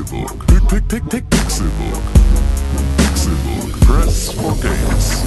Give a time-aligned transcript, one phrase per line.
[0.00, 0.46] Pixelbook.
[0.46, 2.02] Pick, pick, pick, Pixelbook.
[2.96, 3.80] Pixelbook.
[3.80, 5.22] Press for games.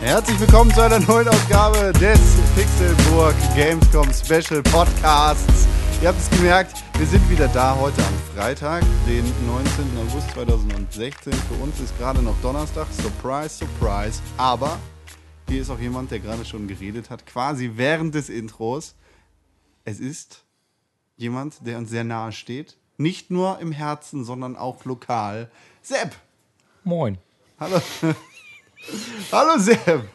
[0.00, 2.18] Herzlich willkommen zu einer neuen Ausgabe des
[2.56, 5.68] Pixelburg Gamescom Special Podcasts.
[6.02, 9.84] Ihr habt es gemerkt, wir sind wieder da heute am Freitag, den 19.
[9.98, 11.30] August 2016.
[11.30, 12.86] Für uns ist gerade noch Donnerstag.
[12.90, 14.22] Surprise, surprise.
[14.38, 14.78] Aber
[15.46, 18.94] hier ist auch jemand, der gerade schon geredet hat, quasi während des Intros.
[19.84, 20.46] Es ist
[21.18, 22.78] jemand, der uns sehr nahe steht.
[22.96, 25.50] Nicht nur im Herzen, sondern auch lokal.
[25.82, 26.16] Sepp!
[26.82, 27.18] Moin.
[27.58, 27.78] Hallo.
[29.32, 30.08] Hallo Sepp.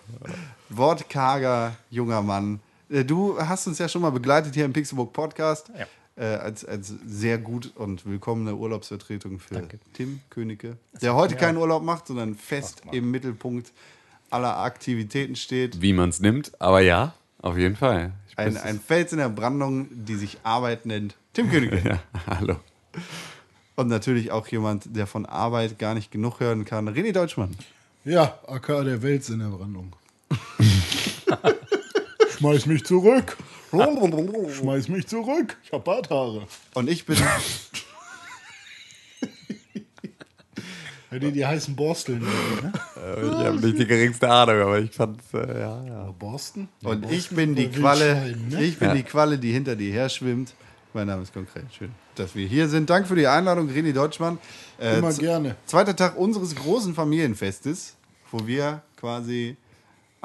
[0.69, 2.59] Wortkarger junger Mann.
[2.89, 5.85] Äh, Du hast uns ja schon mal begleitet hier im Pixelbook Podcast Ja.
[6.23, 9.79] äh, als, als sehr gut und willkommene Urlaubsvertretung für Danke.
[9.93, 13.71] Tim Königke, der heute keinen Urlaub macht, sondern fest im Mittelpunkt
[14.29, 15.81] aller Aktivitäten steht.
[15.81, 18.11] wie man es nimmt, aber ja, auf jeden Fall.
[18.37, 21.15] Ein, ein Fels in der Brandung, die sich Arbeit nennt.
[21.33, 21.81] Tim Königke.
[21.85, 22.57] ja, hallo.
[23.75, 26.89] Und natürlich auch jemand, der von Arbeit gar nicht genug hören kann.
[26.89, 27.55] René Deutschmann.
[28.03, 29.95] Ja, AK der Welt in der Brandung.
[32.37, 33.37] Schmeiß mich zurück.
[33.71, 35.57] Schmeiß mich zurück.
[35.63, 36.47] Ich hab Barthaare.
[36.73, 37.17] Und ich bin
[41.11, 42.19] Ja, die, die heißen Borsteln.
[42.21, 42.73] Ne?
[42.73, 46.11] Ich habe nicht die geringste Ahnung, aber ich fand äh, ja, ja.
[46.17, 46.67] Borsten?
[46.83, 48.61] Und Ja, ich Borsten bin die Qualle, ne?
[48.63, 48.93] ich bin Ja.
[48.95, 50.53] die Qualle, die hinter dir her schwimmt.
[50.93, 51.65] Mein Name ist konkret.
[51.77, 52.89] Schön, dass wir hier sind.
[52.89, 54.39] Danke für die Einladung, René Deutschmann.
[54.79, 55.55] Äh, Immer gerne.
[55.65, 57.95] Zweiter Tag unseres großen Familienfestes,
[58.31, 59.55] wo wir quasi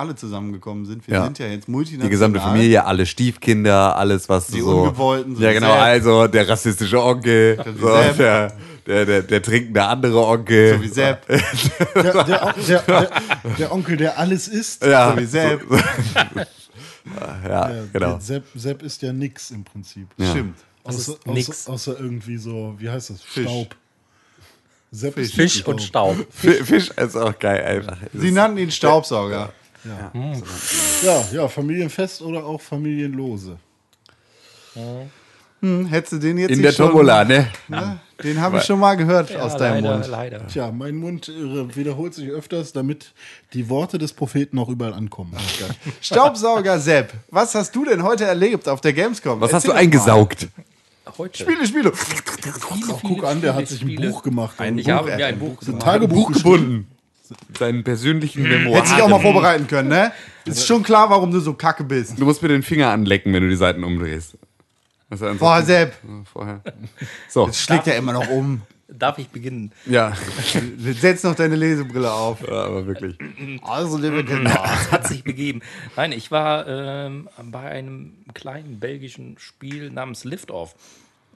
[0.00, 1.06] alle zusammengekommen sind.
[1.06, 1.24] Wir Ja.
[1.24, 2.08] sind ja jetzt multinational.
[2.08, 4.82] Die gesamte Familie, alle Stiefkinder, alles, was Die so.
[4.82, 5.80] Ungewollten, so Ja, genau, Sepp.
[5.80, 7.86] also der rassistische Onkel, so,
[8.18, 8.52] der,
[8.86, 10.74] der, der, der trinkende andere Onkel.
[10.76, 11.26] So wie Sepp.
[11.94, 12.24] Der, der,
[12.66, 13.10] der, der,
[13.58, 14.84] der Onkel, der alles isst.
[14.84, 15.62] Ja, So wie Sepp.
[15.70, 18.18] ja, Ja, genau.
[18.20, 20.08] Sepp, Sepp ist ja nix im Prinzip.
[20.18, 20.58] Stimmt.
[20.84, 23.22] Außer, außer, außer irgendwie so, wie heißt das?
[23.22, 23.44] Fisch.
[23.44, 23.76] Staub.
[24.92, 26.16] Sepp ist Fisch und Staub.
[26.30, 27.96] Fi- Fisch ist auch geil einfach.
[28.12, 29.52] Sie nannten ihn Staubsauger.
[31.02, 33.56] Ja, ja, Familienfest oder auch familienlose.
[35.62, 37.48] Hm, hättest du den jetzt In der schon- Tombola, ne?
[37.68, 38.00] Ne?
[38.22, 40.08] Den habe ich schon mal gehört aus deinem leider, Mund.
[40.08, 40.46] leider.
[40.46, 43.12] Tja, mein Mund äh, wiederholt sich öfters, damit
[43.54, 45.34] die Worte des Propheten auch überall ankommen.
[46.00, 49.40] Staubsauger Sepp, was hast du denn heute erlebt auf der Gamescom?
[49.40, 49.80] Was hast du Erzähl doch mal.
[49.80, 50.48] eingesaugt?
[51.18, 51.42] Heute.
[51.42, 51.92] Spiele, Spiele.
[51.94, 52.22] Viele,
[53.02, 54.10] Guck an, der hat sich ein Spiele.
[54.10, 54.54] Buch gemacht.
[54.58, 55.78] Ein, ich Ein habe Buch, mir er ein Buch Ein.
[55.80, 56.86] Tagebuch gebunden.
[57.58, 58.78] Seinen persönlichen Memoir.
[58.78, 60.12] Hätte sich auch mal vorbereiten können, ne?
[60.44, 62.18] Ist schon klar, warum du so kacke bist.
[62.18, 64.36] Du musst mir den Finger anlecken, wenn du die Seiten umdrehst.
[65.38, 65.94] Boah, Sepp,
[66.32, 66.60] Vorher.
[67.28, 68.62] So, das schlägt ja immer noch um.
[68.92, 69.70] Darf ich beginnen?
[69.86, 70.12] ja,
[70.78, 72.42] Setz noch deine Lesebrille auf.
[72.42, 73.16] Ja, aber wirklich.
[73.62, 74.64] Also, liebe Kinder.
[74.64, 75.60] Es hat sich begeben.
[75.96, 80.74] Nein, ich war ähm, bei einem kleinen belgischen Spiel namens Liftoff.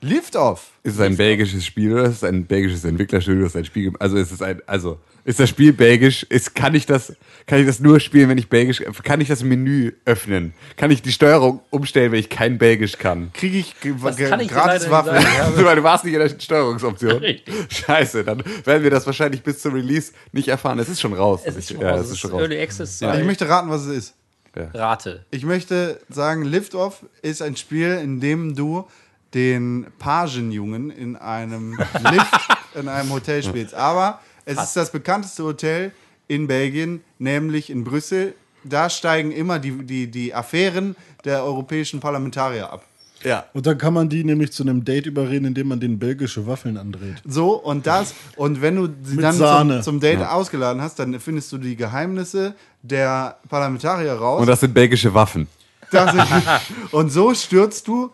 [0.04, 0.72] Lift-Off.
[0.82, 4.16] Ist es ein belgisches Spiel oder ist es ein belgisches Entwicklerstudio, das ein Spiel Also
[4.19, 6.25] ist es ein, also ist das Spiel belgisch?
[6.25, 7.15] Ist, kann ich das,
[7.47, 10.53] kann ich das nur spielen, wenn ich belgisch, kann ich das Menü öffnen?
[10.76, 13.32] Kann ich die Steuerung umstellen, wenn ich kein belgisch kann?
[13.32, 15.54] Kriege ich kann dir gratis nicht sagen.
[15.56, 17.12] Du, warst nicht in der Steuerungsoption.
[17.22, 17.54] Richtig.
[17.71, 20.78] Scheiße, dann werden wir das wahrscheinlich bis zum Release nicht erfahren.
[20.78, 21.41] Es ist schon raus.
[21.44, 22.00] Es ist schon ja, raus.
[22.00, 22.42] es Es ist schon raus.
[22.42, 23.00] Early Access.
[23.00, 24.15] Ich möchte raten, was es ist.
[24.56, 25.25] Rate.
[25.31, 28.86] Ich möchte sagen, Lift-Off ist ein Spiel, in dem du
[29.34, 31.72] den Pagenjungen in einem
[32.11, 33.75] Lift in einem Hotel spielst.
[33.75, 35.93] Aber es ist das bekannteste Hotel
[36.28, 38.34] in Belgien, nämlich in Brüssel.
[38.62, 42.84] Da steigen immer die, die, die Affären der europäischen Parlamentarier ab.
[43.22, 43.47] Ja.
[43.55, 46.77] Und dann kann man die nämlich zu einem Date überreden, indem man denen belgische Waffeln
[46.77, 47.22] andreht.
[47.27, 51.51] So, und das, und wenn du sie dann zum, zum Date ausgeladen hast, dann findest
[51.51, 54.41] du die Geheimnisse der Parlamentarier raus.
[54.43, 55.49] Und das sind belgische Waffen.
[55.91, 56.27] Das sind,
[56.93, 58.11] und so stürzt du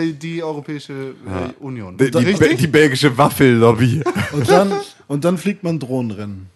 [0.00, 1.96] die, die Europäische äh, Union.
[1.96, 4.02] Die, die, die belgische Waffellobby.
[4.32, 4.72] Und dann,
[5.06, 6.46] und dann fliegt man Drohnenrennen.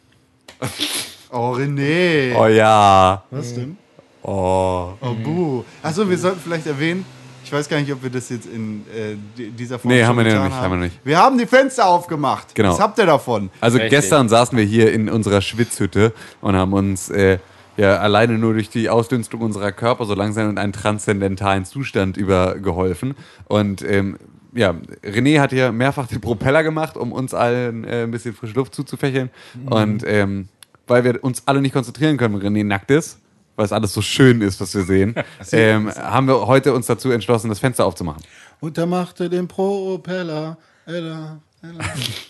[1.31, 2.35] oh, René.
[2.37, 3.23] Oh ja.
[3.31, 3.76] Was denn?
[4.23, 4.93] Oh.
[5.00, 5.65] Oh, buh.
[5.82, 7.05] Achso, wir sollten vielleicht erwähnen,
[7.43, 10.09] ich weiß gar nicht, ob wir das jetzt in äh, di- dieser Form Nee, schon
[10.09, 11.00] haben wir getan nicht, haben wir nicht.
[11.03, 12.55] Wir haben die Fenster aufgemacht.
[12.55, 12.70] Genau.
[12.70, 13.50] Was habt ihr davon?
[13.61, 13.91] Also Richtig.
[13.99, 16.12] gestern saßen wir hier in unserer Schwitzhütte
[16.43, 17.38] und haben uns äh,
[17.81, 23.15] ja alleine nur durch die Ausdünstung unserer Körper so langsam in einen transzendentalen Zustand übergeholfen.
[23.47, 24.19] Und ähm,
[24.53, 28.55] ja, René hat hier mehrfach den Propeller gemacht, um uns allen äh, ein bisschen frische
[28.55, 29.31] Luft zuzufächeln.
[29.65, 30.49] Und ähm,
[30.87, 33.19] weil wir uns alle nicht konzentrieren können, wenn René nackt ist,
[33.56, 35.15] weil es alles so schön ist, was wir sehen,
[35.53, 38.23] ähm, haben wir heute uns dazu entschlossen, das Fenster aufzumachen.
[38.61, 40.59] Und er machte den Propeller.
[40.85, 41.41] Ella.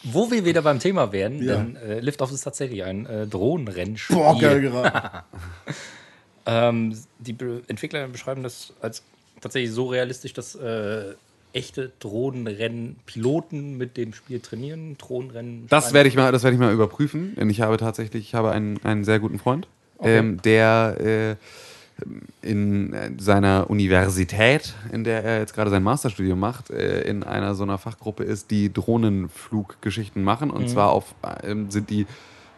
[0.05, 1.57] Wo wir wieder beim Thema wären, Ja.
[1.57, 4.17] denn äh, Liftoff ist tatsächlich ein äh, Drohnenrennspiel.
[4.17, 5.19] Boah, geil geraten.
[6.47, 9.03] Ähm, die Be Entwickler beschreiben das als
[9.43, 11.13] tatsächlich so realistisch, dass äh,
[11.53, 14.97] echte Drohnenrennen-Piloten mit dem Spiel trainieren.
[14.97, 15.67] Drohnenrennen.
[15.69, 18.53] Das werde ich mal, das werde ich mal überprüfen, denn ich habe tatsächlich, ich habe
[18.53, 19.69] einen, einen sehr guten Freund,
[20.03, 21.37] ähm, der äh,
[22.43, 27.55] in äh, seiner Universität, in der er jetzt gerade sein Masterstudium macht, äh, in einer
[27.55, 30.51] so einer Fachgruppe ist, die Drohnenfluggeschichten machen.
[30.51, 32.07] Und zwar auf, ähm, sind die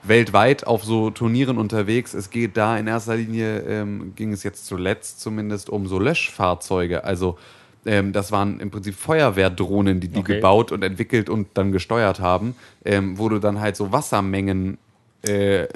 [0.03, 2.15] weltweit auf so Turnieren unterwegs.
[2.15, 7.05] Es geht da in erster Linie, ähm, ging es jetzt zuletzt zumindest um so Löschfahrzeuge.
[7.05, 7.39] Also
[7.87, 10.37] ähm, das waren im Prinzip Feuerwehrdrohnen, die die Okay.
[10.37, 12.55] gebaut und entwickelt und dann gesteuert haben,
[12.85, 14.79] ähm, wo du dann halt so Wassermengen
[15.27, 15.67] äh,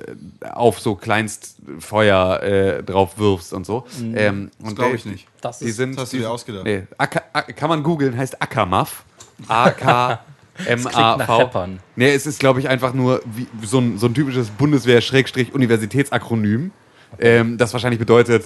[0.52, 3.87] auf so Kleinstfeuer äh, drauf wirfst und so.
[4.14, 5.26] Ähm, Das und glaube ich nicht.
[5.40, 6.64] Das Die ist sind, Das hast du dir ausgedacht.
[6.64, 7.22] Nee, Acker,
[7.52, 8.37] kann man googeln, heißt
[8.69, 9.04] nach
[9.48, 11.37] A-K-M-A-V.
[11.38, 11.81] Rappern.
[11.94, 16.70] Nee, es ist, glaube ich, einfach nur wie, so, ein, so ein typisches Bundeswehr-Universitätsakronym.
[17.20, 18.44] Ähm, das wahrscheinlich bedeutet,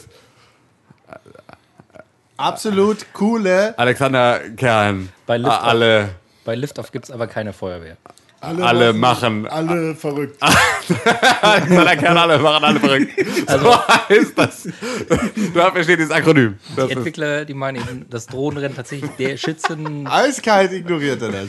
[2.37, 3.79] Absolut coole.
[3.79, 6.09] Alexander Kern, Bei Lift a- alle,
[6.45, 7.97] Bei Liftoff gibt es aber keine Feuerwehr.
[8.41, 10.43] alle machen, Alle verrückt.
[11.43, 13.13] Alexander Kern, alle machen alle verrückt.
[13.47, 14.69] so heißt das.
[15.55, 16.59] Da versteht dieses Akronym.
[16.75, 21.49] Das Die Entwickler, die meinen eben, das Drohnenrennen tatsächlich der Schützen Eiskalt ignoriert er das.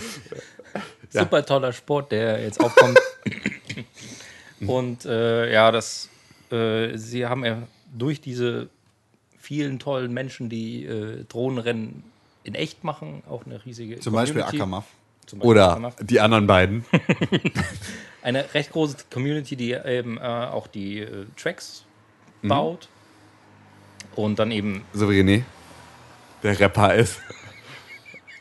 [1.10, 3.00] super toller Sport, der jetzt aufkommt.
[4.68, 6.10] Und äh, ja, das,
[6.52, 7.64] äh, sie haben ja
[7.94, 8.70] durch diese
[9.40, 12.04] vielen tollen Menschen, die äh, Drohnenrennen
[12.44, 14.58] in echt machen, auch eine riesige Zum Beispiel Community.
[14.58, 14.84] Beispiel
[15.40, 16.86] oder die anderen beiden.
[18.22, 21.86] Eine recht große Community, die eben äh, auch die äh, Tracks
[22.44, 22.48] Mhm.
[22.50, 22.88] baut.
[24.16, 25.44] Und dann eben So wie René,
[26.44, 27.20] der Rapper ist.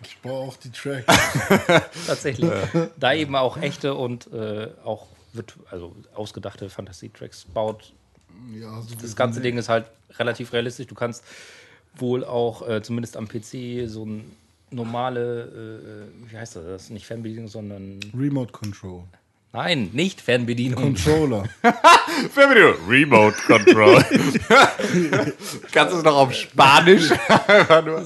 [0.02, 1.04] Ich brauche auch die Tracks.
[2.06, 2.50] tatsächlich
[2.98, 7.92] da eben auch echte und äh, auch wird, also ausgedachte Fantasy-Tracks baut.
[8.52, 9.84] Ja, so Das ganze Ding ist halt
[10.18, 10.86] relativ realistisch.
[10.88, 11.22] Du kannst
[11.94, 14.34] wohl auch äh, zumindest am PC so ein
[14.70, 19.04] normale, äh, wie heißt das, nicht Fernbedienung, sondern Remote Control.
[19.52, 20.82] nein, nicht Fernbedienung.
[20.82, 21.44] Controller.
[22.32, 22.74] Fernbedienung.
[22.88, 24.04] Remote Control.
[25.72, 27.10] Kannst du es noch auf Spanisch?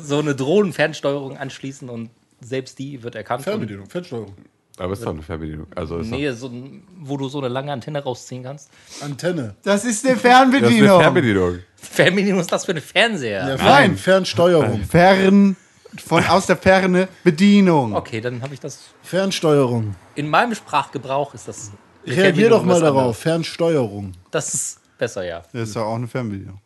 [0.02, 3.44] So eine Drohnenfernsteuerung anschließen und selbst die wird erkannt.
[3.44, 4.34] Fernbedienung, Fernsteuerung.
[4.76, 5.69] Aber es ist doch eine Fernbedienung.
[5.75, 8.70] Also ist nee, so ein, wo du so eine lange Antenne rausziehen kannst.
[9.00, 9.55] Antenne.
[9.62, 11.00] Das ist eine doch, das ist eine Fernbedienung.
[11.00, 11.58] Fernbedienung.
[11.76, 13.49] Fernbedienung ist das für eine Fernseher.
[13.49, 13.90] Ja, Nein.
[13.90, 14.82] Fern, Fernsteuerung.
[14.84, 15.56] Fern,
[16.00, 17.94] von aus der Ferne Bedienung.
[17.94, 18.81] Okay, dann habe ich das.
[19.02, 19.94] Fernsteuerung.
[20.14, 21.73] In meinem Sprachgebrauch ist das.
[22.06, 22.99] Reagier doch mal darauf.
[22.99, 23.19] anderes.
[23.19, 24.12] Fernsteuerung.
[24.31, 25.43] Das ist besser, ja.
[25.52, 26.61] Das ist ja auch eine Fernbedienung.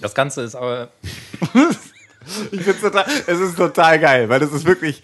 [0.00, 0.88] Das Ganze ist aber.
[2.50, 5.00] Ich find's total, es ist total geil, weil das ist wirklich,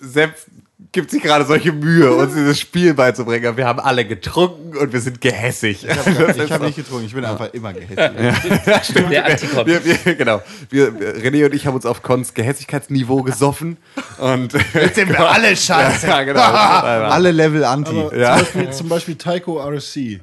[0.00, 0.34] Sepp
[0.92, 3.46] gibt sich gerade solche Mühe, uns dieses Spiel beizubringen.
[3.46, 5.86] Aber Wir haben alle getrunken und wir sind gehässig.
[5.88, 7.96] Ich habe nicht getrunken, ich bin einfach immer gehässig.
[9.08, 9.66] Der Antikon.
[9.66, 10.42] Wir, wir, genau.
[10.68, 13.78] Wir, René und ich haben uns auf Cons Gehässigkeitsniveau gesoffen.
[14.18, 16.06] Und Jetzt sind wir alle scheiße.
[16.06, 16.40] ja, genau.
[16.42, 17.98] Alle Level Anti.
[17.98, 18.36] Aber Ja.
[18.36, 20.20] zum, Beispiel, zum Beispiel Taiko RC.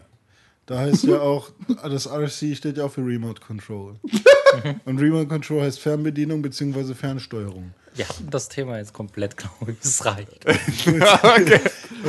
[0.66, 1.50] Da heißt ja auch,
[1.84, 3.96] das RC steht ja auch für Remote Control.
[4.86, 6.94] Und Remote Control heißt Fernbedienung bzw.
[6.94, 7.74] Fernsteuerung.
[7.96, 9.78] Wir hatten das Thema jetzt komplett, glaube ich.
[9.84, 10.46] Es reicht.
[10.48, 11.60] okay.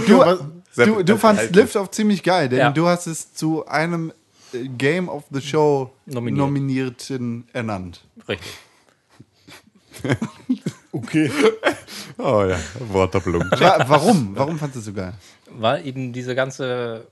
[0.07, 0.39] Du, was-
[0.77, 2.71] du, du fandst Liftoff ziemlich geil, denn Ja.
[2.71, 4.13] du hast es zu einem
[4.53, 6.39] äh, Game of the Show Nominiert.
[6.39, 8.01] Nominierten ernannt.
[8.29, 8.53] Richtig.
[10.93, 11.29] Okay.
[12.19, 13.43] Oh ja, Wortdoppelung.
[13.51, 14.37] Wa warum?
[14.37, 15.13] Warum fandest du es so geil?
[15.51, 17.09] Weil eben diese ganze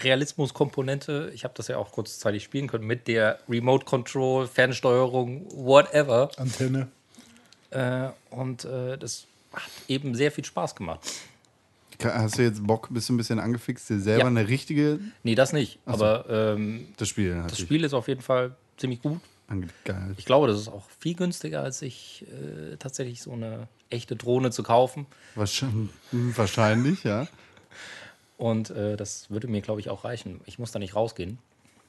[0.00, 6.28] Realismus-Komponente, ich habe das ja auch kurzzeitig spielen können, mit der Remote Control, Fernsteuerung, whatever.
[6.36, 6.88] Antenne.
[7.70, 11.00] Äh, und äh, das hat eben sehr viel Spaß gemacht.
[12.02, 14.26] Hast du jetzt Bock, bist du ein bisschen angefixt, dir selber Ja.
[14.28, 15.78] eine richtige, Nee, das nicht.
[15.86, 17.58] Aber ähm, das Spiel das.
[17.58, 19.18] Spiel ist auf jeden Fall ziemlich gut.
[19.84, 20.14] geil.
[20.18, 24.50] Ich glaube, das ist auch viel günstiger, als sich äh, tatsächlich so eine echte Drohne
[24.50, 25.06] zu kaufen.
[25.36, 27.26] Wahrscheinlich, wahrscheinlich ja.
[28.36, 30.42] Und äh, das würde mir, glaube ich, auch reichen.
[30.44, 31.38] Ich muss da nicht rausgehen.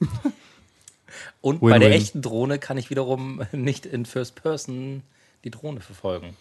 [1.40, 1.70] Und Win-win.
[1.70, 5.02] bei der echten Drohne kann ich wiederum nicht in First Person
[5.44, 6.36] die Drohne verfolgen.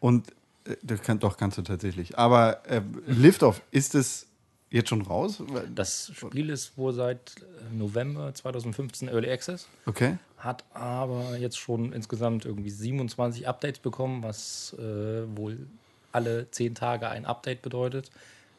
[0.00, 0.30] Und
[0.64, 2.18] äh, das kann, doch kannst du tatsächlich.
[2.18, 4.26] Aber äh, Liftoff, ist es
[4.70, 5.42] jetzt schon raus?
[5.74, 10.18] Das Spiel ist wohl seit äh, November 2015 Early Access, Okay.
[10.36, 15.66] hat aber jetzt schon insgesamt irgendwie 27 Updates bekommen, was äh, wohl
[16.12, 18.10] alle 10 Tage ein Update bedeutet.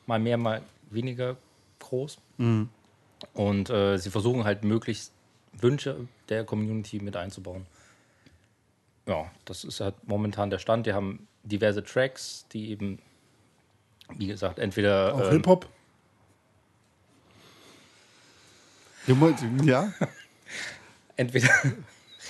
[0.07, 1.35] Mal mehr, mal weniger
[1.79, 2.17] groß.
[3.33, 5.11] Und äh, sie versuchen halt möglichst
[5.53, 7.65] Wünsche der Community mit einzubauen.
[9.09, 10.85] Ja, das ist halt momentan der Stand.
[10.85, 12.99] Die haben diverse Tracks, die eben
[14.15, 15.67] Wie gesagt, entweder Auch ähm, Hip-Hop?
[19.63, 19.91] Ja,
[21.15, 21.49] entweder,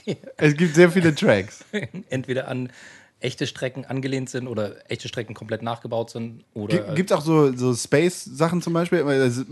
[0.37, 1.65] es gibt sehr viele Tracks.
[2.09, 2.71] entweder an
[3.19, 7.51] echte Strecken angelehnt sind oder echte Strecken komplett nachgebaut sind oder Gibt es auch so,
[7.57, 8.99] so Space-Sachen zum Beispiel?
[8.99, 9.43] Es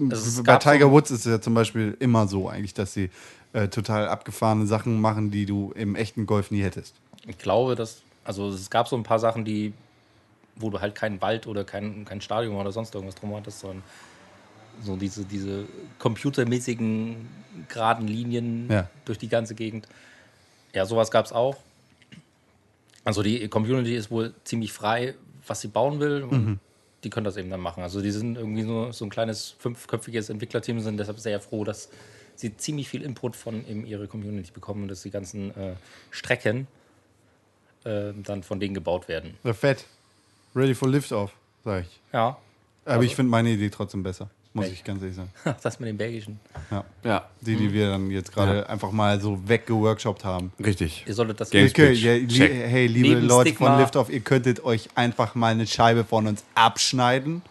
[0.44, 3.10] bei Tiger so- Woods ist es ja zum Beispiel immer so eigentlich, dass sie
[3.52, 6.96] äh, total abgefahrene Sachen machen, die du im echten Golf nie hättest.
[7.28, 9.74] Ich glaube, dass, also es gab so ein paar Sachen, die,
[10.56, 13.84] wo du halt keinen Wald oder kein, kein Stadion oder sonst irgendwas drum hattest, sondern
[14.84, 15.66] so diese, diese
[16.00, 17.28] computermäßigen
[17.68, 18.90] geraden Linien Ja.
[19.06, 19.88] durch die ganze Gegend.
[20.74, 21.58] Ja, sowas gab es auch.
[23.04, 25.16] Also die Community ist wohl ziemlich frei,
[25.48, 26.24] was sie bauen will.
[26.24, 26.60] Und
[27.04, 27.84] Die können das eben dann machen.
[27.84, 31.90] Also die sind irgendwie nur so ein kleines fünfköpfiges Entwicklerteam, sind deshalb sehr froh, dass
[32.36, 35.74] sie ziemlich viel Input von eben ihrer Community bekommen und dass die ganzen äh,
[36.12, 36.68] Strecken
[37.88, 39.36] äh, dann von denen gebaut werden.
[39.44, 39.86] Ja, fett.
[40.56, 41.32] Ready for Liftoff,
[41.64, 42.00] sag ich.
[42.14, 42.38] Ja,
[42.86, 44.76] Aber ich finde meine Idee trotzdem besser, muss Welche?
[44.76, 45.32] ich ganz ehrlich sagen.
[45.62, 46.40] das mit den belgischen.
[46.72, 46.84] Ja.
[47.04, 50.52] Ja, Die, die wir dann jetzt gerade einfach mal so weggeworkshopt haben.
[50.64, 51.04] richtig.
[51.08, 52.52] Ihr solltet das Games- Okay, ja, li Check.
[52.52, 56.26] hey, liebe Neben Leute Stigma- von Liftoff, ihr könntet euch einfach mal eine Scheibe von
[56.28, 57.42] uns abschneiden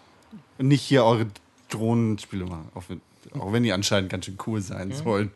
[0.58, 1.26] und nicht hier eure
[1.68, 2.68] Drohnenspiele machen.
[2.74, 3.00] Auch wenn,
[3.40, 5.30] auch wenn die anscheinend ganz schön cool sein sollen.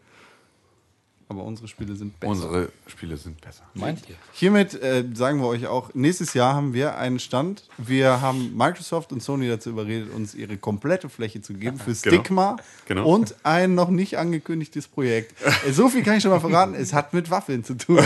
[1.31, 2.33] Aber unsere Spiele sind besser.
[2.33, 3.63] Unsere Spiele sind besser.
[3.75, 4.17] meint ihr?
[4.33, 7.69] Hiermit äh, sagen wir euch auch, nächstes Jahr haben wir einen Stand.
[7.79, 12.17] Wir haben Microsoft und Sony dazu überredet, uns ihre komplette Fläche zu geben für Genau.
[12.23, 12.57] Stigma
[12.87, 13.07] Genau.
[13.09, 15.37] und ein noch nicht angekündigtes Projekt.
[15.65, 18.01] Äh, so viel kann ich schon mal verraten, es hat mit Waffeln zu tun.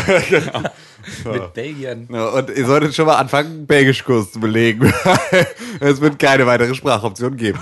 [1.25, 2.07] Mit Belgiern.
[2.13, 4.93] Ja, und ihr solltet schon mal anfangen, Belgischkurs zu belegen.
[5.81, 7.59] es wird keine weitere Sprachoption geben.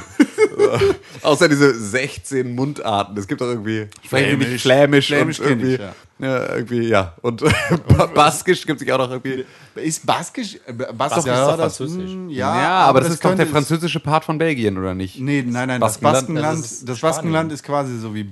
[1.23, 3.17] Außer diese 16 Mundarten.
[3.19, 4.09] Es gibt auch irgendwie nicht
[4.63, 4.63] Flämisch,
[5.07, 5.83] Flämisch und kenn ich, irgendwie,
[6.19, 6.55] ja.
[6.55, 7.15] irgendwie, ja.
[7.23, 7.43] Und
[8.15, 9.45] Baskisch gibt es auch noch irgendwie.
[9.75, 10.59] Ist Baskisch?
[10.67, 12.11] äh, Bas Baskisch ist doch Französisch.
[12.11, 15.19] mh, Ja, ja, aber das, ist doch der französische Part von Belgien, oder nicht?
[15.21, 17.01] Nee, nein, nein, das Baskenland, Baskenland, das ist das.
[17.01, 18.31] Baskenland ist quasi so wie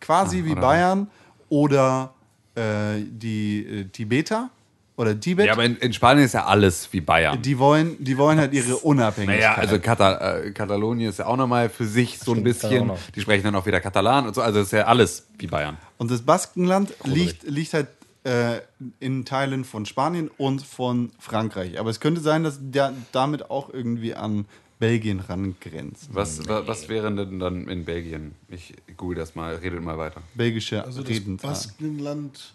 [0.00, 0.60] quasi wie oder?
[0.60, 1.10] Bayern
[1.48, 2.14] oder
[2.54, 4.50] äh, die äh, Tibeter
[4.96, 5.46] oder Tibet.
[5.46, 7.40] Ja, aber in, in Spanien ist ja alles wie Bayern.
[7.42, 9.40] die wollen, die wollen halt ihre Unabhängigkeit.
[9.40, 12.90] Naja, also Kata äh, Katalonien ist ja auch nochmal für sich so ein bisschen.
[13.14, 14.40] Die sprechen dann auch wieder Katalan und so.
[14.42, 15.76] Also ist ja alles wie Bayern.
[15.98, 17.88] Und das Baskenland liegt, liegt halt
[18.24, 18.60] äh,
[18.98, 21.78] in Teilen von Spanien und von Frankreich.
[21.78, 24.46] Aber es könnte sein, dass der damit auch irgendwie an
[24.78, 26.08] Belgien rangrenzt.
[26.12, 28.34] Was, wa- was wäre denn dann in Belgien?
[28.48, 30.20] Ich google das mal, redet mal weiter.
[30.34, 31.50] Belgische Also das Redensart.
[31.52, 32.54] Baskenland,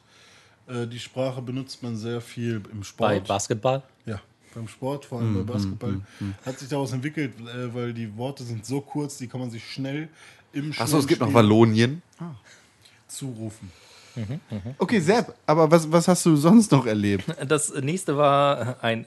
[0.67, 3.27] äh, die Sprache benutzt man sehr viel im Bei Sport.
[3.27, 3.83] Basketball.
[4.05, 4.19] Ja,
[4.55, 6.01] beim Sport, vor allem bei Basketball.
[6.45, 9.63] Hat sich daraus entwickelt, äh, weil die Worte sind so kurz, die kann man sich
[9.69, 10.09] schnell
[10.53, 12.01] im Achso, es gibt noch Wallonien.
[13.07, 13.71] zurufen.
[14.77, 17.23] Okay, Sepp, aber was, was hast du sonst noch erlebt?
[17.47, 19.05] Das nächste war ein,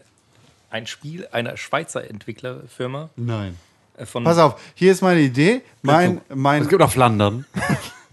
[0.70, 3.10] ein Spiel einer Schweizer Entwicklerfirma.
[3.16, 3.56] Nein.
[3.98, 5.60] äh, Von, Pass auf, hier ist meine Idee.
[5.82, 7.44] Mein, mein, Es gibt auch Flandern.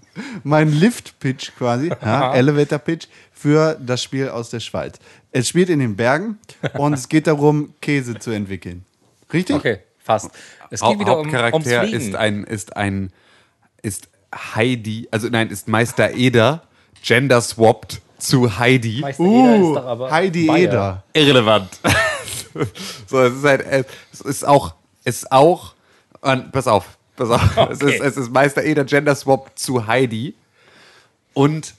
[0.43, 4.97] mein Lift-Pitch quasi, ja, Elevator-Pitch für das Spiel aus der Schweiz.
[5.31, 6.39] Es spielt in den Bergen
[6.77, 8.85] und es geht darum, Käse zu entwickeln.
[9.31, 9.55] Richtig?
[9.55, 10.31] Okay, fast.
[10.69, 11.97] Es geht wieder um, Hauptcharakter Fliegen.
[11.97, 13.11] ist ein, ist ein,
[13.81, 16.63] ist Heidi, also nein, ist Meister Eder,
[17.01, 18.99] gender swapped zu Heidi.
[19.01, 20.63] Meister Eder Uh, ist doch aber Heidi Bayer.
[20.63, 21.03] Eder.
[21.13, 21.69] Irrelevant.
[23.07, 25.73] so, es ist halt, es ist auch, es ist auch,
[26.21, 26.97] und, pass auf,
[27.27, 27.95] pass auf, es, Okay.
[27.95, 30.33] ist, es ist Meister Eder Gender Swap zu Heidi
[31.33, 31.73] und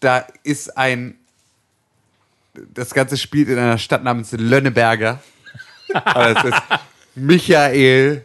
[0.00, 1.16] da ist ein,
[2.54, 5.22] das Ganze spielt in einer Stadt namens Lönneberger.
[5.94, 6.62] Aber es ist
[7.14, 8.24] Michael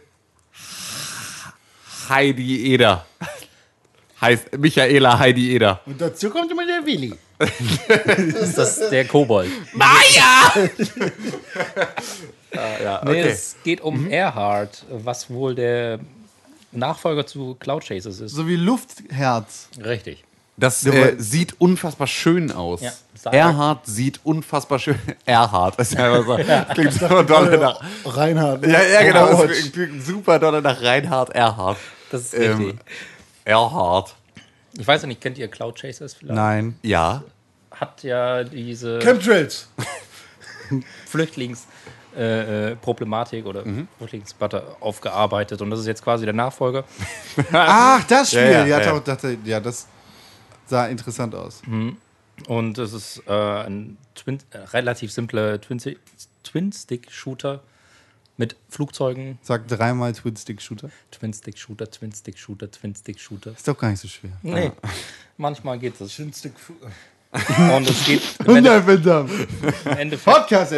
[2.08, 3.06] Heidi Eder.
[4.20, 5.80] Heißt Michaela Heidi Eder.
[5.86, 7.14] Und dazu kommt immer der Willi.
[8.40, 9.50] ist das der Kobold.
[9.74, 10.68] Maya!
[12.50, 13.28] Nee, okay.
[13.28, 16.00] es geht um Erhard, was wohl der
[16.72, 18.32] Nachfolger zu Cloud Chasers ist.
[18.32, 19.68] So wie Luftherz.
[19.84, 20.24] Richtig.
[20.56, 22.80] Das äh, sieht unfassbar schön aus.
[22.80, 22.92] Ja,
[23.30, 24.98] Erhard sieht unfassbar schön.
[25.24, 26.74] Erhard, das ist einfach so.
[26.74, 27.80] Klingt so doll nach.
[28.04, 28.66] Reinhard.
[28.66, 29.46] Ja, ja, genau.
[29.46, 31.76] Das klingt super doll nach Reinhard Erhard.
[32.10, 32.80] Das ist Ähm, richtig.
[33.44, 34.16] Erhard.
[34.76, 36.34] Ich weiß ja nicht, kennt ihr Cloud Chasers vielleicht?
[36.34, 36.78] Nein.
[36.82, 37.22] Ja.
[37.70, 39.68] Hat ja diese Chemtrails.
[41.06, 43.64] Flüchtlingsproblematik äh, Problematik oder
[43.98, 46.84] Flüchtlingsdebatte aufgearbeitet und das ist jetzt quasi der Nachfolger.
[47.52, 48.42] Ach, das Spiel.
[48.42, 49.86] Ja, Ja, ja, dachte, ja das
[50.66, 51.62] sah interessant aus.
[52.46, 55.96] Und es ist äh, ein Twin, äh, relativ simpler Twin-
[56.44, 57.60] Twin-Stick-Shooter
[58.38, 59.38] mit Flugzeugen.
[59.42, 60.88] Sag dreimal Twin-Stick-Shooter.
[61.10, 63.50] Twin-Stick-Shooter, Twin-Stick-Shooter, Twin-Stick-Shooter.
[63.52, 64.30] Ist doch gar nicht so schwer.
[64.42, 64.72] Nee,
[65.36, 66.12] manchmal geht es.
[66.12, 66.52] Chinstick.
[67.58, 69.30] Und es geht im Ende- verdammt.
[69.84, 70.72] im Endeffekt Podcast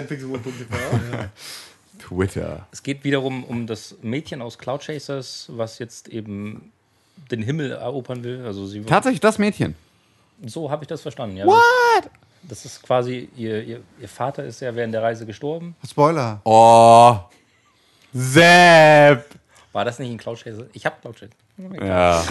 [1.99, 2.67] Twitter.
[2.73, 6.73] Es geht wiederum um das Mädchen aus Cloud Chasers, was jetzt eben
[7.31, 8.45] den Himmel erobern will.
[8.45, 9.77] Also sie Tatsächlich das Mädchen.
[10.47, 11.37] so habe ich das verstanden.
[11.37, 11.61] Ja, What?
[12.03, 15.77] Das, das ist quasi, ihr, ihr, ihr Vater ist ja während der Reise gestorben.
[15.89, 16.41] Spoiler.
[16.45, 17.19] Oh.
[18.13, 19.27] Sepp.
[19.73, 20.67] War das nicht in Cloud Chaser?
[20.73, 21.87] Ich habe Cloud Chaser.
[21.87, 22.23] Ja.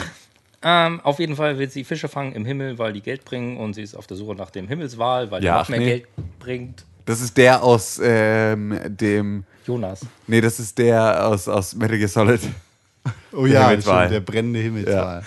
[0.61, 3.75] Ähm, auf jeden Fall will sie Fische fangen im Himmel, weil die Geld bringen und
[3.75, 5.85] sie ist auf der Suche nach dem Himmelswal, weil Ja, die noch mehr nee.
[5.85, 6.07] Geld
[6.39, 6.83] bringt.
[7.05, 9.45] Das ist der aus ähm, dem.
[9.65, 10.01] Jonas.
[10.27, 12.41] Nee, das ist der aus, aus Metal Gear Solid.
[13.31, 14.07] Oh ja, Himmelswal.
[14.07, 15.19] stimmt, der brennende Himmelswal.
[15.19, 15.25] Und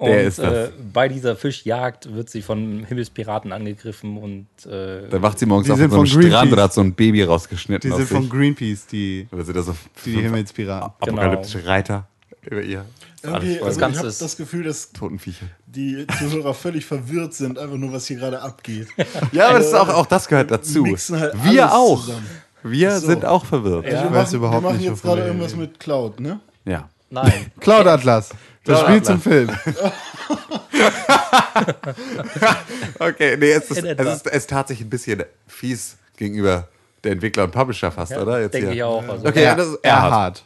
[0.00, 0.68] Der ist das.
[0.68, 5.70] äh, bei dieser Fischjagd wird sie von Himmelspiraten angegriffen und äh, Dann wacht sie morgens
[5.70, 6.26] auf so einem Greenpeace.
[6.28, 7.90] Strand oder hat so ein Baby rausgeschnitten.
[7.90, 8.28] Die sind von.
[8.28, 9.74] Greenpeace, die, Weil sie da so
[10.04, 10.90] die, die Himmelspiraten.
[11.00, 12.06] apokalyptische Reiter
[12.42, 12.84] über ihr.
[13.22, 15.46] Irgendwie, Das also ich Ganze habe das Gefühl, dass Totenviecher.
[15.66, 18.88] die Zuhörer völlig verwirrt sind, einfach nur, was hier gerade abgeht.
[19.32, 20.84] Ja, aber das ist auch, auch das gehört dazu.
[20.86, 22.04] halt Wir auch.
[22.04, 22.26] zusammen.
[22.62, 23.06] Wir So.
[23.06, 23.84] sind auch verwirrt.
[23.86, 26.20] Also Ich wir weiß machen, überhaupt wir machen nicht, jetzt gerade wir irgendwas mit Cloud,
[26.20, 26.38] ne?
[26.66, 26.88] Ja.
[27.10, 27.32] nein.
[27.60, 28.30] Cloud Atlas.
[28.66, 29.50] Das Spiel zum Film.
[32.98, 36.68] Okay, nee, es ist, es ist, es ist tatsächlich ein bisschen fies gegenüber
[37.04, 38.40] der Entwickler und Publisher fast, oder?
[38.40, 38.76] Jetzt denke hier.
[38.76, 39.06] ich auch.
[39.08, 40.44] Also, Okay, Ja, das ist Erhard.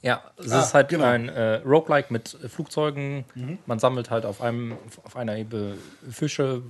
[0.00, 1.04] Ja, es Ah, ist halt genau.
[1.04, 3.24] ein äh, Roguelike mit äh, Flugzeugen.
[3.66, 5.74] Man sammelt halt auf, einem, auf einer Ebene
[6.08, 6.62] Fische,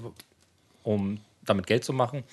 [0.82, 2.24] um damit Geld zu machen.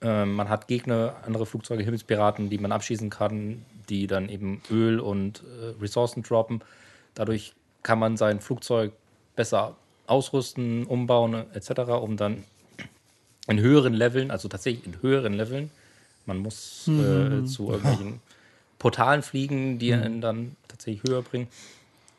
[0.00, 5.00] Ähm, man hat Gegner, andere Flugzeuge, Himmelspiraten, die man abschießen kann, die dann eben Öl
[5.00, 6.62] und äh, Ressourcen droppen.
[7.14, 7.54] Dadurch
[7.86, 8.92] kann man sein Flugzeug
[9.36, 9.76] besser
[10.08, 11.70] ausrüsten, umbauen etc.,
[12.02, 12.42] um dann
[13.48, 15.70] in höheren Leveln, also tatsächlich in höheren Leveln,
[16.26, 18.20] man muss äh, zu irgendwelchen
[18.80, 21.46] Portalen fliegen, die einen dann tatsächlich höher bringen,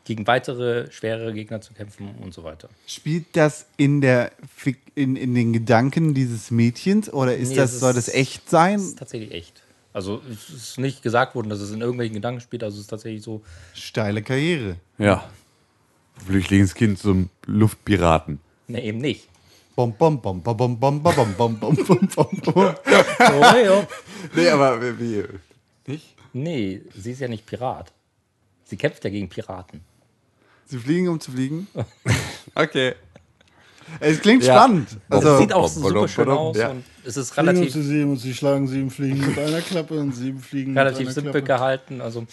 [0.05, 2.69] gegen weitere schwerere Gegner zu kämpfen und so weiter.
[2.87, 7.73] Spielt das in, der, Fik- in, in den Gedanken dieses Mädchens oder ist Nee, das,
[7.73, 8.75] es soll ist- das echt sein?
[8.77, 9.61] Das ist tatsächlich echt.
[9.91, 12.87] Also es ist nicht gesagt worden, dass es in irgendwelchen Gedanken spielt, also es ist
[12.87, 13.41] tatsächlich so,
[13.73, 14.77] Steile Karriere.
[14.97, 15.29] Ja.
[16.25, 18.39] Flüchtlingskind zum Luftpiraten.
[18.67, 19.27] ne, eben nicht.
[19.75, 21.75] Bom, bom, bom, bom, bom, bom, bom, bom, bom, bom,
[22.15, 22.53] bom, bom.
[22.55, 23.87] Oh, ja.
[24.35, 25.23] Nee, aber wie?
[25.85, 26.15] nicht?
[26.33, 27.91] Nee, sie ist ja nicht Pirat.
[28.65, 29.81] Sie kämpft ja gegen Piraten.
[30.65, 31.67] Sie fliegen, um zu fliegen.
[32.55, 32.95] Okay.
[34.01, 34.55] Es klingt Ja.
[34.55, 34.89] spannend.
[35.09, 36.69] Es Also, sieht auch bom, bom, super schön bom, aus ja.
[36.71, 39.61] und es ist Fliegen und relativ, sie sieben und sie schlagen sieben Fliegen mit einer
[39.61, 41.45] Klappe und sieben Fliegen relativ mit einer simpel Klappe.
[41.59, 42.01] gehalten.
[42.01, 42.25] Also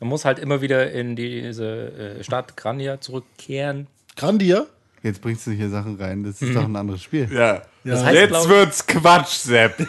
[0.00, 3.86] man muss halt immer wieder in diese äh, Stadt Grania zurückkehren.
[4.16, 4.66] Grandia?
[5.02, 6.24] jetzt bringst du hier Sachen rein.
[6.24, 7.28] Das ist doch ein anderes Spiel.
[7.32, 7.62] Ja.
[7.84, 9.74] Das heißt, Jetzt glaub- wird's Quatsch, Sepp.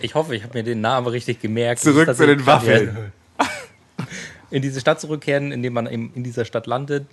[0.00, 1.80] Ich hoffe, ich habe mir den Namen richtig gemerkt.
[1.80, 3.12] Zurück zu den Waffeln.
[4.50, 7.06] In diese Stadt zurückkehren, indem man eben in dieser Stadt landet.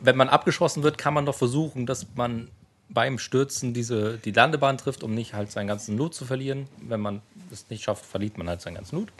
[0.00, 2.48] Wenn man abgeschossen wird, kann man doch versuchen, dass man
[2.88, 6.68] beim Stürzen diese, die Landebahn trifft, um nicht halt seinen ganzen Loot zu verlieren.
[6.80, 9.12] Wenn man es nicht schafft, verliert man halt seinen ganzen Loot.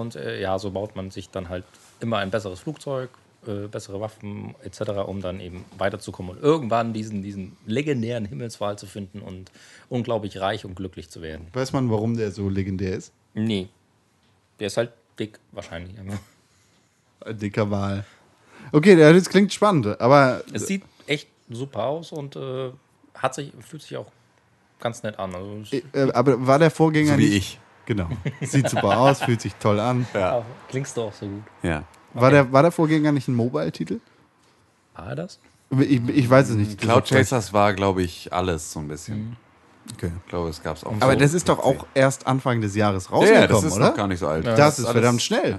[0.00, 1.64] Und äh, ja, so baut man sich dann halt
[2.00, 3.10] immer ein besseres Flugzeug,
[3.46, 8.86] äh, bessere Waffen etc., um dann eben weiterzukommen und irgendwann diesen, diesen legendären Himmelswal zu
[8.86, 9.50] finden und
[9.90, 11.46] unglaublich reich und glücklich zu werden.
[11.52, 13.12] Weiß man, warum der so legendär ist?
[13.34, 13.68] Nee.
[14.60, 15.94] Der ist halt dick, wahrscheinlich.
[15.98, 18.04] Ein dicker Wal.
[18.72, 22.70] Okay, das klingt spannend, aber Es sieht echt super aus und äh,
[23.14, 24.10] hat sich, fühlt sich auch
[24.80, 25.34] ganz nett an.
[25.34, 27.36] Also, es- äh, aber war der Vorgänger So wie nicht?
[27.36, 27.58] ich.
[27.94, 28.08] Genau.
[28.40, 30.06] Sieht super aus, fühlt sich toll an.
[30.14, 31.42] ah, klingst du auch so gut.
[31.62, 31.84] Ja.
[32.14, 34.00] War, der, war der Vorgänger nicht ein Mobile-Titel?
[34.94, 35.38] War das?
[35.80, 36.78] Ich, ich weiß es nicht.
[36.78, 39.36] Cloud Chasers war, glaube ich, alles so ein bisschen.
[39.94, 40.12] Okay.
[40.24, 40.92] Ich glaube, es gab es auch.
[41.00, 41.18] Aber so.
[41.18, 43.88] das ist doch auch erst Anfang des Jahres ja, rausgekommen, ja, das ist oder?
[43.88, 44.46] noch gar nicht so alt.
[44.46, 45.58] das ist alles- verdammt schnell.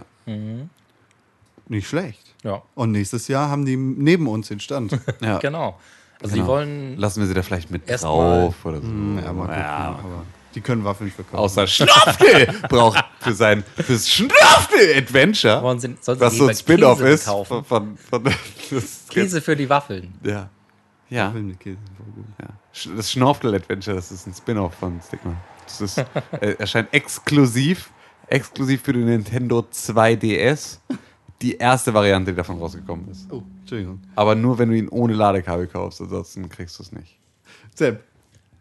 [1.68, 2.22] Nicht schlecht.
[2.44, 4.98] Ja, Und nächstes Jahr haben die neben uns den Stand.
[5.22, 5.40] Ja.
[5.40, 5.80] genau.
[6.22, 6.46] Also Genau.
[6.46, 6.98] die wollen.
[6.98, 8.88] Lassen wir sie da vielleicht mit drauf oder so.
[8.88, 9.50] ja, mal gucken.
[9.60, 10.00] Ja.
[10.00, 10.24] Aber
[10.56, 11.38] die können Waffeln verkaufen.
[11.38, 17.64] Außer Schnaftel braucht für sein fürs Schnaftel-Adventure, wollen sie, was so ein Spin-off ist von,
[17.64, 18.24] von, von
[18.72, 20.14] das, Käse für die Waffeln.
[20.24, 20.50] Ja.
[21.10, 21.28] Ja.
[21.28, 22.26] Waffeln mit Käse, voll gut.
[22.42, 22.48] ja.
[22.74, 25.38] Sch- Das Schnorfel-Adventure, das ist ein Spin-off von Stickman.
[25.66, 27.90] Das ist, äh, erscheint exklusiv,
[28.28, 30.80] exklusiv für den Nintendo 2DS.
[31.42, 33.32] Die erste Variante, die davon rausgekommen ist.
[33.32, 34.02] Oh, Entschuldigung.
[34.16, 37.18] Aber nur, wenn du ihn ohne Ladekabel kaufst, ansonsten kriegst du es nicht.
[37.76, 38.04] Sepp,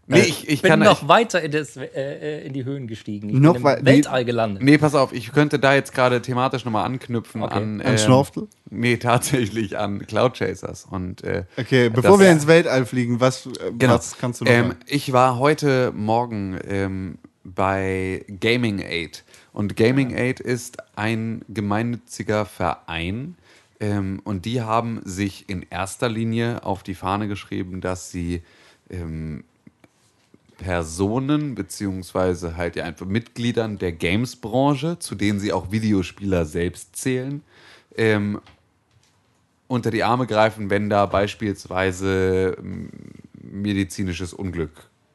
[0.09, 3.29] Nee, ich, ich bin kann noch weiter in, das, äh, in die Höhen gestiegen.
[3.29, 4.63] Ich Noch bin wei- im Weltall gelandet.
[4.63, 7.55] Nee, pass auf, ich könnte da jetzt gerade thematisch nochmal anknüpfen Okay.
[7.55, 7.81] an.
[7.81, 8.49] An ähm, Schnorftel?
[8.69, 10.87] Nee, tatsächlich an Cloud Chasers.
[10.91, 13.95] Und, äh, Okay, bevor das- wir ins Weltall fliegen, was, äh, Genau.
[13.95, 14.75] was kannst du noch ähm?
[14.87, 19.25] Ich war heute Morgen ähm, bei Gaming Aid.
[19.53, 23.37] Und Gaming Aid ist ein gemeinnütziger Verein.
[23.81, 28.43] Ähm, und die haben sich in erster Linie auf die Fahne geschrieben, dass sie
[28.91, 29.45] ähm,
[30.63, 37.43] Personen, beziehungsweise halt ja einfach Mitgliedern der Games-Branche, zu denen sie auch Videospieler selbst zählen,
[37.97, 38.41] ähm,
[39.67, 42.91] unter die Arme greifen, wenn da beispielsweise ähm,
[43.35, 44.71] medizinisches Unglück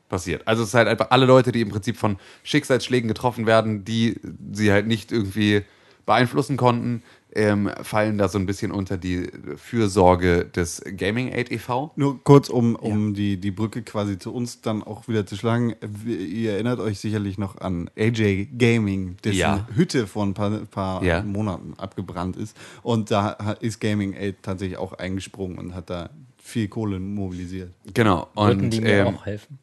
[0.10, 0.48] passiert.
[0.48, 4.20] Also es ist halt einfach alle Leute, die im Prinzip von Schicksalsschlägen getroffen werden, die
[4.52, 5.64] sie halt nicht irgendwie
[6.06, 11.92] beeinflussen konnten, ähm, fallen da so ein bisschen unter die Fürsorge des Gaming Aid e.V.
[11.96, 15.76] Nur kurz, um, um die, die Brücke quasi zu uns dann auch wieder zu schlagen.
[16.06, 19.68] Ihr erinnert euch sicherlich noch an AJ Gaming, dessen Ja.
[19.76, 21.22] Hütte vor ein paar, paar Ja.
[21.22, 22.56] Monaten abgebrannt ist.
[22.82, 26.10] Und da ist Gaming Aid tatsächlich auch eingesprungen und hat da
[26.42, 27.72] viel Kohle mobilisiert.
[27.94, 28.28] Genau.
[28.36, 29.60] Würden Und die mir ähm, auch helfen?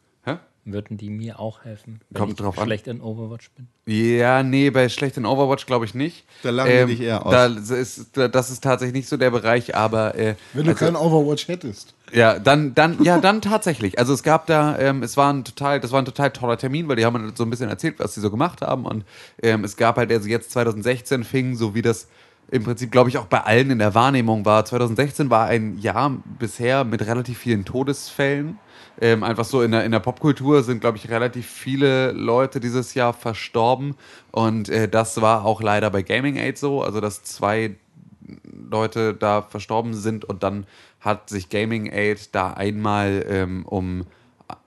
[0.67, 2.65] Würden die mir auch helfen, wenn Kommt ich drauf an.
[2.65, 3.69] schlecht in Overwatch bin?
[3.87, 6.25] Ja, nee, bei schlechten Overwatch glaube ich nicht.
[6.43, 7.33] Da lachen die dich eher aus.
[7.33, 7.47] Da
[7.77, 11.49] ist, das ist tatsächlich nicht so der Bereich, aber äh, Wenn du also- kein Overwatch
[11.49, 11.95] hättest.
[12.13, 13.99] Ja, dann, dann, ja, dann tatsächlich.
[13.99, 16.89] Also es gab da, ähm, es war ein total, das war ein total toller Termin,
[16.89, 18.87] weil die haben so ein bisschen erzählt, was sie so gemacht haben.
[18.87, 19.05] Und
[19.43, 22.07] ähm, es gab halt, also jetzt 2016 fing, so wie das
[22.51, 24.65] im Prinzip, glaube ich, auch bei allen in der Wahrnehmung war.
[24.65, 28.59] 2016 war ein Jahr bisher mit relativ vielen Todesfällen.
[29.01, 32.95] Ähm, einfach so in der, in der Popkultur sind, glaube ich, relativ viele Leute dieses
[32.95, 33.97] Jahr verstorben.
[34.31, 36.83] Und äh, das war auch leider bei Gaming Aid so.
[36.83, 37.77] Also, dass zwei
[38.53, 40.67] Leute da verstorben sind und dann
[41.01, 44.05] hat sich Gaming Aid da einmal ähm, um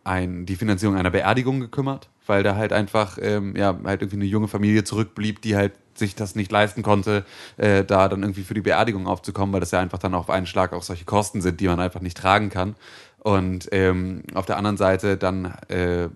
[0.04, 4.26] ein, die Finanzierung einer Beerdigung gekümmert, weil da halt einfach ähm, ja halt irgendwie eine
[4.26, 7.26] junge Familie zurückblieb, die halt sich das nicht leisten konnte,
[7.58, 10.46] äh, da dann irgendwie für die Beerdigung aufzukommen, weil das ja einfach dann auf einen
[10.46, 12.76] Schlag auch solche Kosten sind, die man einfach nicht tragen kann.
[13.20, 16.08] Und ähm, auf der anderen Seite dann äh,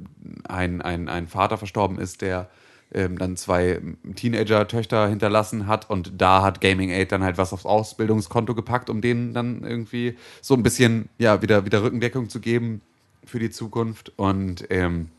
[0.47, 2.49] ein, ein, ein Vater verstorben ist, der
[2.93, 3.81] ähm, dann zwei
[4.15, 9.01] Teenager-Töchter hinterlassen hat und da hat Gaming Aid dann halt was aufs Ausbildungskonto gepackt, um
[9.01, 12.81] denen dann irgendwie so ein bisschen ja wieder, wieder Rückendeckung zu geben
[13.25, 15.09] für die Zukunft und ähm,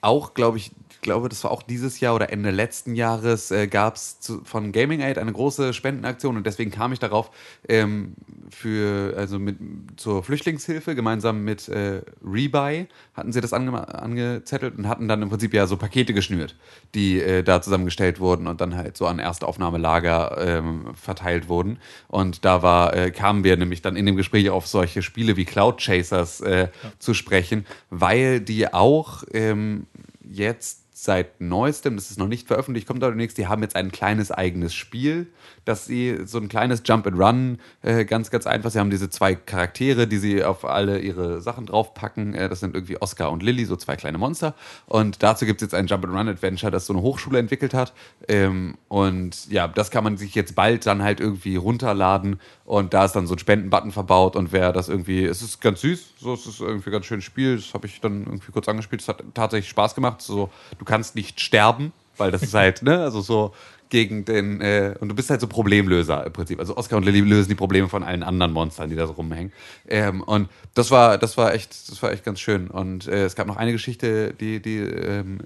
[0.00, 3.68] auch, glaube ich, ich glaube, das war auch dieses Jahr oder Ende letzten Jahres, äh,
[3.68, 7.30] gab es von Gaming Aid eine große Spendenaktion und deswegen kam ich darauf
[7.68, 8.14] ähm,
[8.50, 9.58] für, also mit,
[9.96, 15.28] zur Flüchtlingshilfe gemeinsam mit äh, Rebuy hatten sie das ange angezettelt und hatten dann im
[15.28, 16.56] Prinzip ja so Pakete geschnürt,
[16.96, 21.78] die äh, da zusammengestellt wurden und dann halt so an Erstaufnahmelager ähm, verteilt wurden.
[22.08, 25.44] Und da war, äh, kamen wir nämlich dann in dem Gespräch auf solche Spiele wie
[25.44, 29.86] Cloud Chasers äh, zu sprechen, weil die auch ähm,
[30.28, 33.92] jetzt seit neuestem, das ist noch nicht veröffentlicht, kommt da demnächst, die haben jetzt ein
[33.92, 35.28] kleines eigenes Spiel,
[35.64, 39.08] dass sie so ein kleines Jump and Run, äh, ganz, ganz einfach, sie haben diese
[39.08, 43.44] zwei Charaktere, die sie auf alle ihre Sachen draufpacken, äh, das sind irgendwie Oscar und
[43.44, 44.54] Lilly, so zwei kleine Monster.
[44.86, 47.74] Und dazu gibt es jetzt ein Jump and Run Adventure, das so eine Hochschule entwickelt
[47.74, 47.92] hat.
[48.26, 53.06] Ähm, und ja, das kann man sich jetzt bald dann halt irgendwie runterladen und da
[53.06, 56.34] ist dann so ein Spendenbutton verbaut und wer das irgendwie, es ist ganz süß, so
[56.34, 59.08] es ist irgendwie ein ganz schönes Spiel, das habe ich dann irgendwie kurz angespielt, es
[59.08, 63.22] hat tatsächlich Spaß gemacht, so du kannst nicht sterben, weil das ist halt, ne, also
[63.22, 63.54] so
[63.90, 66.58] gegen den, äh, und du bist halt so Problemlöser im Prinzip.
[66.60, 69.52] Also Oscar und Lilly lösen die Probleme von allen anderen Monstern, die da so rumhängen.
[69.88, 72.68] Ähm, und das war, das war echt, das war echt ganz schön.
[72.68, 75.40] Und äh, es gab noch eine Geschichte, die, die ähm,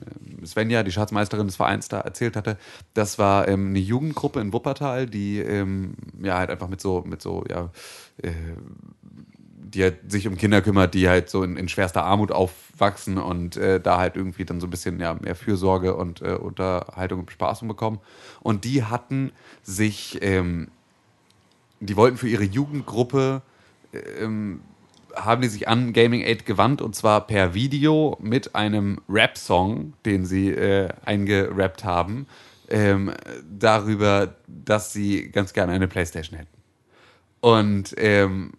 [0.44, 2.58] Svenja, die Schatzmeisterin des Vereins, da erzählt hatte.
[2.94, 7.22] Das war ähm, eine Jugendgruppe in Wuppertal, die ähm, ja halt einfach mit so, mit
[7.22, 7.70] so, ja,
[8.22, 8.30] äh,
[9.74, 13.56] die halt sich um Kinder kümmert, die halt so in, in schwerster Armut aufwachsen und
[13.56, 17.26] äh, da halt irgendwie dann so ein bisschen ja, mehr Fürsorge und äh, Unterhaltung und
[17.26, 18.00] Bespaßung bekommen.
[18.40, 19.32] Und die hatten
[19.62, 20.68] sich, ähm,
[21.80, 23.42] die wollten für ihre Jugendgruppe,
[24.20, 24.60] ähm,
[25.14, 30.24] haben die sich an Gaming Aid gewandt und zwar per Video mit einem Rap-Song, den
[30.24, 32.26] sie äh, eingerappt haben,
[32.68, 33.12] ähm,
[33.58, 36.62] darüber, dass sie ganz gerne eine Playstation hätten.
[37.40, 38.52] Und ähm,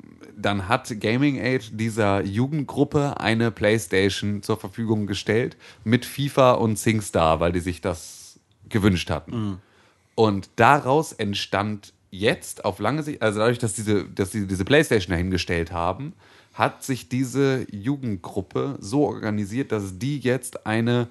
[0.45, 7.39] dann hat Gaming Aid dieser Jugendgruppe eine Playstation zur Verfügung gestellt mit FIFA und SingStar,
[7.39, 9.34] weil die sich das gewünscht hatten.
[10.15, 15.12] Und daraus entstand jetzt auf lange Sicht, also dadurch, dass diese, dass sie diese Playstation
[15.12, 16.13] dahingestellt haben,
[16.53, 21.08] hat sich diese Jugendgruppe so organisiert, dass die jetzt eine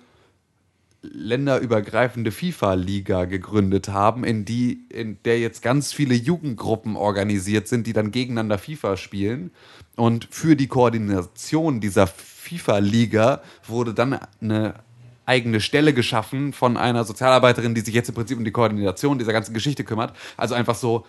[1.03, 7.93] länderübergreifende FIFA-Liga gegründet haben, in die, in der jetzt ganz viele Jugendgruppen organisiert sind, die
[7.93, 9.51] dann gegeneinander FIFA spielen.
[9.97, 14.75] Und für die Koordination dieser FIFA-Liga wurde dann eine
[15.27, 19.33] eigene Stelle geschaffen von einer Sozialarbeiterin, die sich jetzt im Prinzip um die Koordination dieser
[19.33, 20.15] ganzen Geschichte kümmert.
[20.37, 21.05] Also einfach so,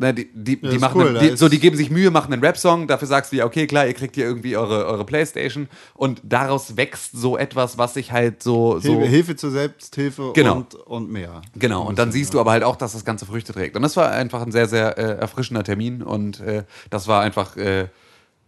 [0.00, 2.32] ne, die, die, Ja, die machen cool, einen- die, so, die geben sich Mühe, machen
[2.32, 5.68] einen Rap-Song, dafür sagst du ja, okay, klar, ihr kriegt hier irgendwie eure, eure Playstation
[5.94, 10.56] und daraus wächst so etwas, was sich halt so, so Hilfe, Hilfe zur Selbsthilfe Genau.
[10.56, 11.42] und, und mehr.
[11.54, 13.76] Genau, und dann siehst du aber halt auch, dass das Ganze Früchte trägt.
[13.76, 17.56] Und das war einfach ein sehr, sehr äh, erfrischender Termin und äh, das war einfach,
[17.56, 17.88] äh,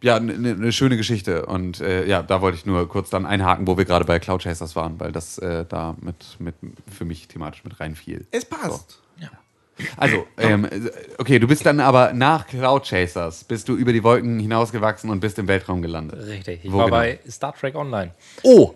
[0.04, 1.46] ja, eine ne schöne Geschichte.
[1.46, 4.42] Und äh, ja, da wollte ich nur kurz dann einhaken, wo wir gerade bei Cloud
[4.42, 6.56] Chasers waren, weil das äh, da mit, mit
[6.92, 8.26] für mich thematisch mit reinfiel.
[8.32, 8.98] Es passt.
[9.96, 10.68] Also, ähm,
[11.18, 15.20] okay, du bist dann aber nach Cloud Chasers, bist du über die Wolken hinausgewachsen und
[15.20, 16.26] bist im Weltraum gelandet.
[16.26, 16.64] Richtig.
[16.64, 16.96] Ich Wo war genau?
[16.98, 18.12] bei Star Trek Online.
[18.42, 18.74] Oh!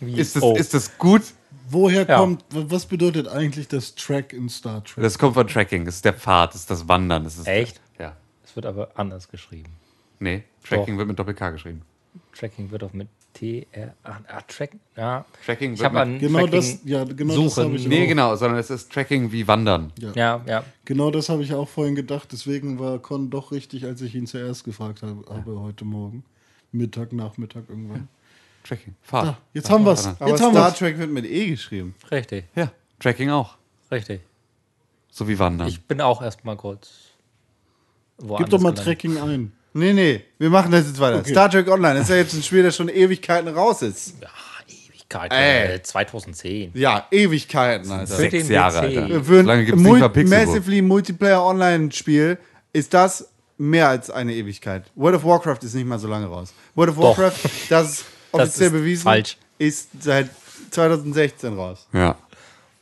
[0.00, 0.54] Wie, Ist das, oh.
[0.56, 1.22] ist das gut?
[1.68, 2.18] Woher Ja.
[2.18, 5.02] kommt, was bedeutet eigentlich das Track in Star Trek?
[5.02, 7.24] Das kommt von Tracking, das ist der Pfad, das ist das Wandern.
[7.24, 7.80] Das ist Echt?
[7.98, 8.14] Ja.
[8.44, 9.72] Es wird aber anders geschrieben.
[10.18, 10.98] Nee, Tracking Doch.
[10.98, 11.82] wird mit Doppel-K geschrieben.
[12.34, 15.26] Tracking wird auch mit T, R, A, ah, Track, ja.
[15.44, 17.64] Tracking Ich habe an Genau Tracking das, ja, genau das suchen.
[17.64, 18.08] habe ich Nee, auch.
[18.08, 19.92] genau, sondern es ist Tracking wie Wandern.
[20.14, 20.64] Ja, ja.
[20.86, 22.28] Genau das habe ich auch vorhin gedacht.
[22.32, 26.24] Deswegen war Con doch richtig, als ich ihn zuerst gefragt habe, habe heute Morgen.
[26.72, 28.08] Mittag, Nachmittag irgendwann.
[28.64, 29.26] Tracking, Pfad.
[29.26, 30.06] Ah, jetzt haben wir es.
[30.06, 30.78] Aber Jetzt haben Star wir's.
[30.78, 31.94] Trek wird mit E geschrieben.
[32.10, 33.56] Richtig, Ja, Tracking auch.
[33.92, 34.22] richtig.
[35.10, 35.68] So wie Wandern.
[35.68, 37.10] Ich bin auch erstmal kurz.
[38.18, 38.84] Gib doch mal gelandet.
[38.84, 39.52] Tracking ein.
[39.76, 41.18] Nee, nee, wir machen das jetzt weiter.
[41.18, 41.30] Okay.
[41.30, 44.14] Star Trek Online ist ja jetzt ein Spiel, das schon Ewigkeiten raus ist.
[44.22, 44.28] Ja,
[44.66, 45.32] Ewigkeit.
[45.32, 45.74] Ey.
[45.74, 46.70] Äh, 2010.
[46.74, 48.16] Ja, Ewigkeiten, Alter.
[48.16, 48.78] Sechs Jahre.
[48.78, 49.08] Alter.
[49.22, 50.00] Für So lange ein gibt's Mul.
[50.00, 52.38] Massively Multiplayer Online-Spiel
[52.72, 54.84] ist das mehr als eine Ewigkeit.
[54.94, 56.54] World of Warcraft ist nicht mal so lange raus.
[56.74, 57.18] World of Doch.
[57.18, 59.36] Warcraft, das ist offiziell ist bewiesen, falsch.
[59.58, 60.30] ist seit
[60.70, 61.86] 2016 raus.
[61.92, 62.16] Ja.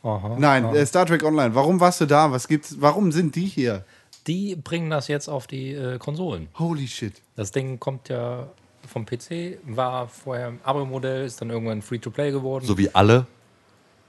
[0.01, 0.35] Aha.
[0.37, 1.53] Nein, äh, Star Trek Online.
[1.55, 2.31] Warum warst du da?
[2.31, 2.75] Was gibt's?
[2.79, 3.83] Warum sind die hier?
[4.27, 6.47] Die bringen das jetzt auf die äh, Konsolen.
[6.57, 7.13] Holy shit.
[7.35, 8.47] Das Ding kommt ja
[8.87, 12.65] vom PC, war vorher im Abo-Modell, ist dann irgendwann Free-to-Play geworden.
[12.65, 13.25] So wie alle.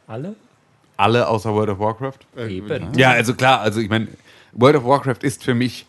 [0.06, 0.36] Alle?
[0.96, 2.18] Alle außer World of Warcraft.
[2.36, 2.94] Eben.
[2.94, 4.08] Ja, also klar, also ich meine,
[4.52, 5.86] World of Warcraft ist für mich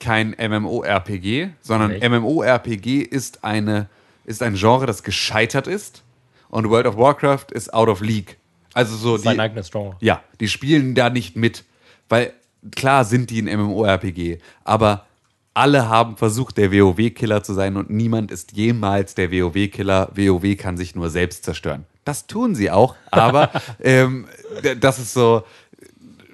[0.00, 2.08] kein MMORPG, sondern Nee.
[2.08, 3.88] MMORPG ist eine
[4.24, 6.02] ist ein Genre, das gescheitert ist
[6.48, 8.36] und World of Warcraft ist out of league.
[8.74, 9.96] Also so Sein die, eigenes Genre.
[10.00, 11.64] ja, die spielen da nicht mit,
[12.08, 12.32] weil
[12.74, 15.06] klar sind die ein MMORPG, aber
[15.56, 20.10] alle haben versucht, der WoW-Killer zu sein und niemand ist jemals der WoW-Killer.
[20.14, 21.86] WoW kann sich nur selbst zerstören.
[22.04, 23.50] Das tun sie auch, aber
[23.82, 24.26] ähm,
[24.80, 25.44] das ist so.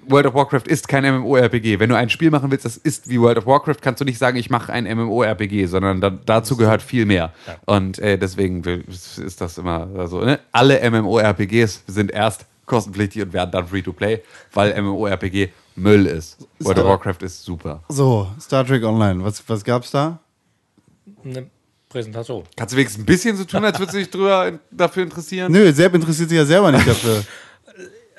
[0.08, 1.78] World of Warcraft ist kein MMORPG.
[1.78, 4.18] Wenn du ein Spiel machen willst, das ist wie World of Warcraft, kannst du nicht
[4.18, 7.32] sagen, ich mache ein MMORPG, sondern da, dazu gehört viel mehr.
[7.66, 10.24] Und äh, deswegen ist das immer so.
[10.24, 10.40] Ne?
[10.50, 16.38] Alle MMORPGs sind erst kostenpflichtig und werden dann Free-to-Play, weil MMORPG Müll ist.
[16.58, 17.82] World of Warcraft ist super.
[17.88, 19.24] So, Star Trek Online.
[19.24, 20.18] Was, was gab's da?
[21.24, 21.48] Eine
[21.88, 22.44] Präsentation.
[22.56, 25.52] Kannst du wenigstens ein bisschen so tun, als würdest du dich drüber, dafür interessieren?
[25.52, 27.24] Nö, Sepp interessiert sich ja selber nicht dafür.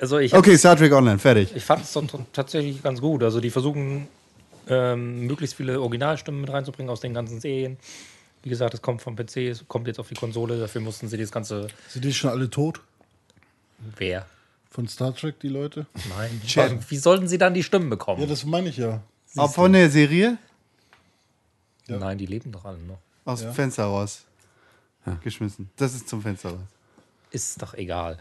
[0.00, 1.54] Also ich, Okay, Star Trek Online, fertig.
[1.54, 1.96] ich fand es
[2.32, 3.22] tatsächlich ganz gut.
[3.22, 4.08] Also die versuchen,
[4.68, 7.78] ähm, möglichst viele Originalstimmen mit reinzubringen aus den ganzen Serien.
[8.42, 10.58] Wie gesagt, es kommt vom PC, es kommt jetzt auf die Konsole.
[10.58, 11.68] Dafür mussten sie das ganze...
[11.88, 12.80] Sind die schon alle tot?
[13.96, 14.26] Wer?
[14.74, 15.86] Von Star Trek, die Leute?
[16.18, 16.80] Nein.
[16.88, 18.20] Wie sollten sie dann die Stimmen bekommen?
[18.20, 19.04] Ja, das meine ich ja.
[19.36, 20.36] Auch von der Serie?
[21.86, 21.98] Ja.
[21.98, 22.98] Nein, die leben doch alle noch.
[23.24, 24.24] Aus dem Fenster raus.
[25.22, 25.70] Geschmissen.
[25.76, 26.66] Das ist zum Fenster raus.
[27.30, 28.18] Ist doch egal.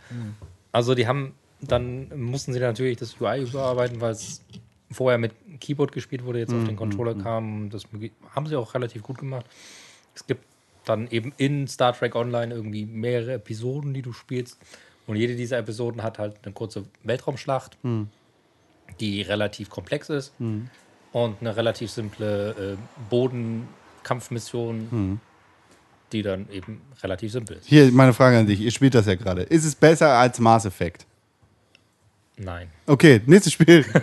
[0.71, 4.43] Also die haben, dann mussten sie natürlich das UI überarbeiten, weil es
[4.91, 7.71] vorher mit Keyboard gespielt wurde, jetzt auf den Controller kam.
[7.71, 7.85] Das
[8.35, 9.47] haben sie auch relativ gut gemacht.
[10.13, 10.45] Es gibt
[10.85, 14.59] dann eben in Star Trek Online irgendwie mehrere Episoden, die du spielst.
[15.07, 17.77] Und jede dieser Episoden hat halt eine kurze Weltraumschlacht,
[18.99, 20.33] die relativ komplex ist.
[21.11, 22.77] Und eine relativ simple äh,
[23.09, 25.19] Bodenkampfmission,
[26.11, 27.67] die dann eben relativ simpel ist.
[27.67, 28.59] Hier, meine Frage an dich.
[28.59, 29.43] Ihr spielt das ja gerade.
[29.43, 31.05] Ist es besser als Mass Effect?
[32.37, 32.69] Nein.
[32.87, 33.85] Okay, nächstes Spiel.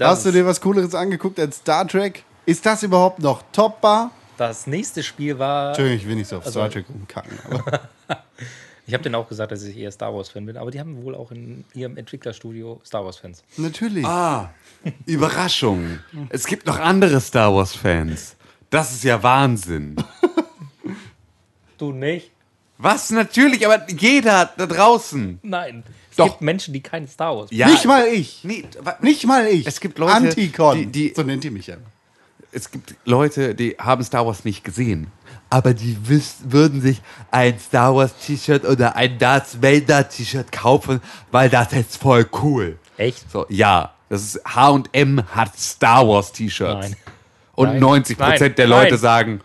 [0.00, 2.24] Hast du dir was Cooleres angeguckt als Star Trek?
[2.46, 4.10] Ist das überhaupt noch toppbar?
[4.40, 5.68] Das nächste Spiel war.
[5.68, 7.38] Entschuldigung, ich will nicht so auf Also- Star Trek rumkacken.
[8.86, 11.14] Ich habe denen auch gesagt, dass ich eher Star Wars-Fan bin, aber die haben wohl
[11.14, 13.44] auch in ihrem Entwicklerstudio Star Wars-Fans.
[13.56, 14.04] natürlich.
[14.04, 14.50] Ah,
[15.06, 16.00] Überraschung.
[16.30, 18.34] Es gibt noch andere Star Wars-Fans.
[18.68, 19.94] Das ist ja Wahnsinn.
[21.78, 22.30] Du nicht?
[22.78, 23.10] Was?
[23.10, 25.38] Natürlich, aber jeder da draußen.
[25.42, 25.84] Nein.
[26.10, 26.26] Es Doch.
[26.26, 28.40] gibt Menschen, die keinen Star Wars Ja, nicht mal ich.
[28.42, 28.64] Nee,
[29.02, 29.66] Nicht mal ich.
[29.66, 30.76] Es gibt Leute, Anticon.
[30.78, 31.76] die- die- so nennt ihr mich ja.
[32.52, 35.08] Es gibt Leute, die haben Star Wars nicht gesehen,
[35.50, 41.00] aber die wüs würden sich ein Star Wars T-Shirt oder ein Darth Vader T-Shirt kaufen,
[41.30, 42.78] weil das ist voll cool.
[42.96, 43.30] Echt?
[43.30, 46.90] So, ja, das ist H&M hat Star Wars T-Shirts.
[46.90, 46.96] Nein.
[47.54, 47.80] Und Nein.
[47.80, 48.54] 90 Prozent Nein.
[48.56, 48.98] der Leute Nein.
[48.98, 49.40] sagen,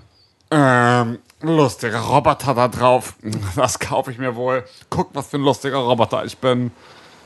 [0.51, 3.15] ähm, lustiger Roboter da drauf,
[3.55, 4.63] das kaufe ich mir wohl.
[4.89, 6.71] Guck, was für ein lustiger Roboter ich bin.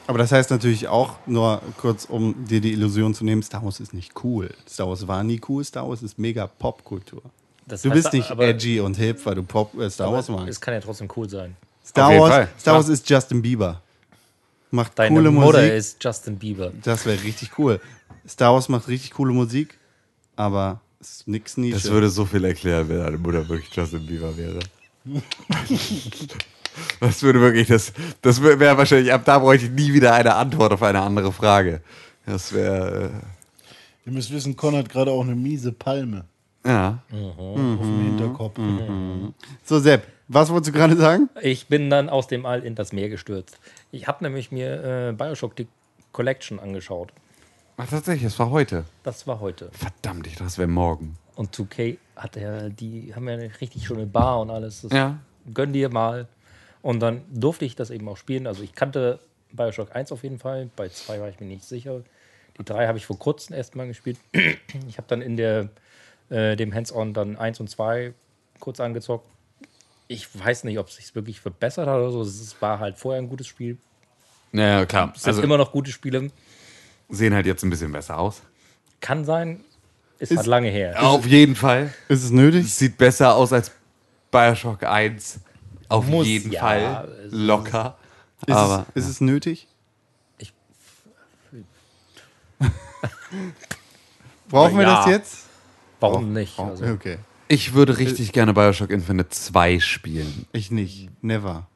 [0.09, 3.79] Aber das heißt natürlich auch, nur kurz, um dir die Illusion zu nehmen, Star Wars
[3.79, 4.49] ist nicht cool.
[4.67, 7.21] Star Wars war nie cool, Star Wars ist mega Popkultur.
[7.67, 10.27] Das Du heißt bist nicht aber- edgy und hip, weil du Pop, äh, Star Wars
[10.27, 10.49] magst.
[10.49, 11.55] Es kann ja trotzdem cool sein.
[11.85, 12.47] Star Wars.
[12.59, 12.73] Star.
[12.75, 13.81] Wars ist Justin Bieber.
[14.71, 15.73] Macht Deine coole Mutter Musik.
[15.73, 16.71] ist Justin Bieber.
[16.83, 17.79] Das wäre richtig cool.
[18.27, 19.77] Star Wars macht richtig coole Musik,
[20.35, 21.75] aber es ist nix Nische.
[21.75, 24.57] Das würde so viel erklären, wenn deine Mutter wirklich Justin Bieber wäre.
[26.99, 30.73] Das würde wirklich, das, das wäre wahrscheinlich, ab da bräuchte ich nie wieder eine Antwort
[30.73, 31.81] auf eine andere Frage.
[32.25, 33.11] Das wäre,
[34.05, 36.25] Ihr müsst wissen, Con hat gerade auch eine miese Palme
[36.63, 36.99] äh, ja.
[37.11, 37.35] auf
[37.81, 38.59] dem Hinterkopf.
[39.63, 41.29] so, Sepp, was wolltest du gerade sagen?
[41.41, 43.59] Ich bin dann aus dem All in das Meer gestürzt.
[43.91, 45.67] Ich habe nämlich mir äh, Bioshock die
[46.11, 47.11] Collection angeschaut.
[47.77, 48.83] Ach, tatsächlich, es war heute.
[49.03, 49.69] Das war heute.
[49.71, 51.15] Verdammt, ich dachte, das wäre morgen.
[51.35, 54.81] Und 2K hat ja, die haben ja eine richtig schöne Bar und alles.
[54.81, 55.17] Das Ja.
[55.53, 56.27] Gönn dir mal.
[56.81, 58.47] Und dann durfte ich das eben auch spielen.
[58.47, 59.19] Also ich kannte
[59.51, 60.69] Bioshock 1 auf jeden Fall.
[60.75, 62.01] Bei 2 war ich mir nicht sicher.
[62.57, 64.17] Die 3 habe ich vor kurzem erst mal gespielt.
[64.87, 65.69] Ich habe dann in der,
[66.29, 68.13] äh, dem Hands-On dann 1 und 2
[68.59, 69.29] kurz angezockt.
[70.07, 72.21] Ich weiß nicht, ob es sich wirklich verbessert hat oder so.
[72.21, 73.77] Es war halt vorher ein gutes Spiel.
[74.51, 75.11] Ja, klar.
[75.15, 76.31] Es sind Also immer noch gute Spiele.
[77.09, 78.41] sehen halt jetzt ein bisschen besser aus.
[79.01, 79.63] Kann sein.
[80.17, 81.01] Ist, halt lange her.
[81.01, 81.93] Auf jeden Fall.
[82.09, 82.65] Ist es nötig?
[82.65, 83.71] Es sieht besser aus als
[84.31, 85.39] Bioshock 1.
[85.89, 87.27] Auf Muss, jeden ja, Fall.
[87.31, 87.97] Locker.
[88.47, 89.67] Ist, Aber es, ist es nötig?
[90.37, 90.53] Ich-
[94.49, 95.37] Brauchen wir das jetzt?
[95.99, 96.57] Warum nicht?
[96.59, 97.17] Also, Okay.
[97.47, 100.45] ich würde richtig gerne Bioshock Infinite 2 spielen.
[100.53, 101.09] Ich nicht.
[101.21, 101.67] Never.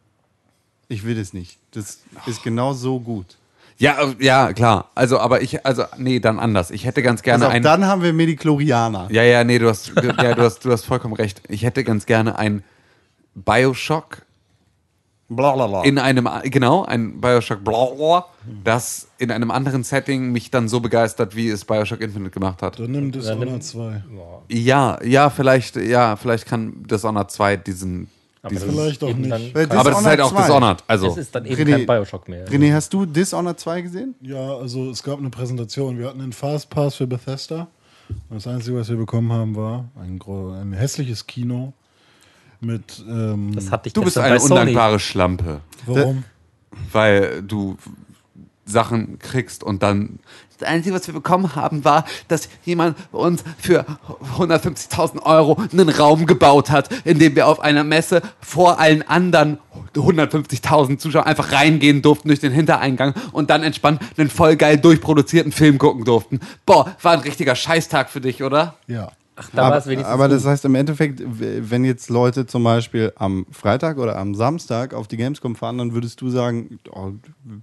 [0.87, 1.57] Ich will es nicht.
[1.71, 3.37] Das ist genau so gut.
[3.77, 4.89] Ja, äh, ja, klar.
[4.95, 6.71] Also, aber ich, also, nee, dann anders.
[6.71, 7.63] Ich hätte ganz gerne Also ein.
[7.63, 9.07] dann haben wir Mediklorianer.
[9.11, 11.41] Ja, ja, nee, du hast, ja, du hast, du hast vollkommen recht.
[11.49, 12.63] Ich hätte ganz gerne ein
[13.35, 14.23] Bioshock
[15.29, 15.83] Blablabla.
[15.83, 18.25] in einem, genau, ein Bioshock Blah,
[18.63, 22.79] das in einem anderen Setting mich dann so begeistert, wie es Bioshock Infinite gemacht hat.
[22.79, 24.03] Dann nimm Dishonored nimm- 2.
[24.49, 28.07] Ja, ja, vielleicht, ja, vielleicht kann Dishonored 2 diesen,
[28.43, 29.55] aber das ist Vielleicht auch nicht.
[29.55, 30.41] Weil aber das ist halt auch 2.
[30.41, 30.83] Dishonored.
[30.87, 32.47] Also, es ist dann eben René- kein Bioshock mehr.
[32.47, 34.15] René, hast du Dishonored 2 gesehen?
[34.21, 35.97] Ja, also es gab eine Präsentation.
[35.97, 37.67] Wir hatten einen Fastpass für Bethesda.
[38.29, 40.19] Und das Einzige, was wir bekommen haben, war ein,
[40.61, 41.73] ein hässliches Kino
[42.63, 43.03] mit.
[43.07, 46.23] Ähm, Das hatte ich du bist eine undankbare Schlampe, warum?
[46.91, 47.77] weil du
[48.65, 50.19] Sachen kriegst und dann
[50.59, 53.85] das Einzige, was wir bekommen haben, war, dass jemand uns für
[54.37, 59.57] 150.000 Euro einen Raum gebaut hat, in dem wir auf einer Messe vor allen anderen
[59.95, 65.51] 150.000 Zuschauern einfach reingehen durften durch den Hintereingang und dann entspannt einen voll geil durchproduzierten
[65.51, 66.39] Film gucken durften.
[66.65, 68.75] Boah, war ein richtiger Scheißtag für dich, oder?
[68.87, 69.11] Ja.
[69.35, 70.51] Ach, da war aber es wenigstens aber das gut.
[70.51, 75.17] heißt im Endeffekt, wenn jetzt Leute zum Beispiel am Freitag oder am Samstag auf die
[75.17, 77.11] Gamescom fahren, dann würdest du sagen, oh,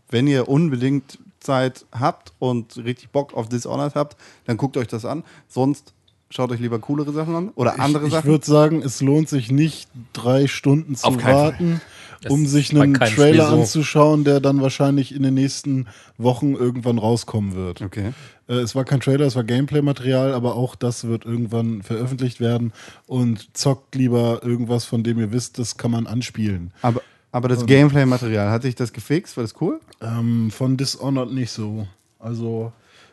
[0.08, 5.04] wenn ihr unbedingt Zeit habt und richtig Bock auf Dishonored habt, dann guckt euch das
[5.04, 5.22] an.
[5.48, 5.94] Sonst
[6.28, 8.30] schaut euch lieber coolere Sachen an oder andere ich ich Sachen.
[8.30, 11.80] würde sagen, es lohnt sich nicht, drei Stunden zu warten,
[12.20, 13.60] Das um sich einen Trailer so.
[13.60, 15.86] anzuschauen, der dann wahrscheinlich in den nächsten
[16.18, 17.80] Wochen irgendwann rauskommen wird.
[17.80, 18.12] Okay.
[18.50, 22.72] Äh, Es war kein Trailer, es war Gameplay-Material, aber auch das wird irgendwann veröffentlicht werden.
[23.06, 26.72] Und zockt lieber irgendwas, von dem ihr wisst, das kann man anspielen.
[26.82, 27.00] Aber,
[27.32, 29.36] aber das Gameplay-Material, hat sich das gefixt?
[29.36, 29.80] War das cool?
[30.02, 31.86] Ähm, von Dishonored nicht so.
[32.18, 32.72] Also,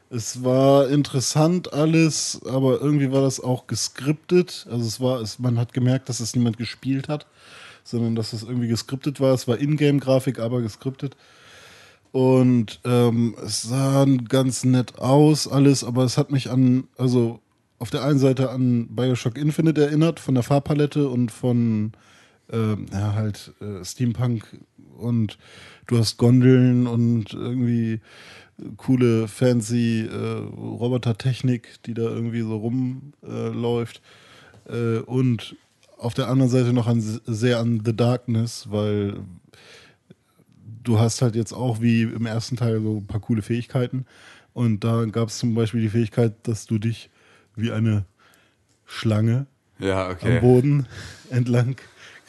[0.10, 4.66] es war interessant alles, aber irgendwie war das auch geskriptet.
[4.70, 7.28] Also, es war, es, man hat gemerkt, dass es niemand gespielt hat,
[7.84, 9.34] sondern dass es irgendwie geskriptet war.
[9.34, 11.16] Es war Ingame-Grafik, aber geskriptet.
[12.18, 17.42] Und ähm, es sah ganz nett aus, alles, aber es hat mich an, also
[17.78, 21.92] auf der einen Seite an Bioshock Infinite erinnert, von der Farbpalette und von
[22.52, 24.48] ähm, ja, halt äh, Steampunk
[24.98, 25.38] und
[25.86, 28.02] du hast Gondeln und irgendwie
[28.78, 34.02] coole, fancy äh, Robotertechnik, die da irgendwie so rumläuft.
[34.68, 35.56] Äh, und
[36.00, 39.20] auf der anderen Seite noch an, sehr an The Darkness, weil
[40.88, 44.06] du hast halt jetzt auch wie im ersten Teil so ein paar coole Fähigkeiten.
[44.54, 47.10] Und da gab es zum Beispiel die Fähigkeit, dass du dich
[47.56, 48.06] wie eine
[48.86, 49.48] Schlange
[49.80, 50.88] Ja, am Boden
[51.30, 51.76] entlang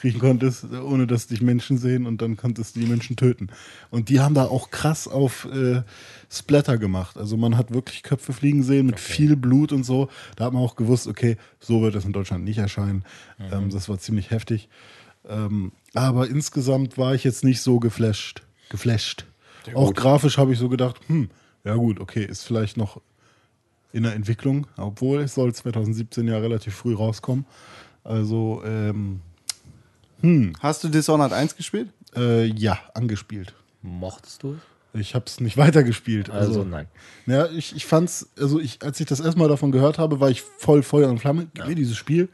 [0.01, 3.49] kriechen konntest, ohne dass dich Menschen sehen und dann konntest du die Menschen töten.
[3.91, 5.83] Und die haben da auch krass auf äh,
[6.31, 7.17] Splatter gemacht.
[7.17, 10.09] Also man hat wirklich Köpfe fliegen sehen mit viel Blut und so.
[10.37, 13.05] Da hat man auch gewusst, okay, so wird es in Deutschland nicht erscheinen.
[13.51, 14.69] Ähm, das war ziemlich heftig.
[15.29, 18.43] Ähm, aber insgesamt war ich jetzt nicht so geflasht.
[18.71, 19.25] Geflasht.
[19.75, 21.29] Auch grafisch habe ich so gedacht, hm,
[21.65, 23.01] ja gut, okay, ist vielleicht noch
[23.93, 27.45] in der Entwicklung, obwohl es soll 2017 ja relativ früh rauskommen.
[28.05, 29.21] Also, ähm,
[30.61, 31.91] Hast du Dishonored 1 gespielt?
[32.17, 33.55] äh, ja, angespielt.
[33.83, 35.01] Mochtest du es?
[35.01, 36.31] Ich habe es nicht weitergespielt.
[36.31, 36.87] Also, nein.
[37.27, 40.43] Ja, ich, ich fand's, also ich, als ich das erstmal davon gehört habe, war ich
[40.43, 41.49] voll Feuer und Flamme.
[41.55, 42.29] Gib mir dieses Spiel.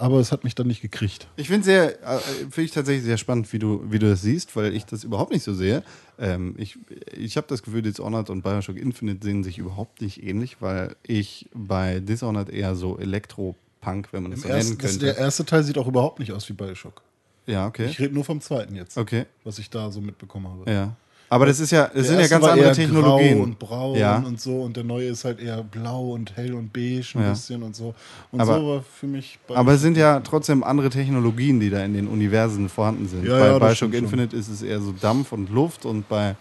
[0.00, 1.28] Aber es hat mich dann nicht gekriegt.
[1.36, 4.56] Ich finde sehr, äh, finde ich tatsächlich sehr spannend, wie du, wie du das siehst,
[4.56, 5.82] weil ich das überhaupt nicht so sehe.
[6.18, 6.78] Ähm, ich
[7.16, 11.48] ich habe das Gefühl, Dishonored und Bioshock Infinite sehen sich überhaupt nicht ähnlich, weil ich
[11.54, 15.06] bei Dishonored eher so Elektropunk, wenn man das so nennen Erst, das, könnte.
[15.06, 17.02] der erste Teil sieht auch überhaupt nicht aus wie Bioshock.
[17.46, 17.86] ja, okay.
[17.86, 20.70] Ich rede nur vom zweiten jetzt, Okay, was ich da so mitbekommen habe.
[20.70, 20.96] ja.
[21.30, 23.36] Aber das ist ja, das sind ja ganz andere Technologien.
[23.38, 24.18] Grau und braun Ja.
[24.18, 27.30] und so und der neue ist halt eher blau und hell und beige ein Ja.
[27.30, 27.94] bisschen und so.
[28.32, 31.70] Und Aber- so war für mich bei Aber es sind ja trotzdem andere Technologien, die
[31.70, 33.24] da in den Universen vorhanden sind.
[33.24, 34.04] Ja, bei ja, Bioshock stimmt schon.
[34.04, 36.34] Infinite ist es eher so Dampf und Luft und bei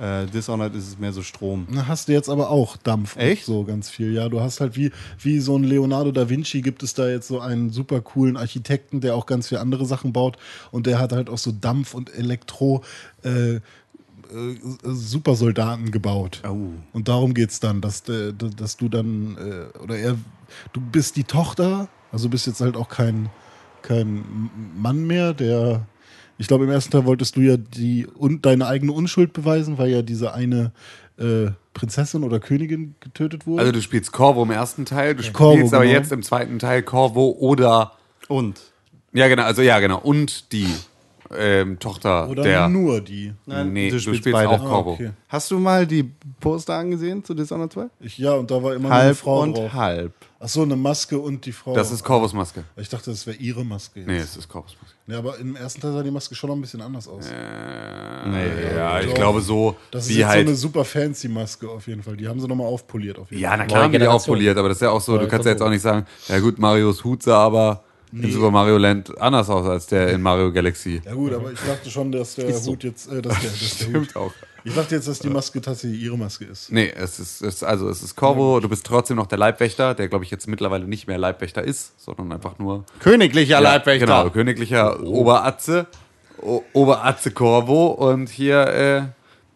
[0.00, 1.66] äh, Dishonored ist es mehr so Strom.
[1.68, 3.44] Na, hast du jetzt aber auch Dampf Echt?
[3.44, 4.12] so ganz viel.
[4.12, 7.26] Ja, du hast halt wie, wie so ein Leonardo da Vinci gibt es da jetzt
[7.26, 10.38] so einen super coolen Architekten, der auch ganz viele andere Sachen baut
[10.70, 12.84] und der hat halt auch so Dampf und Elektro
[13.24, 13.58] äh,
[14.32, 16.42] äh, Supersoldaten gebaut.
[16.48, 16.70] Oh.
[16.92, 20.16] Und darum geht es dann, dass, de- dass du dann, äh, oder er,
[20.72, 23.30] du bist die Tochter, also du bist jetzt halt auch kein,
[23.82, 25.86] kein Mann mehr, der,
[26.38, 29.90] ich glaube im ersten Teil wolltest du ja die und deine eigene Unschuld beweisen, weil
[29.90, 30.72] ja diese eine
[31.18, 33.60] äh, Prinzessin oder Königin getötet wurde.
[33.60, 35.96] Also du spielst Corvo im ersten Teil, du Corvo, spielst aber genau.
[35.96, 37.92] jetzt im zweiten Teil Corvo oder
[38.28, 38.60] Und?
[39.12, 40.66] ja genau, also ja genau und die
[41.36, 43.32] ähm, Tochter oder der nur die.
[43.46, 44.48] Nein, nee, du du spielst spielst, beide.
[44.50, 44.92] auch Ah, Corvo.
[44.92, 45.10] okay.
[45.28, 46.10] Hast du mal die
[46.40, 47.86] Poster angesehen zu Dishonored 2?
[48.00, 49.72] Ich, ja, und da war immer nur eine Halb Frau und drauf.
[49.72, 50.12] halb.
[50.40, 51.74] Ach so, eine Maske und die Frau.
[51.74, 52.62] Das ist Corvos Maske.
[52.76, 54.00] ich dachte, das wäre ihre Maske.
[54.00, 54.08] Jetzt.
[54.08, 54.96] Nee, es ist Corvos Maske.
[55.08, 57.24] Ja, aber im ersten Teil sah die Maske schon noch ein bisschen anders aus.
[58.26, 59.14] Nee, ja, ich doch.
[59.14, 60.46] glaube so, Das ist wie jetzt halt.
[60.46, 62.16] so eine super fancy Maske auf jeden Fall.
[62.16, 63.58] Die haben sie nochmal aufpoliert auf jeden ja, Fall.
[63.58, 64.16] na klar Neue haben die Generation.
[64.16, 66.06] aufpoliert, aber das ist ja auch so, du Neue kannst ja jetzt auch nicht sagen,
[66.28, 67.82] ja gut, Marios Hut sah aber
[68.12, 71.00] in Super Mario Land anders aus als der in Mario Galaxy.
[71.04, 73.86] Ja gut, aber ich dachte schon, dass der Hut jetzt, äh, dass der, dass der
[73.88, 73.94] Hut.
[73.94, 74.32] Stimmt auch.
[74.64, 76.72] Ich dachte jetzt, dass die Maske tatsächlich ihre Maske ist.
[76.72, 80.08] Nee, es ist, es, also es ist Corvo, du bist trotzdem noch der Leibwächter, der
[80.08, 85.00] glaube ich jetzt mittlerweile nicht mehr Leibwächter ist, sondern einfach nur Königlicher Ja, Genau, königlicher
[85.02, 85.86] Oberatze,
[86.42, 89.02] o Oberatze Corvo und hier äh,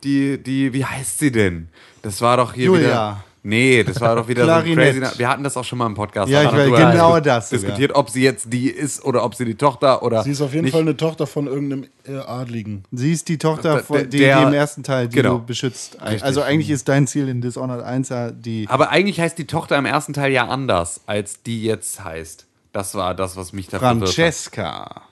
[0.05, 1.68] die, die, wie heißt sie denn?
[2.03, 2.80] Das war doch hier Julia.
[2.82, 3.24] wieder.
[3.45, 5.01] Nee, das war doch wieder so ein crazy.
[5.18, 6.30] Wir hatten das auch schon mal im Podcast.
[6.30, 7.61] Ja, ich weiß, ja genau dis- das sogar.
[7.62, 10.22] Diskutiert, ob sie jetzt die ist oder ob sie die Tochter oder.
[10.22, 10.72] Sie ist auf jeden nicht.
[10.72, 12.84] Fall eine Tochter von irgendeinem äh, Adligen.
[12.93, 15.38] Sie ist die Tochter, von, die, der- die im ersten Teil, die genau.
[15.38, 16.01] du beschützt.
[16.01, 16.22] Richtig.
[16.22, 18.66] Also eigentlich ist dein Ziel in Dishonored 1 ja die.
[18.68, 22.47] Aber eigentlich heißt die Tochter im ersten Teil ja anders, als die jetzt heißt.
[22.72, 24.14] Das war das, was mich da verwirrt hat.
[24.14, 25.03] Francesca.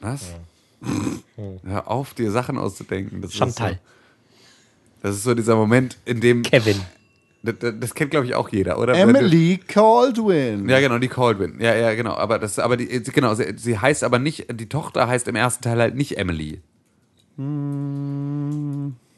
[0.00, 0.22] Was?
[1.66, 3.20] Hör auf, dir Sachen auszudenken.
[3.20, 3.72] Das Chantal.
[3.72, 3.82] Ist so,
[5.02, 6.42] das ist so dieser Moment, in dem.
[6.42, 6.80] Kevin.
[7.42, 8.94] Das, das kennt, glaube ich, auch jeder, oder?
[8.94, 10.68] Emily Caldwin.
[10.68, 11.60] Ja, genau, die Caldwin.
[11.60, 12.14] Ja, ja, genau.
[12.14, 15.62] Aber das, aber die, genau, sie, sie heißt aber nicht, die Tochter heißt im ersten
[15.62, 16.60] Teil halt nicht Emily,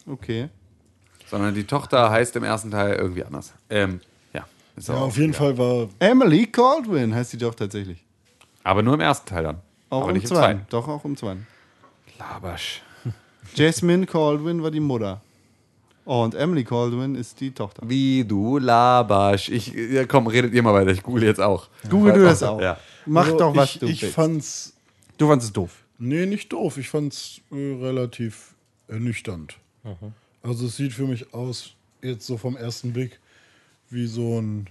[0.06, 0.48] Okay.
[1.26, 3.54] sondern die Tochter heißt im ersten Teil irgendwie anders.
[3.70, 4.00] Ähm,
[4.34, 4.44] ja.
[4.76, 5.88] Ist Ja, auf jeden Fall war.
[6.00, 8.04] Emily Caldwin heißt sie doch tatsächlich.
[8.64, 9.58] Aber nur im ersten Teil dann.
[9.90, 10.58] Auch aber im nicht im zweiten.
[10.58, 10.66] zweiten.
[10.70, 11.46] Doch, auch im zweiten.
[12.18, 12.82] Labersch.
[13.54, 15.22] Jasmine Caldwin war die Mutter.
[16.08, 17.82] Und Emily Caldwin ist die Tochter.
[17.86, 19.50] Wie du labersch.
[19.50, 20.90] Ich, ja, komm, redet ihr mal weiter.
[20.90, 21.68] Ich google jetzt auch.
[21.90, 22.62] Google du das auch.
[22.62, 22.80] Ja.
[23.04, 24.14] Mach Also doch, was ich, du Ich willst.
[24.14, 24.72] fand's.
[25.18, 25.84] du fandest es doof.
[25.98, 26.78] Nee, nicht doof.
[26.78, 28.54] Ich fand's äh, relativ
[28.88, 29.56] ernüchternd.
[30.42, 33.20] Also es sieht für mich aus, jetzt so vom ersten Blick,
[33.90, 34.68] wie so ein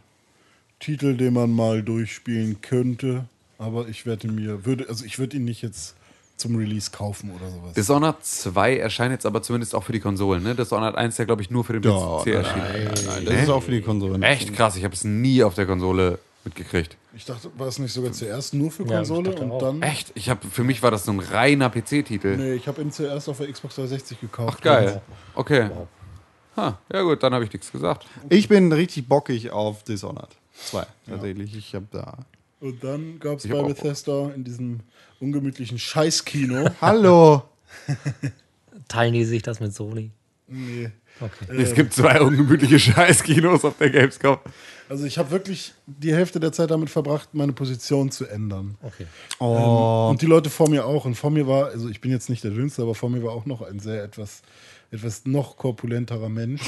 [0.79, 3.25] Titel, den man mal durchspielen könnte.
[3.59, 5.96] Aber ich werde mir, würde, also ich würde ihn nicht jetzt
[6.37, 7.73] zum Release kaufen oder sowas.
[7.73, 10.55] Dishonored 2 erscheint jetzt aber zumindest auch für die Konsolen, ne?
[10.55, 13.05] Dishonored 1 ist ja, glaube ich, nur für den Ja, PC nein, erschienen.
[13.07, 14.21] Nein, das ist auch für die Konsolen.
[14.23, 16.95] Echt krass, ich habe es nie auf der Konsole mitgekriegt.
[17.15, 19.59] Ich dachte, war es nicht sogar zuerst nur für Ja, Konsole dachte und auch.
[19.59, 19.81] dann.
[19.81, 20.11] Echt?
[20.15, 22.37] Ich hab, für mich war das so ein reiner PC-Titel.
[22.37, 24.57] Nee, ich habe ihn zuerst auf der Xbox 360 gekauft.
[24.59, 25.01] Ach, geil.
[25.33, 25.69] Okay.
[26.55, 28.05] Ha, ja gut, dann habe ich nichts gesagt.
[28.29, 30.29] Ich bin richtig bockig auf Dishonored
[30.65, 30.85] 2.
[31.09, 31.55] Tatsächlich.
[31.55, 32.17] Ich habe da.
[32.59, 34.79] Und dann gab es bei Bethesda in diesem
[35.19, 36.69] ungemütlichen Scheißkino.
[36.81, 37.43] Hallo!
[38.87, 40.11] Teilen die sich das mit Sony?
[40.47, 40.91] nee.
[41.19, 41.57] Okay.
[41.57, 44.37] Es gibt zwei ungemütliche Scheißkinos auf der Gamescom.
[44.87, 48.77] Also ich habe wirklich die Hälfte der Zeit damit verbracht, meine Position zu ändern.
[48.83, 49.07] Okay.
[49.39, 50.09] Oh.
[50.11, 51.05] Und die Leute vor mir auch.
[51.05, 53.33] Und vor mir war, also ich bin jetzt nicht der Dünnste, aber vor mir war
[53.33, 54.43] auch noch ein sehr etwas,
[54.91, 56.61] etwas noch korpulenterer Mensch,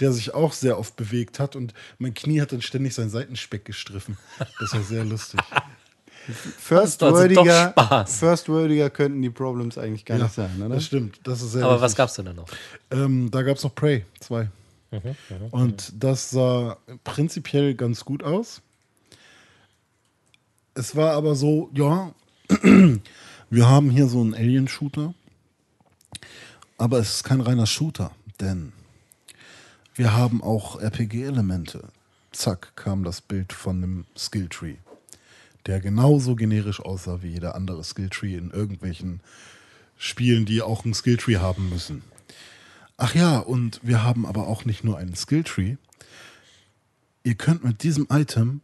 [0.00, 1.56] der sich auch sehr oft bewegt hat.
[1.56, 4.16] Und mein Knie hat dann ständig sein Seitenspeck gestriffen.
[4.60, 5.40] Das war sehr lustig.
[6.58, 8.18] First also doch Wordiger, Spaß.
[8.18, 10.74] First Wordiger könnten die Problems eigentlich gar Ja, nicht sein, oder?
[10.76, 11.20] das stimmt.
[11.24, 11.96] Das ist sehr Aber was lustig.
[11.98, 12.46] gab's denn da noch?
[12.90, 14.48] Ähm, da gab es noch Prey 2.
[15.50, 18.62] Und das sah prinzipiell ganz gut aus.
[20.74, 22.12] Es war aber so, ja,
[23.50, 25.14] wir haben hier so einen Alien-Shooter,
[26.78, 28.10] aber es ist kein reiner Shooter,
[28.40, 28.72] denn
[29.94, 31.88] wir haben auch RPG-Elemente.
[32.32, 34.76] Zack, kam das Bild von einem Skilltree.
[35.66, 39.20] der genauso generisch aussah wie jeder andere Skilltree in irgendwelchen
[39.96, 42.02] Spielen, die auch einen Skilltree haben müssen.
[42.96, 45.76] Ach ja, und wir haben aber auch nicht nur einen Skilltree.
[47.22, 48.60] Ihr könnt mit diesem Item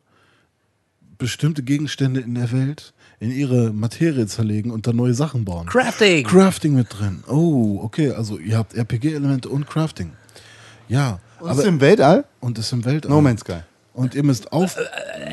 [1.17, 5.67] bestimmte Gegenstände in der Welt in ihre Materie zerlegen und dann neue Sachen bauen.
[5.67, 6.25] Crafting!
[6.27, 7.23] Crafting mit drin.
[7.29, 10.13] Oh, okay, also ihr habt RPG-Elemente und Crafting.
[10.89, 12.25] Ja, Und aber ist im Weltall?
[12.41, 13.11] und ist im Weltall.
[13.11, 13.59] No Man's Sky.
[13.93, 14.77] Und ihr müsst auf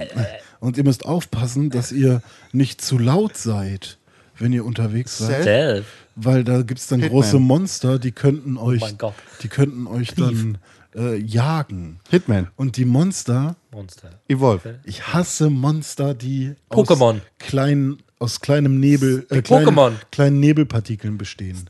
[0.59, 2.21] und ihr müsst aufpassen, dass ihr
[2.51, 3.97] nicht zu laut seid,
[4.37, 5.85] wenn ihr unterwegs seid, Self.
[6.15, 7.21] weil da gibt es dann Hitman.
[7.21, 9.13] große Monster, die könnten euch, mein Gott.
[9.41, 10.57] die könnten euch dann
[10.95, 11.99] äh, jagen.
[12.09, 12.47] Hitman.
[12.55, 14.19] Und die Monster, Monster.
[14.27, 14.79] Evolve.
[14.85, 17.15] ich hasse Monster, die Pokémon.
[17.15, 19.91] aus kleinen aus kleinem Nebel, äh, kleinen, Pokémon.
[20.11, 21.63] kleinen Nebelpartikeln bestehen.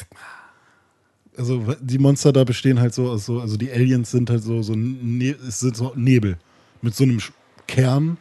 [1.38, 4.62] Also die Monster da bestehen halt so aus so, also die Aliens sind halt so
[4.62, 6.38] so ne sind so Nebel
[6.82, 7.20] mit so einem
[7.68, 8.18] Kern,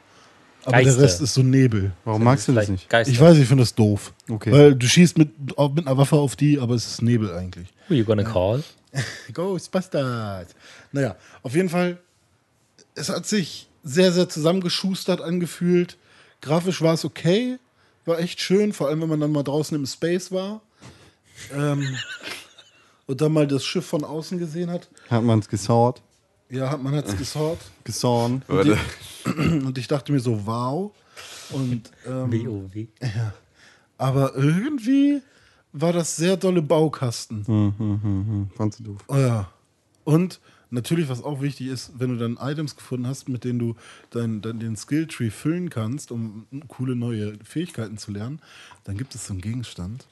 [0.65, 0.95] aber Geister.
[0.95, 1.93] der Rest ist so Nebel.
[2.05, 2.91] Warum magst du das Vielleicht nicht?
[2.91, 3.13] Geister.
[3.13, 4.13] Ich weiß, ich finde das doof.
[4.29, 4.51] Okay.
[4.51, 5.31] Weil du schießt mit,
[5.75, 7.69] mit einer Waffe auf die, aber es ist Nebel eigentlich.
[7.89, 8.65] Who you gonna call?
[9.33, 10.49] Ghostbusters.
[10.91, 11.99] Naja, auf jeden Fall,
[12.97, 15.97] es hat sich sehr, sehr zusammengeschustert angefühlt.
[16.41, 17.59] Grafisch war es okay,
[18.05, 20.61] war echt schön, vor allem wenn man dann mal draußen im Space war.
[21.55, 21.97] Ähm,
[23.07, 24.89] und dann mal das Schiff von außen gesehen hat.
[25.09, 26.03] Hat man es gesawt,
[26.51, 27.59] Ja, hat man hat es gesaut.
[27.85, 28.43] gesawn.
[28.49, 28.77] Oder?
[29.25, 30.93] Und ich dachte mir so, wow.
[31.51, 32.89] Und, ähm, WoW.
[33.99, 35.23] aber irgendwie
[35.73, 38.49] war das sehr dolle Baukasten.
[38.57, 39.05] Fandst du doof.
[39.09, 39.49] Oh ja.
[40.05, 40.41] Und
[40.77, 43.75] natürlich, was auch wichtig ist, wenn du dann Items gefunden hast, mit denen du
[44.11, 48.41] dein, dein, den Skilltree füllen kannst, um coole neue Fähigkeiten zu lernen,
[48.85, 50.07] dann gibt es so einen Gegenstand,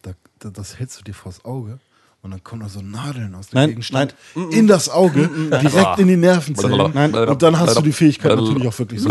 [0.00, 1.78] da, da, das hältst du dir vors Auge
[2.22, 4.14] und dann kommen da so Nadeln aus dem Nein, Gegenstand
[4.50, 6.92] in das Auge, direkt in die Nervenzellen.
[6.94, 7.14] Nein.
[7.14, 9.08] Und dann hast du die Fähigkeit natürlich auch wirklich so.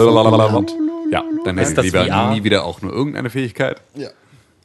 [1.11, 3.81] Ja, dann hätte Ist ich das lieber nie wieder auch nur irgendeine Fähigkeit.
[3.95, 4.09] Ja.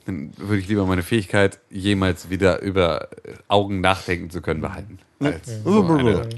[0.06, 3.08] Dann würde ich lieber meine Fähigkeit, jemals wieder über
[3.48, 4.98] Augen nachdenken zu können, behalten.
[5.20, 6.28] Als so eine.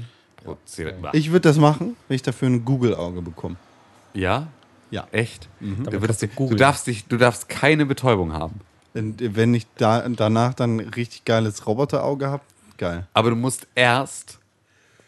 [1.13, 3.55] Ich würde das machen, wenn ich dafür ein Google-Auge bekomme.
[4.13, 4.47] ja?
[4.91, 5.07] Ja.
[5.11, 5.47] Echt?
[5.59, 8.61] Du, Damit würdest, du du, darfst dich, du darfst keine Betäubung haben.
[8.95, 12.41] Und wenn ich da, danach dann ein richtig geiles Roboterauge habe,
[12.79, 13.05] geil.
[13.13, 14.39] Aber du musst erst,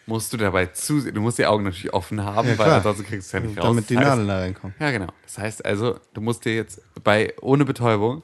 [0.05, 3.33] musst du dabei zusehen, du musst die Augen natürlich offen haben, Ja, weil ansonsten kriegst
[3.33, 3.65] du es ja nicht raus.
[3.65, 4.75] Damit die Das heißt- Nadeln da reinkommen.
[4.79, 5.07] Ja, genau.
[5.25, 8.21] Das heißt also, du musst dir jetzt bei, ohne Betäubung,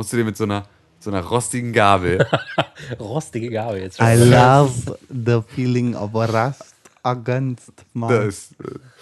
[0.00, 0.64] musst du dir mit so einer,
[0.98, 2.26] so einer rostigen Gabel,
[2.98, 4.06] Rostige Gabe jetzt schon.
[4.06, 8.08] I love the feeling of rust against my...
[8.08, 8.54] das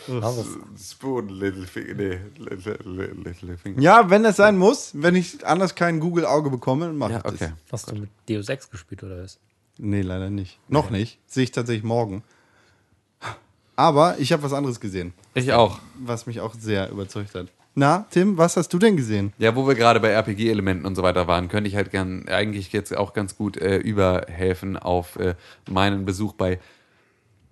[0.09, 0.45] Was?
[0.91, 3.81] Spoon Little Finger, nee, Little, little, little Finger.
[3.81, 7.35] Ja, wenn das sein muss, wenn ich anders kein Google-Auge bekomme, mach Ja, ich das.
[7.35, 7.53] okay.
[7.71, 9.39] Hast du mit Deus Ex gespielt oder was?
[9.79, 10.59] Nee, leider nicht.
[10.67, 11.21] Noch nicht.
[11.29, 12.25] Sehe ich tatsächlich morgen.
[13.77, 15.79] Aber ich habe was anderes gesehen, Ich auch.
[16.01, 17.47] was mich auch sehr überzeugt hat.
[17.79, 19.33] Na, Tim, was hast du denn gesehen?
[19.39, 22.73] Ja, wo wir gerade bei RPG-Elementen und so weiter waren, könnte ich halt gern eigentlich
[22.73, 25.37] jetzt auch ganz gut äh, überhelfen auf äh,
[25.71, 26.59] meinen Besuch bei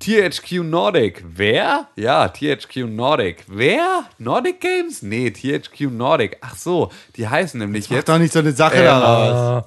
[0.01, 1.23] THQ Nordic.
[1.29, 1.87] Wer?
[1.95, 3.45] Ja, THQ Nordic.
[3.47, 4.05] Wer?
[4.19, 5.01] Nordic Games?
[5.03, 6.39] Nee, THQ Nordic.
[6.41, 8.09] Ach so, die heißen nämlich Mach jetzt.
[8.09, 9.65] doch nicht so eine Sache Ähm, daraus.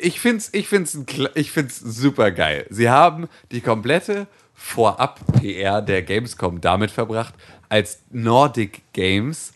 [0.00, 0.98] Ich find's, ich find's,
[1.36, 2.66] ich find's super geil.
[2.70, 7.34] Sie haben die komplette Vorab-PR der Gamescom damit verbracht,
[7.68, 9.52] als Nordic Games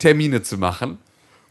[0.00, 0.98] Termine zu machen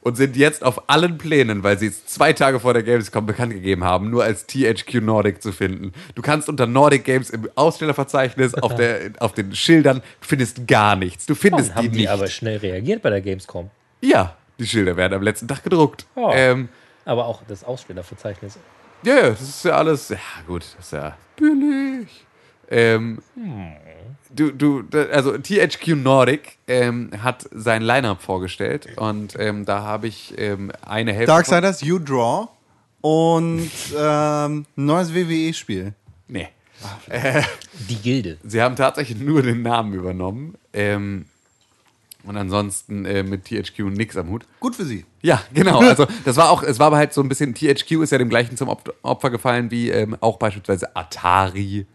[0.02, 3.54] und sind jetzt auf allen Plänen, weil sie es zwei Tage vor der Gamescom bekannt
[3.54, 5.94] gegeben haben, nur als THQ Nordic zu finden.
[6.16, 11.26] Du kannst unter Nordic Games im Ausstellerverzeichnis auf, der, auf den Schildern, findest gar nichts.
[11.26, 12.10] Du findest Dann die haben die nicht.
[12.10, 13.70] aber schnell reagiert bei der Gamescom.
[14.02, 16.06] ja, die Schilder werden am letzten Tag gedruckt.
[16.18, 16.34] Ja.
[16.34, 16.68] Ähm,
[17.06, 18.58] Aber auch das Ausstellerverzeichnis.
[19.04, 20.10] Ja, ja, das ist ja alles.
[20.10, 22.26] Ja, gut, das ist ja billig.
[22.70, 23.20] Ähm,
[24.36, 30.34] du, du, also THQ Nordic ähm, hat sein Line-Up vorgestellt und ähm, da habe ich
[30.38, 31.28] ähm, eine Hälfte.
[31.28, 32.48] Darksiders, You Draw
[33.02, 35.94] und ähm, neues WWE-Spiel.
[36.28, 36.50] Nee.
[37.90, 38.38] Die Gilde.
[38.44, 40.56] Sie haben tatsächlich nur den Namen übernommen.
[40.74, 41.26] Ähm,
[42.24, 44.46] und ansonsten äh, mit THQ nix am Hut.
[44.60, 45.06] Gut für sie.
[45.22, 45.80] Ja, genau.
[45.84, 48.30] Also das war auch, es war aber halt so ein bisschen, THQ ist ja dem
[48.30, 51.86] gleichen zum Op- Opfer gefallen wie ähm, auch beispielsweise Atari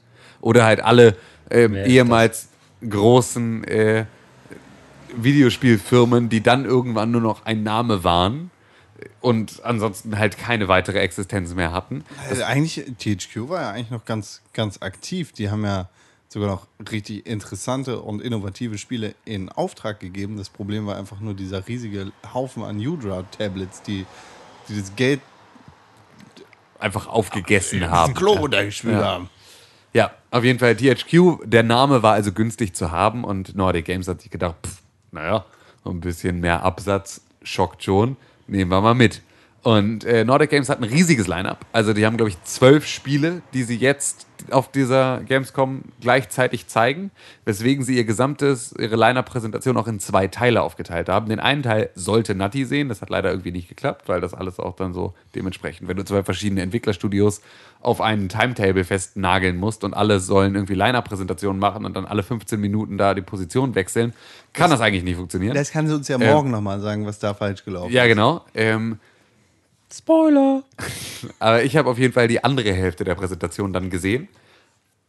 [0.40, 1.16] oder halt alle
[1.50, 2.48] ist ehemals
[2.88, 4.06] großen äh,
[5.16, 8.50] Videospielfirmen, die dann irgendwann nur noch ein Name waren
[9.20, 12.04] und ansonsten halt keine weitere Existenz mehr hatten.
[12.28, 15.32] Also eigentlich, THQ war ja eigentlich noch ganz, ganz aktiv.
[15.32, 15.88] Die haben ja
[16.28, 20.36] sogar noch richtig interessante und innovative Spiele in Auftrag gegeben.
[20.36, 24.04] Das Problem war einfach nur dieser riesige Haufen an Udra-Tablets, die,
[24.68, 25.20] die das Geld
[26.80, 28.12] Einfach aufgegessen haben.
[28.14, 29.04] Klo da gespielt Ja.
[29.04, 29.30] haben.
[29.94, 31.44] Ja, auf jeden Fall THQ.
[31.44, 34.82] Der Name war also günstig zu haben und Nordic Games hat sich gedacht, pff,
[35.12, 35.44] naja,
[35.84, 38.16] ein bisschen mehr Absatz schockt schon.
[38.48, 39.22] Nehmen wir mal mit.
[39.64, 41.64] Und äh, Nordic Games hat ein riesiges Line-Up.
[41.72, 47.10] Also die haben, glaube ich, zwölf Spiele, die sie jetzt auf dieser Gamescom gleichzeitig zeigen,
[47.46, 51.30] weswegen sie ihr gesamtes, ihre Line-Up-Präsentation auch in zwei Teile aufgeteilt haben.
[51.30, 54.58] Den einen Teil sollte Natti sehen, das hat leider irgendwie nicht geklappt, weil das alles
[54.58, 57.40] auch dann so dementsprechend, wenn du zwei verschiedene Entwicklerstudios
[57.80, 62.60] auf einen Timetable festnageln musst und alle sollen irgendwie Line-Up-Präsentationen machen und dann alle 15
[62.60, 64.12] Minuten da die Position wechseln,
[64.52, 65.54] kann das, eigentlich nicht funktionieren.
[65.54, 68.44] Das kann sie uns ja morgen nochmal sagen, was da falsch gelaufen Ja, genau.
[68.54, 68.98] Ähm,
[69.92, 70.62] Spoiler!
[71.38, 74.28] aber ich habe auf jeden Fall die andere Hälfte der Präsentation dann gesehen.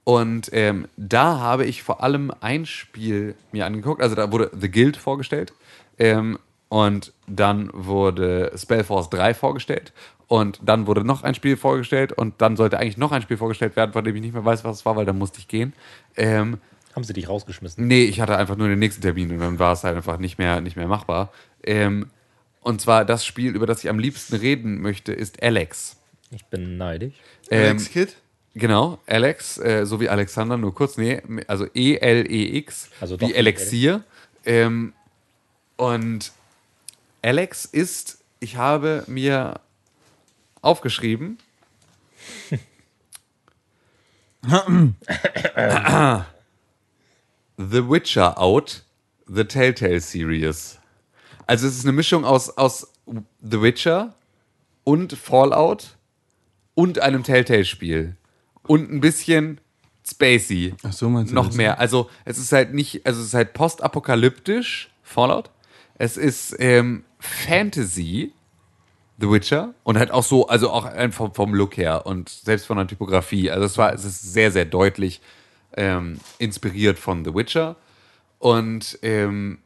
[0.03, 4.01] Und ähm, da habe ich vor allem ein Spiel mir angeguckt.
[4.01, 5.53] Also da wurde The Guild vorgestellt.
[5.97, 6.37] Ähm,
[6.69, 9.93] und dann wurde Spellforce 3 vorgestellt.
[10.27, 12.11] Und dann wurde noch ein Spiel vorgestellt.
[12.11, 14.63] Und dann sollte eigentlich noch ein Spiel vorgestellt werden, von dem ich nicht mehr weiß,
[14.63, 15.73] was es war, weil dann musste ich gehen.
[16.15, 16.59] Ähm,
[16.95, 17.87] Haben sie dich rausgeschmissen?
[17.87, 20.37] Nee, ich hatte einfach nur den nächsten Termin und dann war es halt einfach nicht
[20.37, 21.31] mehr, nicht mehr machbar.
[21.63, 22.11] Ähm,
[22.65, 25.97] und zwar das Spiel, über das ich am liebsten reden möchte, ist Alex.
[26.31, 27.13] Ich bin neidisch.
[27.51, 28.15] Ähm, Alex Kid?
[28.55, 34.03] Genau, Alex, äh, so wie Alexander, nur kurz, nee, also E-L-E-X, Also doch wie Elixier.
[34.45, 34.93] Ähm,
[35.77, 36.31] und
[37.21, 39.59] Alex ist, ich habe mir
[40.61, 41.37] aufgeschrieben,
[47.57, 48.81] The Witcher Out,
[49.27, 50.79] The Telltale Series.
[51.47, 52.91] Also es ist eine Mischung aus, aus
[53.41, 54.15] The Witcher
[54.83, 55.97] und Fallout
[56.73, 58.15] und einem Telltale-Spiel.
[58.63, 59.61] Und ein bisschen
[60.07, 60.73] spacey.
[60.83, 61.55] Ach so, meinst du Noch das?
[61.55, 61.79] mehr.
[61.79, 65.51] Also es ist halt nicht, also es ist halt postapokalyptisch, Fallout.
[65.97, 68.33] Es ist ähm, Fantasy,
[69.19, 69.73] The Witcher.
[69.83, 73.49] Und halt auch so, also auch einfach vom Look her und selbst von der Typografie.
[73.51, 75.21] Also es war, es ist sehr, sehr deutlich
[75.77, 77.75] ähm, inspiriert von The Witcher.
[78.39, 79.59] Und ähm,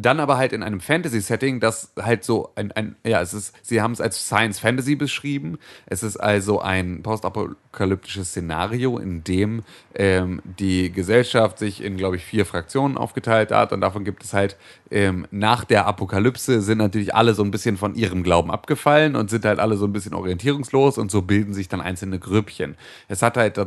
[0.00, 3.80] dann aber halt in einem Fantasy-Setting, das halt so ein, ein ja, es ist, sie
[3.80, 5.58] haben es als Science Fantasy beschrieben.
[5.86, 9.62] Es ist also ein postapokalyptisches Szenario, in dem
[9.94, 14.32] ähm, die Gesellschaft sich in, glaube ich, vier Fraktionen aufgeteilt hat und davon gibt es
[14.32, 14.56] halt
[14.90, 19.30] ähm, nach der Apokalypse sind natürlich alle so ein bisschen von ihrem Glauben abgefallen und
[19.30, 22.76] sind halt alle so ein bisschen orientierungslos und so bilden sich dann einzelne Grüppchen.
[23.08, 23.60] Es hat halt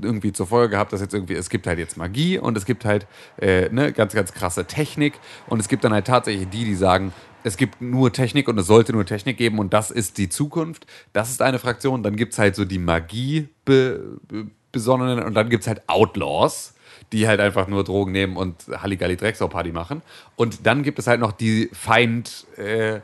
[0.00, 2.84] irgendwie zur Folge gehabt, dass jetzt irgendwie, es gibt halt jetzt Magie und es gibt
[2.84, 3.06] halt
[3.40, 5.14] äh, ne, ganz, ganz krasse Technik
[5.48, 7.12] und es gibt dann halt tatsächlich die, die sagen,
[7.44, 10.86] es gibt nur Technik und es sollte nur Technik geben und das ist die Zukunft.
[11.12, 12.02] Das ist eine Fraktion.
[12.02, 15.82] Dann gibt es halt so die Magie be, be, besonnenen und dann gibt es halt
[15.88, 16.74] Outlaws,
[17.12, 20.02] die halt einfach nur Drogen nehmen und Halligalli Drecksau-Party machen.
[20.36, 23.00] Und dann gibt es halt noch die Feind, äh,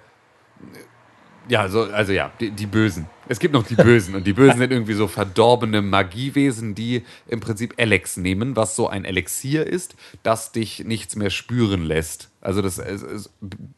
[1.49, 3.07] ja, so, also ja, die, die Bösen.
[3.28, 7.40] Es gibt noch die Bösen und die Bösen sind irgendwie so verdorbene Magiewesen, die im
[7.40, 12.30] Prinzip Alex nehmen, was so ein Elixier ist, das dich nichts mehr spüren lässt.
[12.40, 13.30] Also das es, es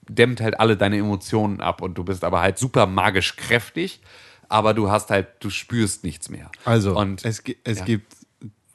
[0.08, 4.00] dämmt halt alle deine Emotionen ab und du bist aber halt super magisch kräftig,
[4.48, 6.50] aber du hast halt, du spürst nichts mehr.
[6.64, 7.84] Also, und es, es ja.
[7.84, 8.12] gibt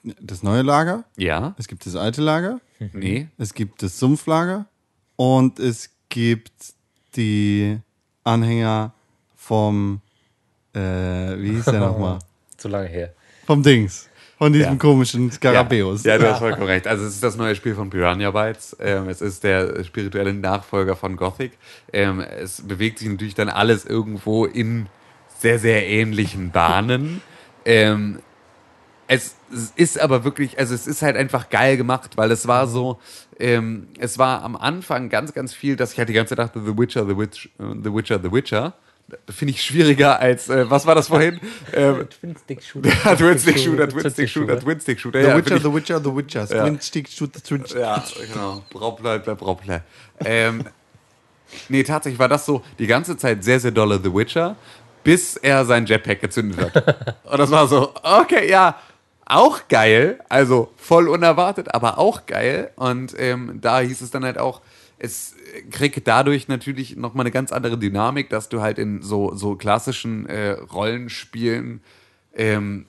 [0.04, 2.60] das neue Lager, ja, es gibt das alte Lager,
[2.94, 4.66] nee, es gibt das Sumpflager
[5.16, 6.52] und es gibt
[7.16, 7.80] die
[8.24, 8.92] Anhänger
[9.36, 10.02] vom,
[10.74, 12.20] äh, wie hieß der nochmal?
[12.58, 13.14] Zu lange her.
[13.46, 14.08] Vom Dings.
[14.38, 14.76] Von diesem Ja.
[14.78, 16.04] komischen Skarabäus.
[16.04, 16.88] Ja, ja, du hast vollkommen recht.
[16.88, 18.76] Also es ist das neue Spiel von Piranha Bytes.
[18.80, 21.52] Ähm, es ist der spirituelle Nachfolger von Gothic.
[21.94, 24.88] Ähm, es bewegt sich natürlich dann alles irgendwo in
[25.38, 27.22] sehr, sehr ähnlichen Bahnen.
[27.66, 28.20] ähm,
[29.08, 29.36] es
[29.76, 33.00] ist aber wirklich, also es ist halt einfach geil gemacht, weil es war so,
[33.40, 36.62] ähm, es war am Anfang ganz, ganz viel, dass ich halt die ganze Zeit dachte,
[36.64, 38.74] The Witcher, The, Witch, äh, The Witcher, The Witcher.
[39.30, 41.40] Finde ich schwieriger als, äh, was war das vorhin?
[41.74, 42.90] ähm, Twin-Stick-Shooter.
[43.18, 45.22] Twin-Stick-Shooter, Twin-Stick-Shooter, Twin-Stick-Shooter.
[45.22, 46.48] The ja, Witcher, ich- The Witcher, The Witcher.
[46.50, 46.64] Ja.
[46.64, 47.80] Twin Stick Shooter, Twin Stick.
[47.82, 48.64] ja, genau.
[48.70, 49.84] Braubler, bleibt Braubler.
[50.24, 50.64] Ähm,
[51.68, 54.56] nee, tatsächlich war das so die ganze Zeit sehr, sehr dolle The Witcher,
[55.04, 57.18] bis er sein Jetpack gezündet hat.
[57.26, 58.80] Und das war so, okay, ja,
[59.26, 60.20] auch geil.
[60.30, 62.72] Also voll unerwartet, aber auch geil.
[62.76, 64.62] Und ähm, da hieß es dann halt auch,
[65.00, 65.34] es
[65.72, 70.28] kriegt dadurch natürlich nochmal eine ganz andere Dynamik, dass du halt in so, so klassischen
[70.28, 71.82] äh, Rollenspielen
[72.36, 72.86] ähm,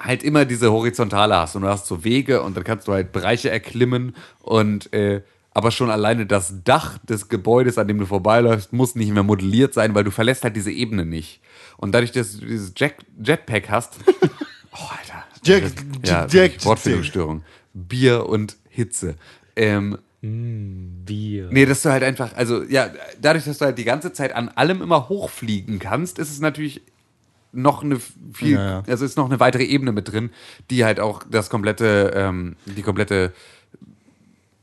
[0.00, 3.12] halt immer diese Horizontale hast und du hast so Wege und dann kannst du halt
[3.12, 5.22] Bereiche erklimmen und äh,
[5.54, 9.72] aber schon alleine das Dach des Gebäudes, an dem du vorbeiläufst, muss nicht mehr modelliert
[9.72, 11.40] sein, weil du verlässt halt diese Ebene nicht.
[11.76, 13.94] Und dadurch, dass du dieses Jack Jetpack hast,
[14.72, 15.13] oh Alter,
[15.44, 15.72] Jack-
[16.04, 17.42] ja, Jack- Wortfindungsstörung,
[17.72, 19.14] Bier und Hitze.
[19.56, 21.48] Ähm, Bier.
[21.50, 22.90] Nee, dass du halt einfach, also ja,
[23.20, 26.80] dadurch, dass du halt die ganze Zeit an allem immer hochfliegen kannst, ist es natürlich
[27.52, 27.98] noch eine
[28.32, 28.82] viel, Ja, ja.
[28.88, 30.30] also ist noch eine weitere Ebene mit drin,
[30.70, 33.32] die halt auch das komplette, ähm, die komplette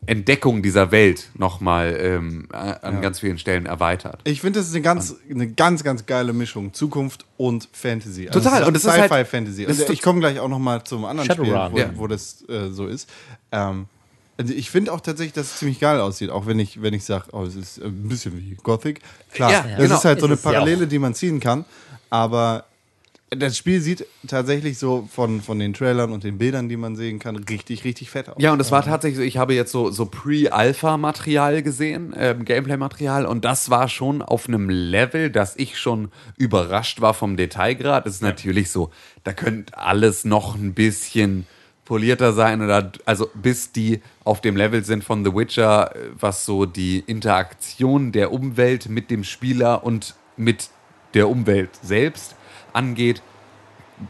[0.07, 4.19] Entdeckung dieser Welt nochmal ähm, an ganz vielen Stellen erweitert.
[4.23, 6.73] Ich finde, das ist eine ganz, eine ganz, ganz geile Mischung.
[6.73, 8.27] Zukunft und Fantasy.
[8.27, 9.65] Also Total, und es ist halt- Sci-Fi-Fantasy.
[9.65, 11.51] das Also ich komme gleich auch noch mal zum anderen Shadowrun.
[11.67, 11.89] Spiel, wo, Ja.
[11.97, 13.07] wo das äh, so ist.
[13.51, 13.85] Ähm,
[14.37, 17.03] also ich finde auch tatsächlich, dass es ziemlich geil aussieht, auch wenn ich, wenn ich
[17.05, 19.01] sage, oh, es ist ein bisschen wie Gothic.
[19.33, 19.95] Klar, Ja, das genau.
[19.95, 21.63] ist halt so eine ja Parallele, die man ziehen kann.
[22.09, 22.65] Aber
[23.37, 27.17] das Spiel sieht tatsächlich so von, von den Trailern und den Bildern, die man sehen
[27.17, 28.35] kann, richtig, richtig fett aus.
[28.39, 33.25] Ja, und es war tatsächlich so, ich habe jetzt so, so Pre-Alpha-Material gesehen, ähm, Gameplay-Material,
[33.25, 38.05] und das war schon auf einem Level, dass ich schon überrascht war vom Detailgrad.
[38.05, 38.91] Es ist natürlich so,
[39.23, 41.47] da könnte alles noch ein bisschen
[41.85, 46.65] polierter sein oder also bis die auf dem Level sind von The Witcher, was so
[46.65, 50.69] die Interaktion der Umwelt mit dem Spieler und mit
[51.13, 52.35] der Umwelt selbst
[52.73, 53.21] angeht,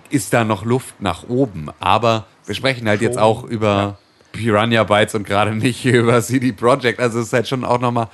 [0.09, 1.70] ist da noch Luft nach oben.
[1.80, 3.97] Aber wir sprechen halt jetzt auch über
[4.32, 6.99] Piranha Bytes und gerade nicht über CD Projekt.
[6.99, 8.07] Also es ist halt schon auch nochmal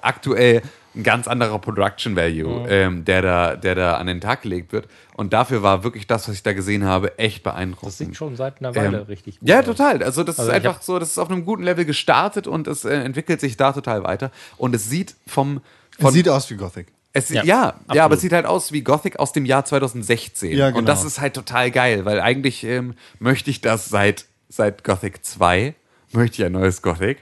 [0.00, 0.62] aktuell
[0.96, 4.86] ein ganz anderer Production Value, ähm, der, da, der da an den Tag gelegt wird.
[5.14, 7.88] Und dafür war wirklich das, was ich da gesehen habe, echt beeindruckend.
[7.88, 9.64] Das sieht schon seit einer Weile Ähm, richtig gut Ja, aus.
[9.64, 10.04] total.
[10.04, 12.84] Also das Also ist einfach so, das ist auf einem guten Level gestartet und es
[12.84, 14.30] äh, entwickelt sich da total weiter.
[14.56, 15.60] Und es sieht vom...
[15.96, 16.86] Es Von, sieht aus wie Gothic.
[17.14, 20.52] Es Ja, ja, ja, aber es sieht halt aus wie Gothic aus dem Jahr 2016.
[20.52, 20.80] Ja, genau.
[20.80, 25.24] Und das ist halt total geil, weil eigentlich ähm, möchte ich das seit, seit Gothic
[25.24, 25.74] 2,
[26.12, 27.18] möchte ich ein neues Gothic.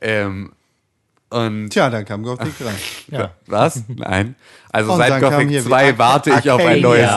[0.00, 0.52] Ähm,
[1.28, 2.76] und Tja, dann kam Gothic rein.
[3.10, 3.32] Ja.
[3.46, 3.82] was?
[3.88, 4.36] Nein.
[4.70, 7.10] Also Und seit Gothic hier 2 wieder warte ich auf ein neues.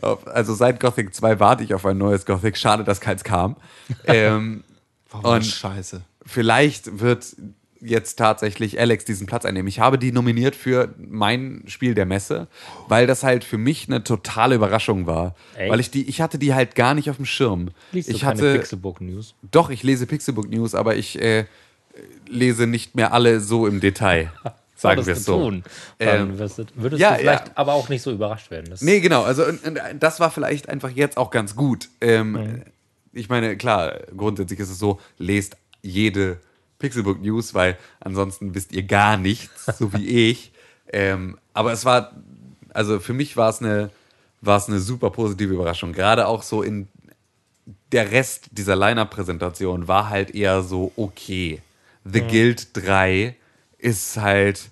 [0.00, 2.56] Auf, also seit Gothic 2 warte ich auf ein neues Gothic.
[2.56, 3.56] Schade, dass keins kam.
[4.06, 4.64] ähm,
[5.10, 6.02] Warum Und- scheiße?
[6.26, 7.24] vielleicht wird
[7.84, 9.68] jetzt tatsächlich Alex diesen Platz einnehmen.
[9.68, 12.48] Ich habe die nominiert für mein Spiel der Messe,
[12.88, 15.34] weil das halt für mich eine totale Überraschung war.
[15.56, 15.70] Echt?
[15.70, 17.68] Weil ich die, ich hatte die halt gar nicht auf dem Schirm.
[17.92, 19.34] Liest ich du keine hatte, Pixelbook News?
[19.50, 21.44] doch, ich lese Pixelbook News, aber ich äh,
[22.28, 24.32] lese nicht mehr alle so im Detail.
[24.76, 25.38] Sagen wir es so.
[25.38, 25.64] Tun.
[25.98, 27.52] Ähm, würdest ja, du vielleicht ja.
[27.54, 28.66] aber auch nicht so überrascht werden.
[28.68, 29.22] Das Nee, genau.
[29.22, 29.60] Also und
[30.00, 31.88] das war vielleicht einfach jetzt auch ganz gut.
[32.00, 32.62] Ähm,
[33.16, 36.40] Ich meine, klar, grundsätzlich ist es so, lest jede
[36.78, 40.52] Pixelbook News, weil ansonsten wisst ihr gar nichts, so wie ich.
[40.92, 42.12] Ähm, aber es war,
[42.72, 43.90] also für mich war es eine,
[44.40, 45.92] war es eine super positive Überraschung.
[45.92, 46.88] Gerade auch so in
[47.92, 51.62] der Rest dieser Line-Up-Präsentation war halt eher so okay.
[52.04, 53.34] The Guild 3
[53.78, 54.70] ist halt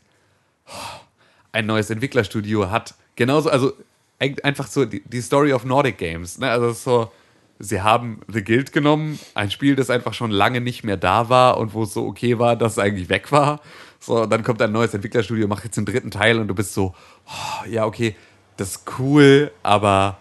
[1.53, 3.73] ein neues Entwicklerstudio hat genauso, also
[4.19, 6.39] einfach so die, die Story of Nordic Games.
[6.39, 6.51] Ne?
[6.51, 7.13] Also so,
[7.59, 11.59] sie haben The Guild genommen, ein Spiel, das einfach schon lange nicht mehr da war
[11.59, 13.61] und wo es so okay war, dass es eigentlich weg war.
[14.01, 16.75] So, und dann kommt ein neues Entwicklerstudio, macht jetzt den dritten Teil und du bist
[16.75, 16.95] so,
[17.27, 18.17] oh, ja, okay,
[18.57, 20.19] das ist cool, aber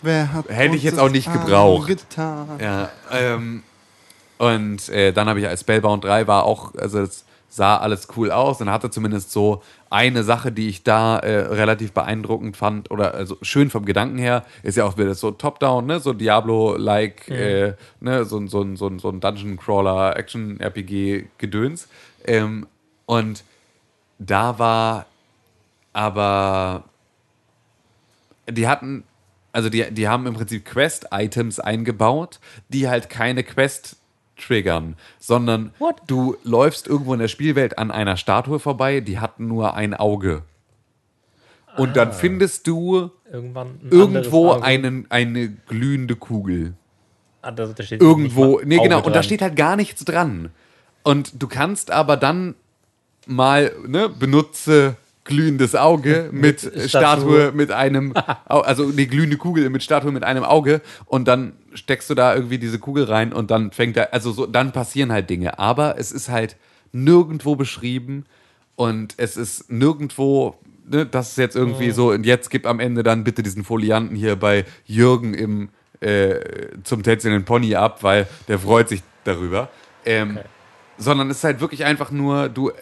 [0.00, 1.90] Wer hat Hätte ich jetzt auch nicht gebraucht.
[1.90, 2.48] angetan?
[2.60, 3.62] ja, ähm,
[4.38, 8.30] und äh, dann habe ich als Spellbound 3 war auch, also es sah alles cool
[8.30, 13.14] aus und hatte zumindest so eine Sache, die ich da äh, relativ beeindruckend fand oder
[13.14, 17.74] also schön vom Gedanken her, ist ja auch wieder so Top-Down, ne, so Diablo-like, äh,
[18.00, 21.88] ne, so, ein- so, so, so ein Dungeon-Crawler, Action-RPG-Gedöns.
[22.26, 22.66] Ähm,
[23.06, 23.44] und
[24.18, 25.06] da war
[25.92, 26.84] aber
[28.50, 29.04] die hatten,
[29.52, 33.96] also die, die haben im Prinzip Quest-Items eingebaut, die halt keine Quest
[34.38, 36.02] triggern, sondern What?
[36.06, 40.42] du läufst irgendwo in der Spielwelt an einer Statue vorbei, die hat nur ein Auge.
[41.76, 46.74] Und dann findest du irgendwann ein irgendwo einen, eine glühende Kugel
[47.40, 49.22] Ah, da, steht irgendwo, nee, genau, Auge und da dran.
[49.22, 50.50] steht halt gar nichts dran.
[51.04, 52.56] Und du kannst aber dann
[53.26, 54.96] mal, ne, benutze
[55.28, 56.88] glühendes Auge mit, Statue.
[56.88, 57.52] Statue.
[57.52, 58.12] mit einem,
[58.46, 62.58] also die glühende Kugel mit Statue mit einem Auge und dann steckst du da irgendwie
[62.58, 65.58] diese Kugel rein und dann fängt da, also so, dann passieren halt Dinge.
[65.60, 66.56] Aber es ist halt
[66.90, 68.24] nirgendwo beschrieben
[68.74, 70.56] und es ist nirgendwo,
[70.88, 74.16] ne, das ist jetzt irgendwie so, und jetzt gib am Ende dann bitte diesen Folianten
[74.16, 75.68] hier bei Jürgen im
[76.00, 76.36] äh,
[76.84, 79.68] zum tänzelnden Pony ab, weil der freut sich darüber.
[80.04, 80.38] Ähm,
[80.96, 82.72] Sondern es ist halt wirklich einfach nur, du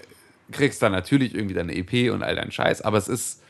[0.53, 3.43] kriegst dann natürlich irgendwie deine EP und all deinen Scheiß, aber es ist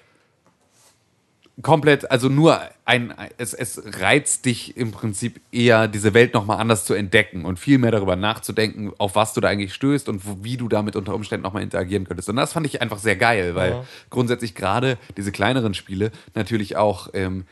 [1.62, 6.84] komplett, also nur ein, es, es reizt dich im Prinzip eher, diese Welt nochmal anders
[6.84, 10.44] zu entdecken und viel mehr darüber nachzudenken, auf was du da eigentlich stößt und wo,
[10.44, 12.28] wie du damit unter Umständen nochmal interagieren könntest.
[12.28, 17.08] Und das fand ich einfach sehr geil, weil grundsätzlich gerade diese kleineren Spiele natürlich auch
[17.14, 17.46] ähm,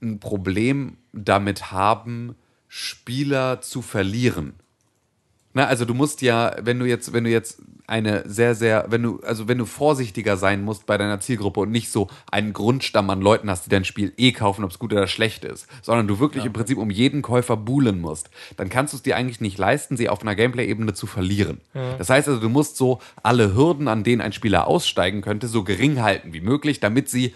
[0.00, 2.36] ein Problem damit haben,
[2.68, 4.54] Spieler zu verlieren.
[5.54, 9.02] Na, also du musst ja, wenn du jetzt, wenn du jetzt eine sehr, sehr, wenn
[9.02, 13.10] du, also wenn du vorsichtiger sein musst bei deiner Zielgruppe und nicht so einen Grundstamm
[13.10, 16.08] an Leuten hast, die dein Spiel eh kaufen, ob es gut oder schlecht ist, sondern
[16.08, 19.40] du wirklich im Prinzip um jeden Käufer buhlen musst, dann kannst du es dir eigentlich
[19.40, 21.60] nicht leisten, sie auf einer Gameplay-Ebene zu verlieren.
[21.98, 25.62] Das heißt also, du musst so alle Hürden, an denen ein Spieler aussteigen könnte, so
[25.64, 27.34] gering halten wie möglich, damit sie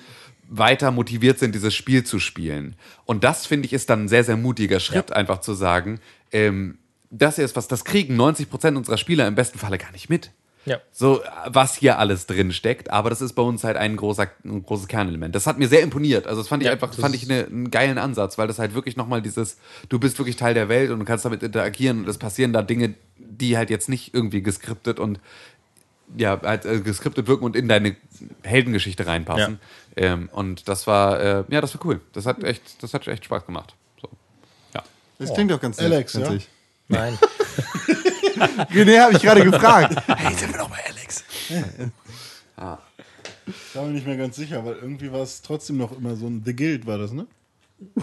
[0.48, 2.76] weiter motiviert sind, dieses Spiel zu spielen.
[3.04, 6.00] Und das, finde ich, ist dann ein sehr, sehr mutiger Schritt, einfach zu sagen,
[6.32, 6.78] ähm,
[7.10, 10.30] das hier ist was, das kriegen 90% unserer Spieler im besten Falle gar nicht mit.
[10.66, 10.80] Ja.
[10.90, 14.64] So, was hier alles drin steckt, aber das ist bei uns halt ein, großer, ein
[14.64, 15.32] großes Kernelement.
[15.34, 16.26] Das hat mir sehr imponiert.
[16.26, 18.58] Also, das fand ich Ja, einfach, das fand ich eine, einen geilen Ansatz, weil das
[18.58, 22.00] halt wirklich nochmal dieses, du bist wirklich Teil der Welt und du kannst damit interagieren
[22.00, 25.20] und es passieren da Dinge, die halt jetzt nicht irgendwie geskriptet und
[26.16, 27.96] ja, halt äh, geskriptet wirken und in deine
[28.42, 29.60] Heldengeschichte reinpassen.
[29.96, 32.00] Ähm, und das war, äh, ja, das war cool.
[32.12, 33.74] Das hat echt, das hat echt Spaß gemacht.
[34.00, 34.08] So.
[34.74, 34.82] Ja.
[35.18, 35.92] Das klingt doch ganz nett.
[35.92, 36.36] Alex, ja?
[36.88, 37.18] Nein.
[38.70, 39.96] Nee, habe ich gerade gefragt.
[40.08, 41.24] hey, sind wir doch bei Alex?
[43.46, 46.26] Ich war mir nicht mehr ganz sicher, weil irgendwie war es trotzdem noch immer so
[46.26, 47.26] ein The Guild war das, ne?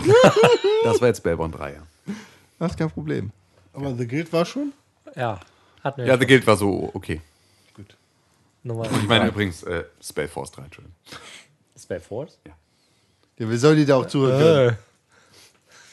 [0.83, 1.81] Das war jetzt Spellbound 3, ja.
[2.59, 3.31] Das ist kein Problem.
[3.73, 4.71] Aber The Guild war schon?
[5.15, 5.39] Ja.
[5.83, 6.21] Hatten wir Ja, schon.
[6.21, 7.21] The Guild war so okay.
[8.63, 10.95] Nummer Ich meine übrigens äh, Spellforce 3, Entschuldigung.
[11.77, 12.39] Spell Force.
[13.37, 14.77] Ja, wir sollen die da auch zuhören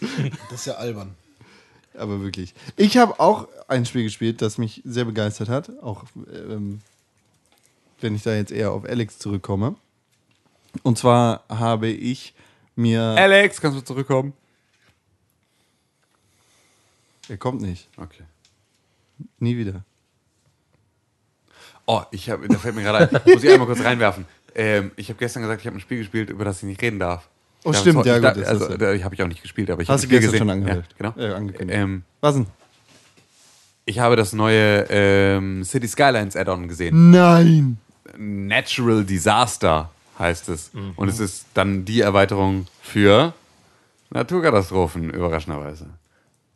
[0.00, 0.30] können.
[0.50, 1.16] Das ist ja albern.
[1.94, 2.54] Aber wirklich.
[2.76, 5.70] Ich habe auch ein Spiel gespielt, das mich sehr begeistert hat.
[5.82, 6.80] Auch ähm,
[8.00, 9.74] wenn ich da jetzt eher auf Alex zurückkomme.
[10.82, 12.34] Und zwar habe ich
[12.76, 13.02] mir.
[13.02, 14.32] Alex, kannst du zurückkommen?
[17.30, 17.88] er kommt nicht.
[17.96, 18.24] Okay.
[19.38, 19.84] Nie wieder.
[21.86, 24.26] Oh, ich habe, da fällt mir gerade ein, muss ich einmal kurz reinwerfen.
[24.54, 26.98] Ähm, ich habe gestern gesagt, ich habe ein Spiel gespielt, über das ich nicht reden
[26.98, 27.28] darf.
[27.64, 29.42] Oh, Ich stimmt, ja, gut, da- das Also, hast du- da habe ich auch nicht
[29.42, 30.38] gespielt, aber ich habe du gesehen.
[30.38, 30.94] schon angekündigt?
[30.98, 31.26] Ja, genau.
[31.28, 31.78] Äh, angekündigt.
[31.78, 32.46] Ähm, Was denn?
[33.84, 37.10] ich habe das neue ähm, City Skylines Add-on gesehen.
[37.10, 37.78] Nein!
[38.16, 40.70] Natural Disaster heißt es.
[40.96, 43.32] Und es ist dann die Erweiterung für
[44.10, 45.86] Naturkatastrophen, überraschenderweise.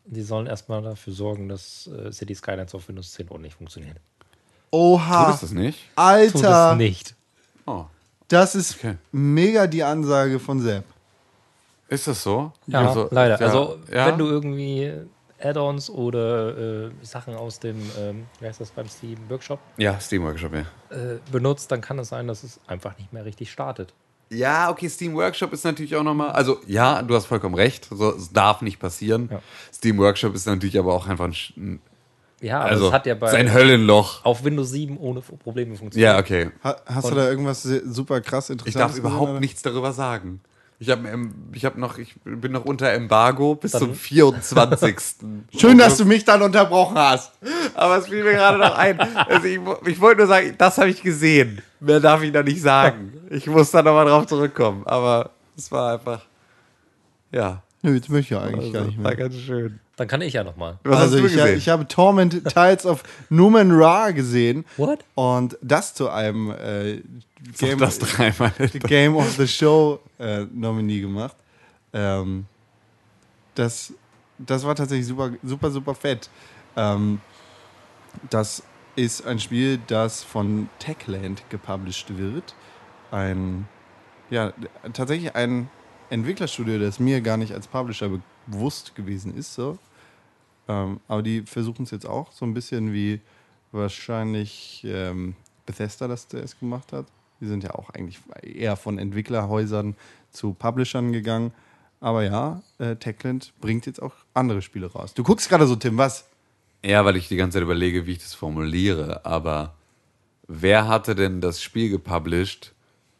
[0.06, 3.96] Die sollen erstmal dafür sorgen, dass äh, City Skylines auf Windows 10 nicht funktioniert.
[4.70, 5.30] Du Oha!
[5.30, 5.78] bist das nicht?
[5.78, 5.86] Tut
[6.34, 6.76] es Alter!
[6.76, 7.14] nicht.
[7.66, 7.84] Oh.
[8.28, 8.96] Das ist Okay.
[9.12, 10.84] mega die Ansage von Sepp.
[11.88, 12.52] Ist das so?
[12.66, 13.38] Ja, Also, leider.
[13.40, 14.06] ja, also, ja.
[14.06, 14.92] wenn du irgendwie
[15.40, 20.22] Add-ons oder äh, Sachen aus dem, ähm, wie heißt das beim Steam Workshop Ja, Steam
[20.24, 20.60] Workshop, ja.
[20.96, 23.92] äh, benutzt, dann kann es sein, dass es einfach nicht mehr richtig startet.
[24.30, 28.12] Ja, okay, Steam Workshop ist natürlich auch nochmal, also ja, du hast vollkommen recht, so,
[28.16, 29.28] es darf nicht passieren.
[29.30, 29.40] Ja.
[29.72, 31.82] Steam Workshop ist natürlich aber auch einfach ein, Sch- ein
[32.40, 34.24] Ja, aber also es hat ja bei sein Höllenloch.
[34.24, 36.12] auf Windows 7 ohne Probleme funktioniert.
[36.14, 36.50] Ja, okay.
[36.64, 40.40] Ha hast du da irgendwas super krass Ich Interessantes darf überhaupt gesehen, nichts darüber sagen.
[40.80, 41.08] Ich habe
[41.52, 44.96] ich hab noch, ich bin noch unter Embargo bis Dann- zum 24.
[45.22, 45.60] oder?
[45.60, 47.32] Schön, dass du mich dann unterbrochen hast.
[47.74, 49.00] Aber es fiel mir gerade noch ein.
[49.00, 51.62] Also ich, ich wollte nur sagen, das habe ich gesehen.
[51.80, 53.12] Mehr darf ich da nicht sagen.
[53.30, 54.82] Ich muss da nochmal drauf zurückkommen.
[54.86, 56.22] Aber es war einfach,
[57.30, 59.16] ja, Nö, jetzt möchte ich ja eigentlich also, gar nicht war mehr.
[59.16, 59.78] ganz schön.
[59.96, 60.78] Dann kann ich ja nochmal.
[60.82, 61.58] Was also hast du ich, gesehen?
[61.58, 65.04] ich habe Torment Tides of Numen Ra gesehen What?
[65.14, 67.00] und das zu einem äh,
[67.58, 68.52] Game, das dreimal.
[68.86, 71.36] Game of the Show äh, Nominee gemacht.
[71.92, 72.46] Ähm,
[73.54, 73.92] das,
[74.38, 76.28] das war tatsächlich super, super, super fett.
[76.76, 77.20] Ähm,
[78.30, 78.62] das
[78.96, 82.54] ist ein Spiel, das von Techland gepublished wird.
[83.12, 83.68] Ein,
[84.30, 84.52] ja,
[84.92, 85.68] tatsächlich ein
[86.10, 89.54] Entwicklerstudio, das mir gar nicht als Publisher be- bewusst gewesen ist.
[89.54, 89.78] So.
[90.68, 93.20] Ähm, aber die versuchen es jetzt auch so ein bisschen wie
[93.72, 95.34] wahrscheinlich ähm,
[95.66, 97.06] Bethesda das zuerst gemacht hat.
[97.40, 99.96] Die sind ja auch eigentlich eher von Entwicklerhäusern
[100.30, 101.52] zu Publishern gegangen.
[102.00, 105.14] Aber ja, äh, Techland bringt jetzt auch andere Spiele raus.
[105.14, 106.28] Du guckst gerade so, Tim, was?
[106.84, 109.24] Ja, weil ich die ganze Zeit überlege, wie ich das formuliere.
[109.24, 109.74] Aber
[110.46, 112.72] wer hatte denn das Spiel gepublished,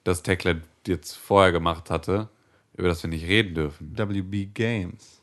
[0.04, 2.28] das Techland jetzt vorher gemacht hatte,
[2.76, 3.96] über das wir nicht reden dürfen?
[3.96, 5.20] WB Games.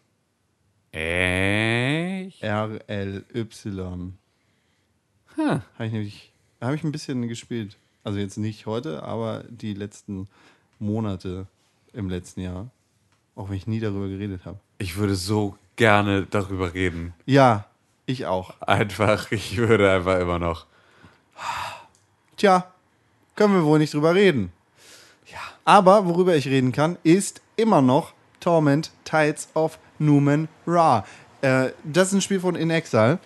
[0.91, 2.43] Echt?
[2.43, 3.23] RLY.
[5.37, 5.59] Huh.
[5.77, 7.77] Habe ich nämlich, habe ich ein bisschen gespielt.
[8.03, 10.27] Also jetzt nicht heute, aber die letzten
[10.79, 11.47] Monate
[11.93, 12.69] im letzten Jahr.
[13.35, 14.59] Auch wenn ich nie darüber geredet habe.
[14.77, 17.13] Ich würde so gerne darüber reden.
[17.25, 17.65] Ja,
[18.05, 18.59] ich auch.
[18.61, 20.65] Einfach, ich würde einfach immer noch.
[22.35, 22.71] Tja,
[23.35, 24.51] können wir wohl nicht drüber reden.
[25.65, 31.05] Aber worüber ich reden kann, ist immer noch Torment Tides of Numen Ra.
[31.41, 33.19] Äh, das ist ein Spiel von In Exile.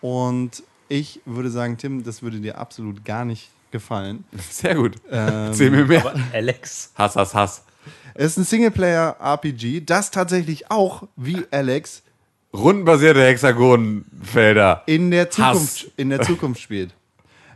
[0.00, 4.24] Und ich würde sagen, Tim, das würde dir absolut gar nicht gefallen.
[4.50, 4.96] Sehr gut.
[5.10, 6.00] Ähm, Erzähl mir mehr.
[6.00, 7.64] Aber Alex, Hass, Hass, Hass.
[8.14, 12.02] Es ist ein Singleplayer-RPG, das tatsächlich auch, wie Alex,
[12.52, 14.82] rundenbasierte Hexagonfelder.
[14.86, 15.34] in der Hass.
[15.34, 16.94] Zukunft, in der Zukunft spielt.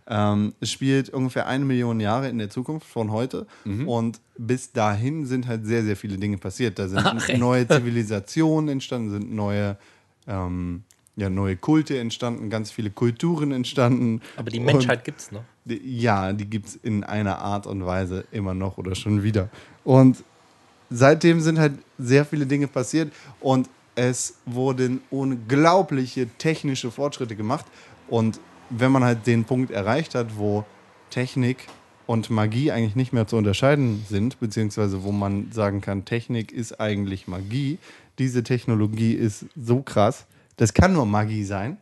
[0.08, 3.46] Ähm, es spielt ungefähr eine Million Jahre in der Zukunft von heute.
[3.64, 3.88] Mhm.
[3.88, 6.78] Und bis dahin sind halt sehr, sehr viele Dinge passiert.
[6.78, 9.76] Da sind Ach, neue Zivilisationen entstanden, sind neue,
[10.28, 10.84] ähm,
[11.16, 14.20] ja, neue Kulte entstanden, ganz viele Kulturen entstanden.
[14.36, 15.42] Aber die Menschheit gibt's noch.
[15.64, 19.48] die- Ja, die gibt es in einer Art und Weise immer noch oder schon wieder.
[19.82, 20.22] Und
[20.90, 27.64] seitdem sind halt sehr viele Dinge passiert und es wurden unglaubliche technische Fortschritte gemacht.
[28.08, 28.38] Und
[28.70, 30.64] wenn man halt den Punkt erreicht hat, wo
[31.10, 31.66] Technik
[32.06, 36.80] und Magie eigentlich nicht mehr zu unterscheiden sind, beziehungsweise wo man sagen kann, Technik ist
[36.80, 37.78] eigentlich Magie,
[38.18, 41.78] diese Technologie ist so krass, das kann nur Magie sein,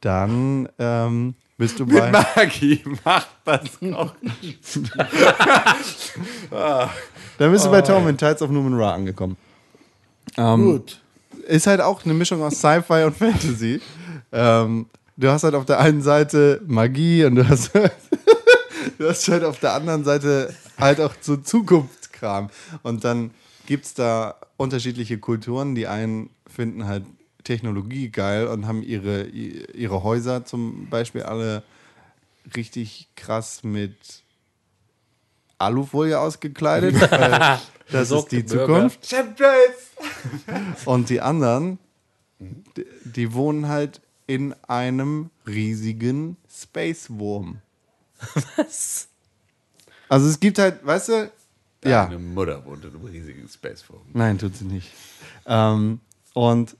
[0.00, 2.10] dann ähm, bist du bei...
[2.10, 4.14] Mit Magie macht das auch.
[7.38, 9.36] Dann bist du bei Tom in Tides of Numen Ra angekommen.
[10.36, 11.00] Ähm, Gut.
[11.46, 13.80] Ist halt auch eine Mischung aus Sci-Fi und Fantasy.
[14.32, 14.86] Ähm,
[15.22, 17.72] du hast halt auf der einen Seite Magie und du hast,
[18.98, 22.50] du hast halt auf der anderen Seite halt auch so Zukunftskram.
[22.82, 23.30] Und dann
[23.66, 25.74] gibt es da unterschiedliche Kulturen.
[25.74, 27.04] Die einen finden halt
[27.44, 31.62] Technologie geil und haben ihre, ihre Häuser zum Beispiel alle
[32.56, 33.96] richtig krass mit
[35.58, 37.00] Alufolie ausgekleidet.
[37.10, 37.60] weil
[37.90, 38.44] das ist die.
[38.44, 39.14] Zukunft.
[40.84, 41.78] Und die anderen,
[42.40, 47.58] die, die wohnen halt in einem riesigen Space Wurm.
[48.56, 49.08] Was?
[50.08, 51.32] Also es gibt halt, weißt du,
[51.84, 54.02] ja, Meine Mutter wohnt in einem riesigen Spaceform.
[54.12, 54.90] nein, tut sie nicht.
[55.46, 55.98] Ähm,
[56.32, 56.76] und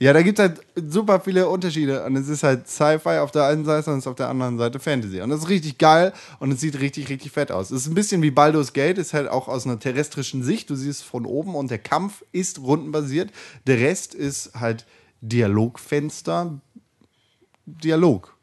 [0.00, 0.60] ja, da gibt es halt
[0.90, 2.04] super viele Unterschiede.
[2.04, 4.56] Und es ist halt Sci-Fi auf der einen Seite und es ist auf der anderen
[4.56, 5.20] Seite Fantasy.
[5.20, 7.70] Und das ist richtig geil und es sieht richtig, richtig fett aus.
[7.70, 10.70] Es ist ein bisschen wie Baldur's Gate, ist halt auch aus einer terrestrischen Sicht.
[10.70, 13.30] Du siehst es von oben und der Kampf ist rundenbasiert.
[13.66, 14.86] Der Rest ist halt
[15.20, 16.60] Dialogfenster,
[17.82, 18.36] Dialog.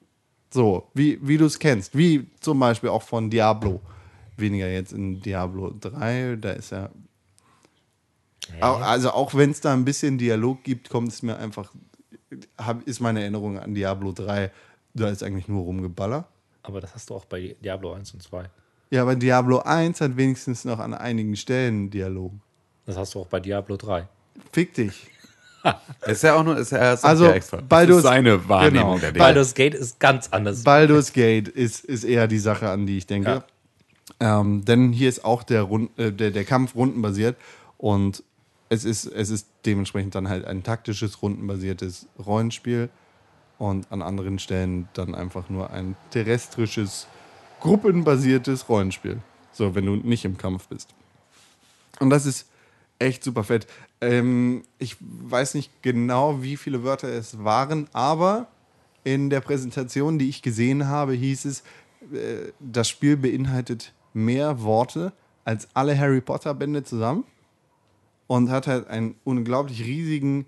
[0.54, 1.96] So, wie, wie du es kennst.
[1.98, 3.82] Wie zum Beispiel auch von Diablo.
[4.38, 6.90] Weniger jetzt in Diablo 3, da ist ja.
[8.62, 11.74] Au- Also auch wenn es da ein bisschen Dialog gibt, kommt es mir einfach.
[12.86, 14.52] Ist meine Erinnerung an Diablo 3,
[14.94, 16.28] da ist eigentlich nur rumgeballer.
[16.64, 18.50] Aber das hast du auch bei Diablo 1 und 2.
[18.90, 22.34] Ja, aber Diablo 1 hat wenigstens noch an einigen Stellen Dialog.
[22.86, 24.08] Das hast du auch bei Diablo 3.
[24.52, 25.08] Fick dich.
[26.06, 27.58] Ist ja auch nur, ist ja, sagt Also, ja extra.
[27.58, 29.00] Das Baldur's- ist seine Wahrnehmung genau.
[29.00, 29.24] der Dinge.
[29.24, 30.64] Baldur's Gate ist ganz anders.
[30.64, 33.44] Baldur's Gate ist, ist eher die Sache, an die ich denke.
[34.20, 37.36] Ähm, denn hier ist auch der, Rund, äh, der, der Kampf rundenbasiert
[37.78, 38.24] und
[38.70, 42.90] es ist, es ist dementsprechend dann halt ein taktisches, rundenbasiertes Rollenspiel
[43.58, 47.08] und an anderen Stellen dann einfach nur ein terrestrisches,
[47.62, 49.20] gruppenbasiertes Rollenspiel.
[49.52, 50.90] So, wenn du nicht im Kampf bist.
[52.00, 52.48] Und das ist
[53.00, 53.68] echt super fett.
[54.02, 58.48] Ähm, ich weiß nicht genau, wie viele Wörter es waren, aber
[59.04, 61.62] in der Präsentation, die ich gesehen habe, hieß es,
[62.14, 65.14] äh, das Spiel beinhaltet mehr Worte
[65.46, 67.24] als alle Harry Potter Bände zusammen
[68.28, 70.46] und hat halt einen unglaublich riesigen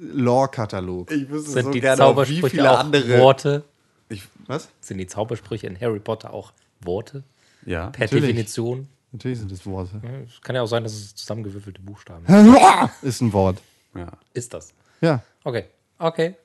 [0.00, 1.10] Lore-Katalog.
[1.12, 3.18] Ich wüsste Sind so die gerne, auch, wie Zaubersprüche viele auch andere.
[3.20, 3.64] Worte?
[4.08, 4.68] Ich, Was?
[4.80, 7.22] Sind die Zaubersprüche in Harry Potter auch Worte?
[7.66, 7.90] ja.
[7.90, 8.26] Per Natürlich.
[8.26, 8.88] Definition?
[9.12, 10.00] Natürlich sind es Worte.
[10.28, 12.56] Es kann ja auch sein, dass es zusammengewürfelte Buchstaben sind.
[13.02, 13.58] Ist ein Wort.
[13.94, 14.06] ja.
[14.34, 14.72] Ist das?
[15.00, 15.22] Ja.
[15.44, 15.64] Okay.
[15.98, 16.36] Okay.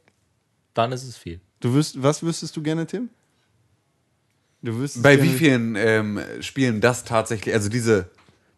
[0.74, 1.40] Dann ist es viel.
[1.60, 3.10] Du wüsst, was wüsstest du gerne, Tim?
[4.62, 8.10] Du wüsstest Bei gerne, wie vielen ähm, Spielen das tatsächlich, also diese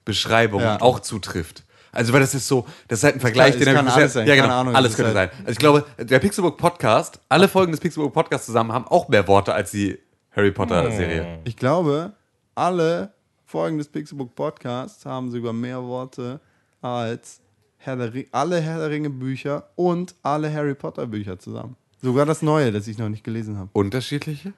[0.05, 0.81] Beschreibung Ja.
[0.81, 1.63] auch zutrifft?
[1.91, 4.27] Also, weil das ist so, das ist halt ein Vergleich, kann- den kann alles sein,
[4.27, 5.39] ja keine genau, Ahnung, alles könnte halt- sein.
[5.41, 9.27] Also ich glaube, der Pixelbook Podcast, alle Folgen des Pixelbook Podcasts zusammen haben auch mehr
[9.27, 9.97] Worte als die
[10.31, 11.39] Harry Potter Serie.
[11.43, 12.13] Ich glaube,
[12.55, 13.13] alle
[13.49, 16.41] Folgen des Pixelbook Podcasts haben sogar mehr Worte
[16.81, 17.39] als
[17.77, 17.97] Herr
[18.33, 21.77] alle Herr der Ringe Bücher und alle Harry Potter Bücher zusammen.
[22.01, 23.69] Sogar das neue, das ich noch nicht gelesen habe.
[23.71, 24.51] Unterschiedliche?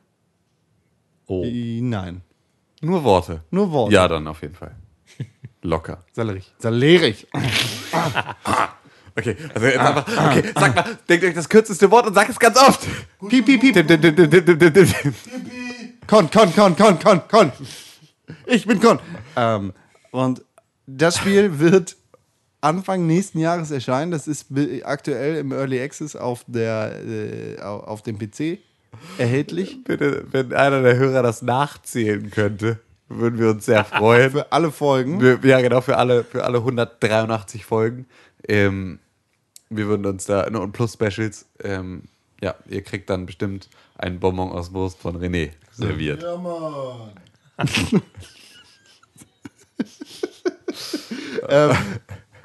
[1.28, 1.44] Oh.
[1.46, 2.22] I- Nein.
[2.82, 3.44] Nur Worte.
[3.52, 3.94] Nur Worte.
[3.94, 4.76] Ja, dann auf jeden Fall.
[5.62, 6.04] Locker.
[6.12, 6.52] Salerig.
[6.58, 7.28] Salerig.
[9.16, 12.40] Okay, also jetzt einfach, okay, sag mal, denkt euch das kürzeste Wort und sagt es
[12.40, 12.88] ganz oft.
[13.28, 13.74] Piep, piep, piep.
[13.76, 14.88] Dim, dim, dim, dim, dim, dim,
[18.46, 19.00] Ich bin Con.
[19.36, 19.74] Ähm,
[20.12, 20.44] und
[20.88, 21.96] das Spiel wird
[22.62, 24.12] Anfang nächsten Jahres erscheinen.
[24.12, 24.48] Das ist
[24.84, 28.60] aktuell im Early Access auf, der, äh, au- auf dem PC
[29.18, 29.84] erhältlich.
[29.84, 34.32] Bitte, wenn einer der Hörer das nachzählen könnte, würden wir uns sehr freuen.
[34.32, 35.22] Für alle Folgen.
[35.22, 38.06] Wir, ja, genau, für alle, für alle 183 Folgen.
[38.48, 39.00] Ähm,
[39.70, 42.04] wir würden uns da, ne, und plus Specials, ähm,
[42.42, 46.24] ja, ihr kriegt dann bestimmt einen Bonbon aus Wurst von René serviert.
[46.24, 47.12] Ja, Mann.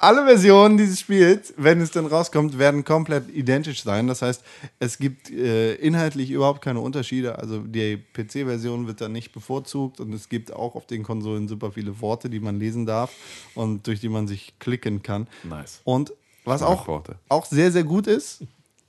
[0.04, 4.06] Alle Versionen dieses Spiels, wenn es dann rauskommt, werden komplett identisch sein.
[4.06, 4.42] Das heißt,
[4.78, 7.38] es gibt äh, inhaltlich überhaupt keine Unterschiede.
[7.38, 11.72] Also die PC-Version wird dann nicht bevorzugt und es gibt auch auf den Konsolen super
[11.72, 13.12] viele Worte, die man lesen darf
[13.54, 15.26] und durch die man sich klicken kann.
[15.42, 15.80] Nice.
[15.84, 16.12] Und
[16.44, 17.16] was auch, Worte.
[17.30, 18.42] auch sehr, sehr gut ist,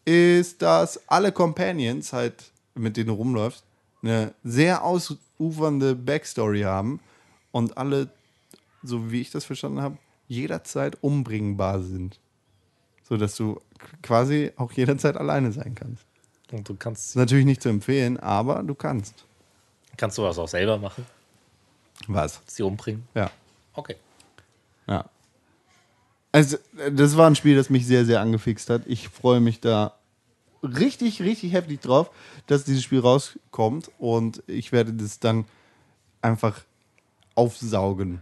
[0.04, 3.64] ist, dass alle Companions halt, mit denen du rumläufst,
[4.06, 7.00] eine sehr ausufernde Backstory haben
[7.52, 8.10] und alle,
[8.84, 9.98] so wie ich das verstanden habe,
[10.28, 12.20] jederzeit umbringbar sind.
[13.04, 13.60] So dass du
[14.02, 16.06] quasi auch jederzeit alleine sein kannst.
[16.52, 19.26] Und du Ist kannst, natürlich nicht zu empfehlen, aber du kannst.
[19.98, 21.06] kannst du das auch selber machen,
[22.08, 22.42] Was?
[22.46, 23.08] sie umbringen.
[23.16, 23.32] Ja.
[23.74, 23.96] Okay.
[24.88, 25.06] Ja.
[26.32, 26.58] Also,
[26.92, 28.84] das war ein Spiel, das mich sehr, sehr angefixt hat.
[28.86, 29.94] Ich freue mich da
[30.66, 32.10] richtig, richtig heftig drauf,
[32.48, 35.46] dass dieses Spiel rauskommt und ich werde das dann
[36.22, 36.60] einfach
[37.36, 38.22] aufsaugen.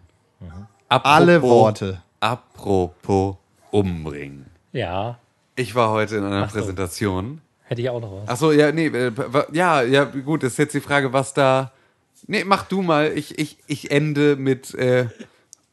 [0.89, 2.01] Apropos, Alle Worte.
[2.19, 3.35] Apropos
[3.71, 4.45] umbringen.
[4.71, 5.19] Ja,
[5.55, 6.57] Ich war heute in einer Ach so.
[6.59, 7.41] Präsentation.
[7.63, 8.29] hätte ich auch noch was.
[8.29, 9.11] Achso, ja, nee, äh,
[9.51, 11.71] ja, ja, gut, das ist jetzt die Frage, was da.
[12.27, 13.11] Nee, mach du mal.
[13.15, 15.07] Ich, ich, ich ende mit, äh,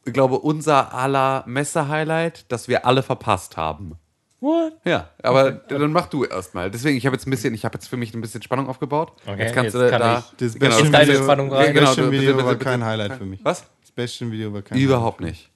[0.05, 3.93] ich glaube, unser aller Messe-Highlight, das wir alle verpasst haben.
[4.41, 4.73] What?
[4.85, 6.71] Ja, aber dann mach du erstmal.
[6.71, 9.13] Deswegen, ich habe jetzt ein bisschen, ich habe jetzt für mich ein bisschen Spannung aufgebaut.
[9.27, 10.19] Okay, jetzt kannst jetzt du kann da.
[10.19, 11.67] ich Das genau, Bastion deine Video, Spannung rein.
[11.67, 13.45] das Genau, Bastion Video bitte, war kein Highlight für mich.
[13.45, 13.65] Was?
[13.83, 15.33] Das Bastion Video war kein Überhaupt Highlight.
[15.35, 15.51] nicht.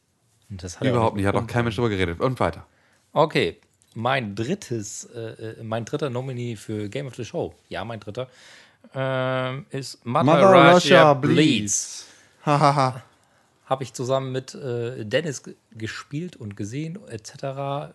[0.51, 1.27] Das hat er Überhaupt nicht.
[1.27, 2.21] Hat auch kein Mensch drüber geredet.
[2.21, 2.67] Und weiter.
[3.13, 3.59] Okay,
[3.95, 5.21] mein drittes, äh,
[5.61, 8.29] äh, mein dritter Nominee für Game of the Show, ja, mein dritter,
[8.95, 12.07] ähm, ist Mother, Mother Russia, Russia Bleeds.
[12.45, 13.03] Hahaha.
[13.67, 17.95] Habe ich zusammen mit äh, Dennis gespielt und gesehen, etc.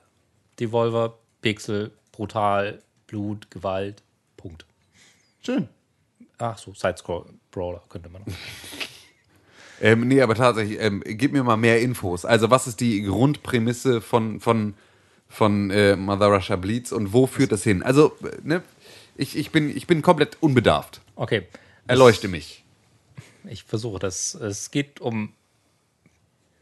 [0.60, 4.04] Devolver, Pixel, brutal, Blut, Gewalt,
[4.38, 4.66] Punkt.
[5.42, 5.70] Schön.
[6.38, 8.34] Ach so, Sidescroll-Brawler könnte man noch.
[9.82, 12.26] Ähm, nee, aber tatsächlich, ähm, gib mir mal mehr Infos.
[12.26, 14.74] Also, was ist die Grundprämisse von, von,
[15.30, 17.82] von äh, Mother Russia Bleeds und wo führt das hin?
[17.82, 18.62] Also, äh, ne,
[19.16, 21.00] ich, ich, bin, ich bin komplett unbedarft.
[21.16, 21.48] Okay,
[21.88, 22.64] Erleuchte mich.
[23.48, 24.36] ich versuche das.
[24.36, 25.32] Es geht um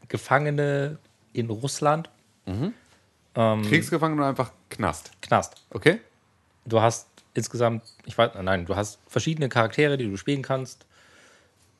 [0.08, 0.98] Gefangene
[1.32, 2.08] in Russland,
[3.62, 5.12] Kriegsgefangene oder einfach Knast?
[5.22, 5.64] Knast.
[5.70, 6.00] Okay?
[6.68, 10.86] du hast insgesamt, ich weiß, nein, du hast verschiedene Charaktere, die du spielen kannst,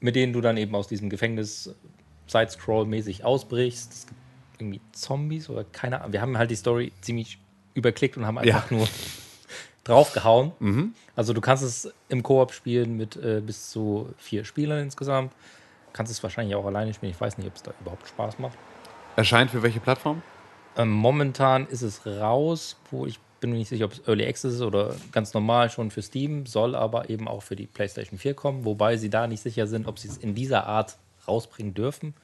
[0.01, 1.75] mit denen du dann eben aus diesem Gefängnis
[2.29, 3.93] Side-Scroll-mäßig ausbrichst.
[3.93, 4.21] Es gibt
[4.59, 6.13] irgendwie Zombies oder keine Ahnung.
[6.13, 7.39] Wir haben halt die Story ziemlich
[7.75, 8.87] überklickt und haben einfach nur
[9.85, 10.53] draufgehauen.
[11.17, 15.33] Also du kannst es im Koop spielen mit äh, bis zu vier Spielern insgesamt.
[15.93, 17.11] Kannst es wahrscheinlich auch alleine spielen.
[17.11, 18.57] Ich weiß nicht, ob es da überhaupt Spaß macht.
[19.17, 20.23] Erscheint für welche Plattform?
[20.79, 24.55] Ähm, momentan ist es raus, wo ich bin mir nicht sicher, ob es Early Access
[24.55, 28.35] ist oder ganz normal schon für Steam, soll aber eben auch für die PlayStation 4
[28.35, 32.15] kommen, wobei sie da nicht sicher sind, ob sie es in dieser Art rausbringen dürfen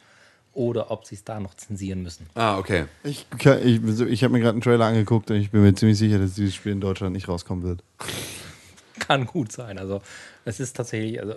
[0.52, 2.26] oder ob sie es da noch zensieren müssen.
[2.34, 2.86] Ah, okay.
[3.02, 6.18] Ich, ich, ich habe mir gerade einen Trailer angeguckt und ich bin mir ziemlich sicher,
[6.18, 7.82] dass dieses Spiel in Deutschland nicht rauskommen wird.
[8.98, 9.78] Kann gut sein.
[9.78, 10.00] Also
[10.44, 11.34] es ist tatsächlich, also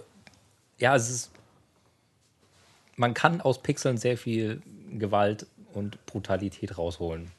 [0.77, 1.31] ja, es ist,
[2.95, 4.61] man kann aus Pixeln sehr viel
[4.91, 7.31] Gewalt und Brutalität rausholen.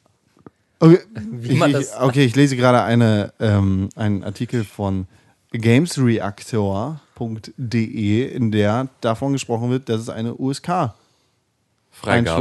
[0.79, 0.99] Okay,
[1.41, 5.07] ich, okay, ich lese gerade eine, ähm, einen Artikel von
[5.51, 10.95] gamesreactor.de, in der davon gesprochen wird, dass es eine Freigabe.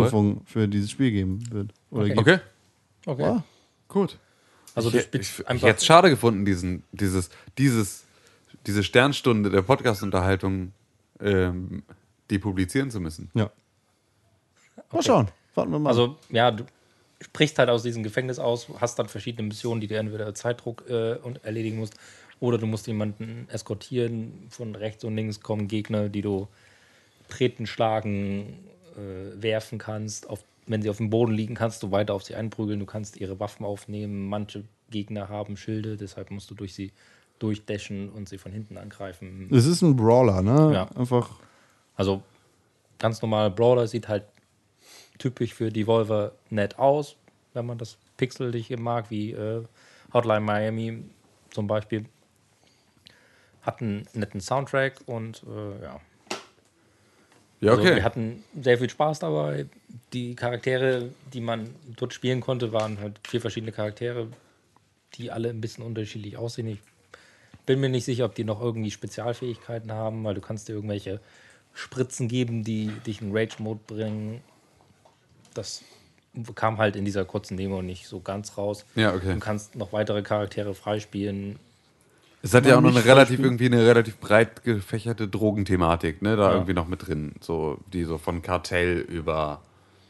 [0.05, 1.73] USK-Einstufung für dieses Spiel geben wird.
[1.91, 2.15] Oder Okay.
[2.15, 2.21] gibt.
[2.21, 2.39] Okay,
[3.07, 3.25] Okay.
[3.25, 3.43] Ah,
[3.89, 4.19] gut.
[4.75, 8.05] Also ich, ich, ich hätte es schade gefunden, diesen, dieses, dieses,
[8.67, 10.73] diese Sternstunde der Podcast-Unterhaltung
[11.21, 11.83] ähm,
[12.31, 13.31] depublizieren zu müssen.
[13.35, 13.51] ja.
[14.93, 15.29] Mal schauen.
[15.55, 15.91] Warten wir mal.
[15.91, 16.65] Also, ja, du
[17.21, 21.15] sprichst halt aus diesem Gefängnis aus, hast dann verschiedene Missionen, die du entweder Zeitdruck äh,
[21.17, 21.95] und erledigen musst,
[22.41, 24.47] oder du musst jemanden eskortieren.
[24.51, 26.47] Von rechts und links kommen Gegner, die du
[27.29, 28.61] treten, schlagen,
[28.97, 30.31] äh, werfen kannst.
[30.31, 32.79] Auf, wenn sie auf dem Boden liegen, kannst du weiter auf sie einprügeln.
[32.79, 34.29] Du kannst ihre Waffen aufnehmen.
[34.29, 36.93] Manche Gegner haben Schilde, deshalb musst du durch sie
[37.39, 39.49] durchdashen und sie von hinten angreifen.
[39.53, 40.73] es ist ein Brawler, ne?
[40.75, 40.89] Ja.
[40.97, 41.31] Einfach.
[41.95, 42.23] Also
[42.99, 44.25] ganz normal Brawler sieht halt
[45.19, 47.17] typisch für Devolver nett aus,
[47.55, 49.65] wenn man das pixelig mag, wie äh,
[50.13, 51.05] Hotline Miami
[51.51, 52.05] zum Beispiel.
[53.63, 56.01] Hat einen netten Soundtrack und äh, ja.
[57.61, 57.97] Ja, Also okay.
[57.97, 59.67] wir hatten sehr viel Spaß dabei.
[60.13, 64.29] Die Charaktere, die man dort spielen konnte, waren halt vier verschiedene Charaktere,
[65.15, 66.69] die alle ein bisschen unterschiedlich aussehen.
[66.69, 66.79] Ich
[67.67, 71.21] bin mir nicht sicher, ob die noch irgendwie Spezialfähigkeiten haben, weil du kannst dir irgendwelche
[71.75, 74.41] Spritzen geben, die dich in Rage-Mode bringen.
[75.55, 75.83] Das
[76.55, 78.85] kam halt in dieser kurzen Demo nicht so ganz raus.
[78.95, 79.35] Ja, okay.
[79.35, 81.59] Du kannst noch weitere Charaktere freispielen.
[82.43, 86.49] Es hat ja auch noch eine relativ, irgendwie eine relativ breit gefächerte Drogenthematik, ne, da
[86.51, 86.53] Ja.
[86.55, 87.33] irgendwie noch mit drin.
[87.41, 89.61] So, die so von Kartell über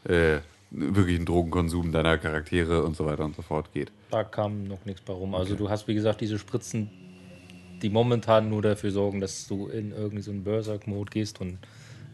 [0.05, 0.39] äh,
[0.70, 3.90] wirklichen Drogenkonsum deiner Charaktere und so weiter und so fort geht.
[4.10, 5.35] Da kam noch nichts bei rum.
[5.35, 6.90] Also du hast, wie gesagt, diese Spritzen,
[7.81, 11.59] die momentan nur dafür sorgen, dass du in irgendwie so einen Berserk-Mode gehst und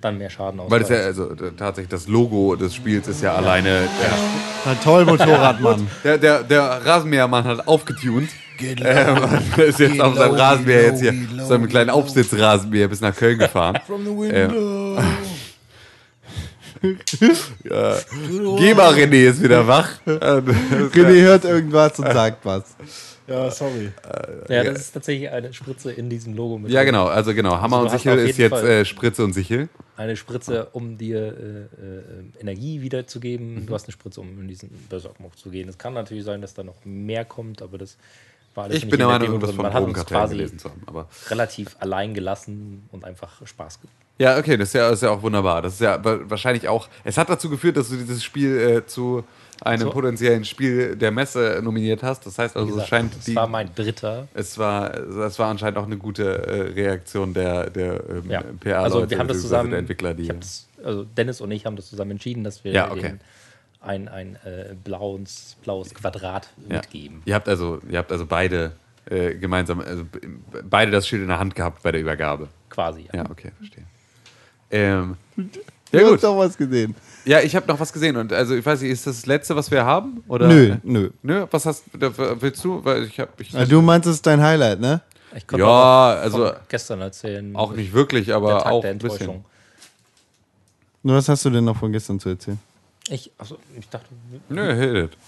[0.04, 3.88] dann mehr Schaden Weil das ja, also tatsächlich das Logo des Spiels ist ja alleine.
[4.64, 5.88] Na toll, Motorradmann.
[6.04, 8.28] Der, der, der Rasenmähermann hat aufgetunt.
[8.60, 9.18] Ähm,
[9.56, 13.38] und ist jetzt auf seinem Rasenmäher jetzt hier, auf seinem kleinen Aufsitzrasenmäher bis nach Köln
[13.38, 13.78] gefahren.
[14.30, 14.98] Ähm,
[17.64, 17.96] ja.
[18.58, 19.88] Geh mal, René ist wieder wach.
[20.06, 22.64] René hört irgendwas und sagt was.
[23.26, 23.90] Ja, sorry.
[24.48, 26.88] ja, das ist tatsächlich eine Spritze in diesem Logo mit Ja, drin.
[26.88, 27.58] genau, also genau.
[27.60, 29.68] Hammer Also und Sichel ist jetzt äh, Spritze und Sichel.
[29.96, 33.62] Eine Spritze, um dir äh, äh, Energie wiederzugeben.
[33.62, 33.66] Mhm.
[33.66, 35.68] Du hast eine Spritze, um in diesen Berserk-Mode zu gehen.
[35.68, 37.96] Es kann natürlich sein, dass da noch mehr kommt, aber das
[38.54, 40.36] war alles Ich nicht bin in der Meinung, irgendwas von Man hat uns Drogenkartellen quasi
[40.36, 40.82] gelesen zu haben.
[40.86, 43.96] Aber relativ allein gelassen und einfach Spaß gemacht.
[44.18, 45.60] Ja, okay, das ist ja, ist ja auch wunderbar.
[45.62, 46.88] Das ist ja wa- wahrscheinlich auch.
[47.02, 49.24] Es hat dazu geführt, dass du dieses Spiel äh, zu
[49.62, 49.90] einem So.
[49.90, 52.26] potenziellen Spiel der Messe nominiert hast.
[52.26, 53.36] Das heißt also, Wie es gesagt, scheint das die.
[53.36, 54.28] war mein dritter.
[54.34, 58.42] Es war, es war anscheinend auch eine gute äh, Reaktion der, der ähm, Ja.
[58.60, 59.70] PR also wir haben das zusammen.
[59.70, 60.30] der Entwickler, die.
[60.84, 63.00] also Dennis und ich haben das zusammen entschieden, dass wir Ja, okay.
[63.02, 63.20] den
[63.80, 66.76] ein, ein äh, blaues, blaues Quadrat ja.
[66.76, 67.20] mitgeben.
[67.26, 68.72] Ihr habt also, ihr habt also beide
[69.10, 70.04] äh, gemeinsam, also
[70.68, 72.48] beide das Schild in der Hand gehabt bei der Übergabe.
[72.70, 73.06] Quasi.
[73.12, 73.24] Ja.
[73.24, 73.84] Ja, okay, verstehe.
[74.70, 75.16] Ähm,
[75.94, 76.24] Du ja hast gut.
[76.24, 76.94] doch was gesehen.
[77.24, 79.56] Ja, ich habe noch was gesehen und also ich weiß nicht, ist das das letzte,
[79.56, 80.22] was wir haben?
[80.28, 80.46] Oder?
[80.46, 81.10] Nö, nö.
[81.22, 82.84] Nö, was hast da- willst du?
[82.84, 85.00] Weil ich habe ich, Ja, du meinst, es ist dein Highlight, ne?
[85.36, 87.56] Ich konnte Ja, auch also- gestern erzählen.
[87.56, 89.44] auch nicht wirklich, der aber Tag auch der ein bisschen.
[91.02, 92.58] Nur was hast du denn noch von gestern zu erzählen?
[93.08, 94.06] Ich, also, ich dachte,
[94.48, 95.18] Nö, hit it.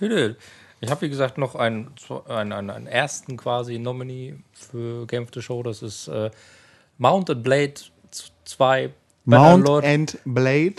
[0.00, 0.34] Nö,
[0.80, 1.90] Ich habe, wie gesagt, noch einen,
[2.28, 5.62] einen, einen, einen ersten quasi Nominee für Game of the Show.
[5.64, 6.30] Das ist äh,
[6.98, 7.74] Mount and Blade
[8.44, 8.90] 2
[9.28, 10.74] Mount Bannerlord and Blade?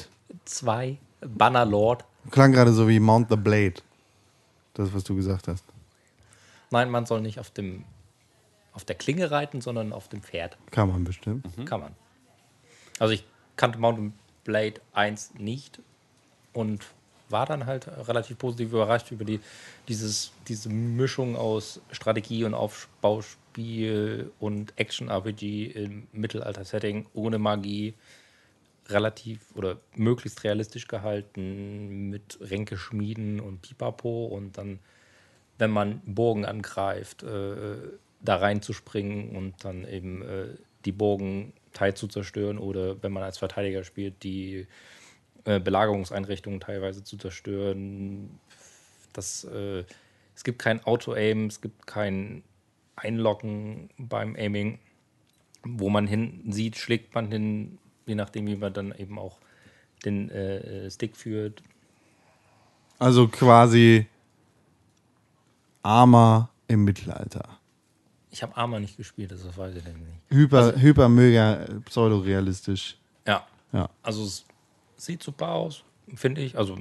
[0.46, 2.04] 2 Bannerlord.
[2.32, 3.76] Klang gerade so wie Mount the Blade.
[4.74, 5.64] Das, was du gesagt hast.
[6.72, 7.86] Nein, man soll nicht auf dem
[8.74, 10.58] auf der Klinge reiten, sondern auf dem Pferd.
[10.72, 11.46] Kann man bestimmt.
[11.66, 11.96] Kann man.
[12.98, 13.24] Also ich
[13.56, 14.14] kannte Mount and
[14.46, 15.80] Blade 1 nicht
[16.54, 16.86] und
[17.30, 19.40] war dann halt relativ positiv überrascht über die,
[19.88, 27.94] dieses, diese Mischung aus Strategie und Aufbauspiel und Action-RPG im Mittelalter-Setting ohne Magie.
[28.90, 34.80] Relativ oder möglichst realistisch gehalten mit Ränke schmieden und Pipapo und dann,
[35.58, 37.78] wenn man Burgen angreift, äh,
[38.22, 40.48] da reinzuspringen und dann eben äh,
[40.86, 44.68] die Burgen teils zu zerstören oder wenn man als Verteidiger spielt, die
[45.46, 48.40] äh, Belagerungseinrichtungen teilweise zu zerstören.
[49.14, 49.84] Das, äh,
[50.36, 52.44] es gibt kein Auto-Aim, es gibt kein
[52.96, 54.80] Einloggen beim Aiming.
[55.64, 57.80] Wo man hin sieht, schlägt man hin,
[58.10, 59.38] je nachdem, wie man dann eben auch
[60.04, 61.62] den äh, äh, Stick führt.
[62.98, 64.08] Also quasi
[65.84, 67.58] Arma im Mittelalter.
[68.32, 70.22] Ich habe Arma nicht gespielt, das weiß ich denn nicht.
[70.30, 72.98] Hyper, hyper mega pseudorealistisch.
[73.26, 73.90] Ja, Ja.
[74.04, 74.46] also es
[74.98, 75.84] sieht super aus,
[76.16, 76.58] finde ich.
[76.58, 76.78] Also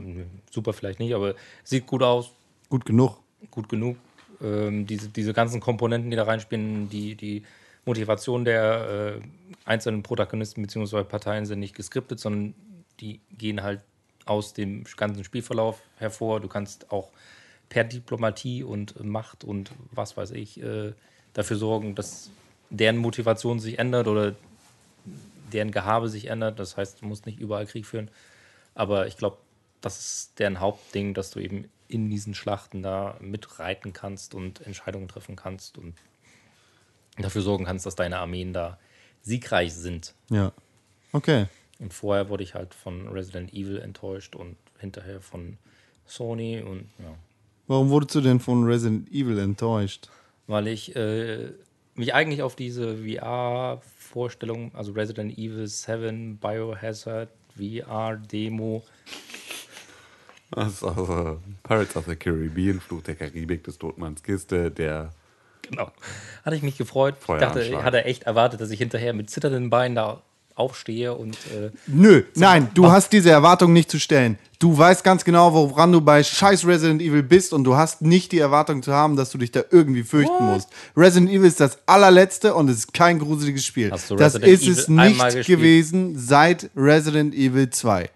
[0.50, 1.34] super vielleicht nicht, aber
[1.64, 2.32] sieht gut aus,
[2.68, 3.18] Gut genug.
[3.50, 3.96] gut genug.
[4.42, 7.42] Ähm, diese, diese ganzen Komponenten, die da reinspielen, die, die
[7.88, 9.20] Motivation der äh,
[9.64, 11.04] einzelnen Protagonisten bzw.
[11.04, 12.54] Parteien sind nicht geskriptet, sondern
[13.00, 13.80] die gehen halt
[14.26, 16.40] aus dem ganzen Spielverlauf hervor.
[16.40, 17.08] Du kannst auch
[17.70, 20.92] per Diplomatie und Macht und was weiß ich äh,
[21.32, 22.30] dafür sorgen, dass
[22.68, 24.34] deren Motivation sich ändert oder
[25.52, 26.58] deren Gehabe sich ändert.
[26.58, 28.10] Das heißt, du musst nicht überall Krieg führen.
[28.74, 29.38] Aber ich glaube,
[29.80, 35.08] das ist deren Hauptding, dass du eben in diesen Schlachten da mitreiten kannst und Entscheidungen
[35.08, 35.94] treffen kannst und
[37.22, 38.78] dafür sorgen kannst, dass deine Armeen da
[39.22, 40.14] siegreich sind.
[40.30, 40.52] Ja.
[41.12, 41.46] Okay.
[41.78, 45.58] Und vorher wurde ich halt von Resident Evil enttäuscht und hinterher von
[46.06, 47.14] Sony und ja.
[47.66, 50.08] Warum wurdest du denn von Resident Evil enttäuscht?
[50.48, 51.52] weil ich äh,
[51.94, 58.82] mich eigentlich auf diese VR-Vorstellung, also Resident Evil 7, Biohazard, VR-Demo,
[60.50, 65.12] also Pirates of the Caribbean, Fluch der Karibik, des Todmanns Kiste, der.
[65.68, 65.90] Genau,
[66.44, 67.16] hatte ich mich gefreut.
[67.20, 70.22] Ich dachte, ich hatte echt erwartet, dass ich hinterher mit zitternden Beinen da
[70.58, 74.38] aufstehe und äh, Nö, nein, du hast diese Erwartung nicht zu stellen.
[74.58, 78.32] Du weißt ganz genau, woran du bei scheiß Resident Evil bist und du hast nicht
[78.32, 80.68] die Erwartung zu haben, dass du dich da irgendwie fürchten musst.
[80.96, 83.92] Resident Evil ist das allerletzte und es ist kein gruseliges Spiel.
[83.92, 88.10] Hast du das Resident ist es Evil einmal nicht gewesen seit Resident Evil 2.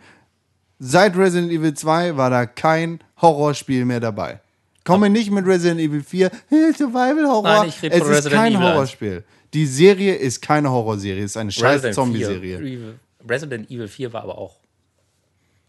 [0.80, 4.40] Seit Resident Evil 2 war da kein Horrorspiel mehr dabei.
[4.84, 7.42] Komme nicht mit Resident Evil 4, hey, Survival Horror.
[7.42, 8.74] Nein, ich rede es von ist Resident kein Evil 1.
[8.74, 9.24] Horrorspiel.
[9.54, 12.58] Die Serie ist keine Horrorserie, es ist eine scheiß Zombie-Serie.
[12.58, 12.94] 4,
[13.28, 14.56] Resident Evil 4 war aber auch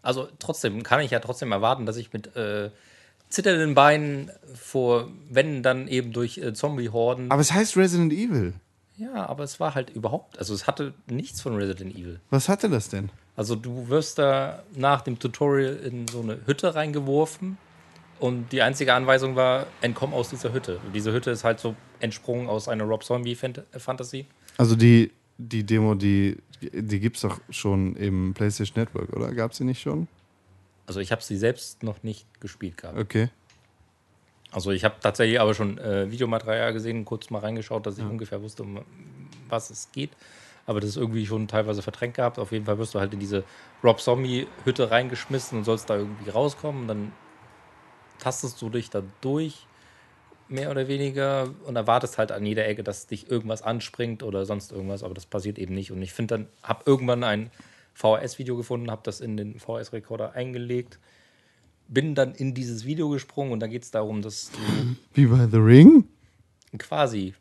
[0.02, 2.72] Also trotzdem kann ich ja trotzdem erwarten, dass ich mit äh,
[3.30, 7.30] zitternden Beinen vor, wenn dann eben durch äh, Zombie-Horden.
[7.31, 8.53] Aber es heißt Resident Evil.
[8.98, 12.19] Ja, aber es war halt überhaupt, also es hatte nichts von Resident Evil.
[12.30, 13.10] Was hatte das denn?
[13.35, 17.57] Also du wirst da nach dem Tutorial in so eine Hütte reingeworfen
[18.24, 20.80] und die einzige Anweisung war, entkomm aus dieser Hütte.
[20.86, 24.28] Und diese Hütte ist halt so entsprungen aus einer Rob Zombie Fant- Fantasy.
[24.56, 29.34] Also die, die Demo, die, die gibt es doch schon im PlayStation Network, oder?
[29.34, 30.08] Gab es sie nicht schon?
[30.88, 32.98] Also ich habe sie selbst noch nicht gespielt gehabt.
[32.98, 33.28] Okay.
[34.52, 38.41] Also ich habe tatsächlich aber schon äh, Videomaterial gesehen, kurz mal reingeschaut, dass ich ungefähr
[38.41, 38.80] wusste, um
[39.50, 40.12] was es geht.
[40.66, 42.40] Aber das ist irgendwie schon teilweise verdrängt gehabt.
[42.40, 43.44] Auf jeden Fall wirst du halt in diese
[43.84, 46.88] Rob Zombie-Hütte reingeschmissen und sollst da irgendwie rauskommen.
[46.88, 47.12] Dann
[48.24, 49.68] tastest du dich da durch,
[50.48, 54.72] mehr oder weniger, und erwartest halt an jeder Ecke, dass dich irgendwas anspringt oder sonst
[54.72, 55.04] irgendwas.
[55.04, 55.91] Aber das passiert eben nicht.
[55.91, 57.52] Und ich finde dann, habe irgendwann ein
[57.94, 61.00] VHS-Video gefunden, habe das in den VHS-Rekorder eingelegt,
[61.88, 65.48] bin dann in dieses Video gesprungen und da geht es darum, dass du Wie bei
[65.48, 66.06] The Ring?
[66.78, 67.34] Quasi.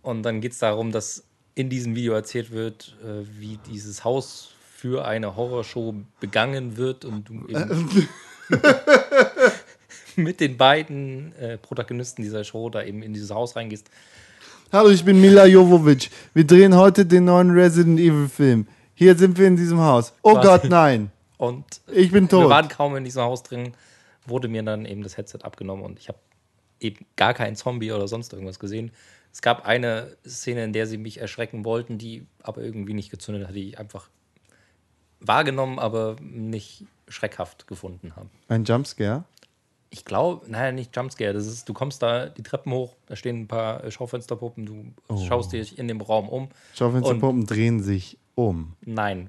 [0.00, 1.24] Und dann geht es darum, dass
[1.54, 7.28] in diesem Video erzählt wird, äh, wie dieses Haus für eine Horrorshow begangen wird und
[7.28, 8.08] du eben
[10.16, 13.90] mit den beiden äh, Protagonisten dieser Show da eben in dieses Haus reingehst.
[14.72, 16.10] Hallo, ich bin Mila Jovovich.
[16.34, 18.66] Wir drehen heute den neuen Resident Evil Film.
[18.94, 20.12] Hier sind wir in diesem Haus.
[20.22, 20.46] Oh Quasi.
[20.48, 21.10] Gott, nein.
[21.38, 22.50] Und Ich bin wir tot.
[22.50, 23.72] waren kaum in diesem Haus drin,
[24.26, 26.18] wurde mir dann eben das Headset abgenommen und ich habe
[26.78, 28.92] eben gar keinen Zombie oder sonst irgendwas gesehen.
[29.32, 33.48] Es gab eine Szene, in der sie mich erschrecken wollten, die aber irgendwie nicht gezündet
[33.48, 34.08] hat, die ich einfach
[35.18, 38.28] wahrgenommen, aber nicht schreckhaft gefunden habe.
[38.48, 39.24] Ein Jumpscare?
[39.90, 41.34] Ich glaube, naja, nicht Jumpscare.
[41.34, 45.18] Das ist, du kommst da die Treppen hoch, da stehen ein paar Schaufensterpuppen, du Oh.
[45.26, 46.48] schaust dich in dem Raum um.
[46.74, 48.74] Schaufensterpuppen drehen sich um.
[48.80, 49.28] Nein.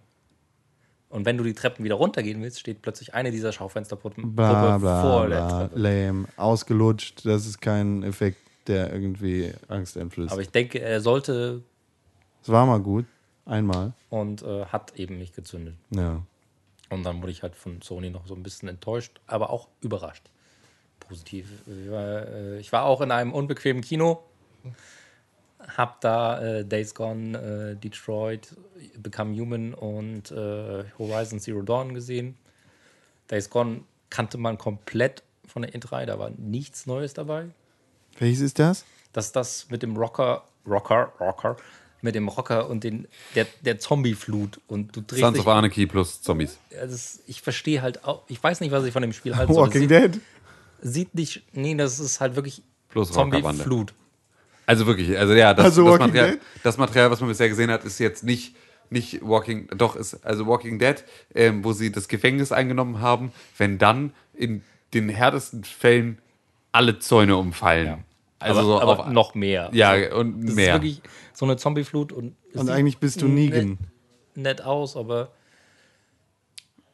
[1.10, 5.01] Und wenn du die Treppen wieder runtergehen willst, steht plötzlich eine dieser Schaufensterpuppen Bla bla
[5.01, 5.60] vor der bla.
[5.68, 5.80] Treppe.
[5.80, 6.27] Lame.
[6.38, 7.26] Ausgelutscht.
[7.26, 10.31] Das ist kein Effekt, der irgendwie Angst einflößt.
[10.31, 11.61] Aber ich denke, er sollte
[12.41, 13.05] Es war mal gut.
[13.45, 13.91] Einmal.
[14.10, 15.76] und äh, hat eben nicht gezündet.
[15.89, 16.22] Ja.
[16.94, 20.30] Und dann wurde ich halt von Sony noch so ein bisschen enttäuscht, aber auch überrascht.
[20.99, 21.48] Positiv.
[21.68, 24.24] Ich war, äh, ich war auch in einem unbequemen Kino,
[25.60, 28.56] hab da äh, Days Gone, äh, Detroit,
[28.98, 32.38] Become Human und äh, Horizon Zero Dawn gesehen.
[33.30, 37.48] Days Gone kannte man komplett von der E3, da war nichts Neues dabei.
[38.18, 38.86] Welches ist das?
[39.14, 41.56] dass das mit dem Rocker, Rocker, Rocker,
[42.03, 45.85] mit dem Rocker und den, der, der Zombie-Flut und du drehst Sons dich, of Anarchy
[45.88, 46.59] plus Zombies.
[46.80, 49.53] also ich verstehe halt auch, ich weiß nicht, was ich von dem Spiel halte.
[49.53, 49.59] so.
[49.59, 50.19] Walking sieht, Dead?
[50.81, 53.11] sieht nicht, nee, das ist halt wirklich Plus.
[53.11, 53.93] Zombie-Flut.
[54.65, 56.41] Also wirklich, also ja, das, Also das, Walking Material, Dead?
[56.63, 58.55] das Material, was man bisher gesehen hat, ist jetzt nicht,
[58.89, 61.03] nicht Walking, doch ist also Walking Dead,
[61.34, 64.61] ähm, wo sie das Gefängnis eingenommen haben, wenn dann in
[64.93, 66.19] den härtesten Fällen
[66.71, 67.85] alle Zäune umfallen.
[67.88, 67.99] Ja.
[68.39, 69.69] Also aber, so aber auf, noch mehr.
[69.73, 70.67] ja Also, und das mehr.
[70.67, 71.01] ist wirklich
[71.34, 73.77] so eine Zombie-Flut und Und eigentlich bist du nett, Negan.
[74.35, 75.31] nett aus, aber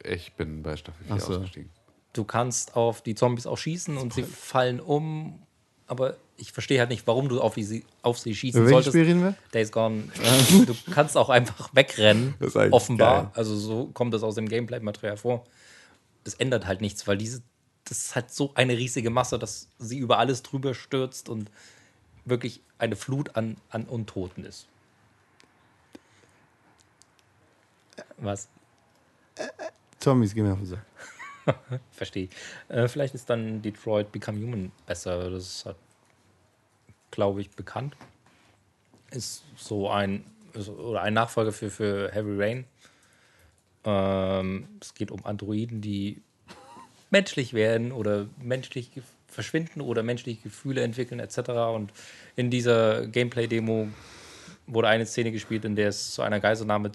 [0.03, 1.33] Ich bin bei Staffel 4 Ach so.
[1.35, 1.69] ausgestiegen.
[2.13, 5.41] du kannst auf die Zombies auch schießen und sie fallen um.
[5.87, 8.91] Aber ich verstehe halt nicht, warum du auf, sie, auf sie schießen Über solltest.
[8.93, 9.35] Spiel reden wir?
[9.53, 10.03] Days Gone.
[10.67, 12.35] du kannst auch einfach wegrennen.
[12.39, 13.23] Das ist eigentlich offenbar.
[13.23, 13.31] geil.
[13.33, 15.45] Also so kommt das aus dem Gameplay-Material vor.
[16.23, 17.41] Es ändert halt nichts, weil diese,
[17.85, 21.49] das ist halt so eine riesige Masse, dass sie über alles drüber stürzt und
[22.25, 24.67] wirklich eine Flut an, an Untoten ist.
[28.17, 28.49] Was?
[29.99, 30.85] Zombies gehen mir auf den Sack.
[31.91, 32.29] Verstehe.
[32.67, 35.29] Äh, vielleicht ist dann Detroit Become Human besser.
[35.29, 35.77] Das ist halt,
[37.11, 37.95] glaube ich, bekannt.
[39.11, 42.65] Ist so ein ist- oder ein Nachfolger für, für Heavy Rain.
[43.83, 46.21] Ähm, es geht um Androiden, die
[47.09, 48.91] menschlich werden oder menschlich
[49.29, 51.49] verschwinden oder menschliche Gefühle entwickeln etc.
[51.73, 51.91] Und
[52.35, 53.87] in dieser Gameplay-Demo
[54.67, 56.91] wurde eine Szene gespielt, in der es zu einer Geiselnahme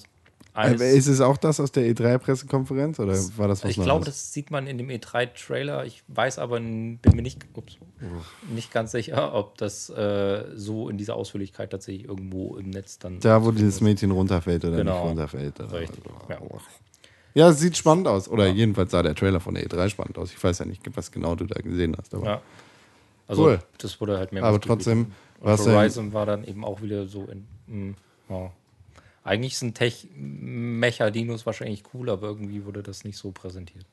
[0.55, 4.32] eines ist es auch das aus der E3-Pressekonferenz oder war das was ich glaube, das
[4.32, 5.85] sieht man in dem E3-Trailer.
[5.85, 7.77] Ich weiß aber, bin mir nicht, ups,
[8.48, 13.19] nicht ganz sicher, ob das äh, so in dieser Ausführlichkeit tatsächlich irgendwo im Netz dann.
[13.19, 13.81] Da, wo dieses.
[13.81, 15.01] Mädchen runterfällt oder Genau.
[15.01, 15.59] nicht runterfällt.
[15.59, 16.05] Oder Richtig.
[16.28, 16.39] Ja.
[17.35, 18.28] Ja, es sieht spannend aus.
[18.28, 20.32] Oder jedenfalls sah der Trailer von der E3 spannend aus.
[20.32, 22.15] Ich weiß ja nicht, was genau du da gesehen hast.
[22.15, 22.43] Aber ja.
[23.27, 23.59] Also, Cool.
[23.78, 27.47] das wurde halt mehrmals Aber trotzdem, was Horizon war dann eben auch wieder so in.
[27.66, 27.94] mh,
[28.28, 28.51] ja.
[29.24, 33.86] Eigentlich sind Tech-Mecha-Dinos wahrscheinlich cool, aber irgendwie wurde das nicht so präsentiert.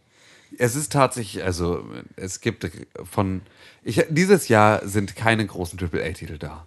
[0.58, 1.86] Es ist tatsächlich, also
[2.18, 2.70] es gibt
[3.10, 3.42] von
[3.84, 6.66] ich, dieses Jahr sind keine großen AAA-Titel da.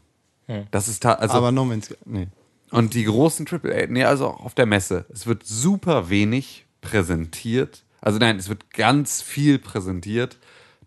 [0.70, 2.28] Das ist also aber No Man's nee.
[2.70, 5.04] und die großen AAA, nee, also auch auf der Messe.
[5.12, 7.82] Es wird super wenig präsentiert.
[8.00, 10.38] Also nein, es wird ganz viel präsentiert.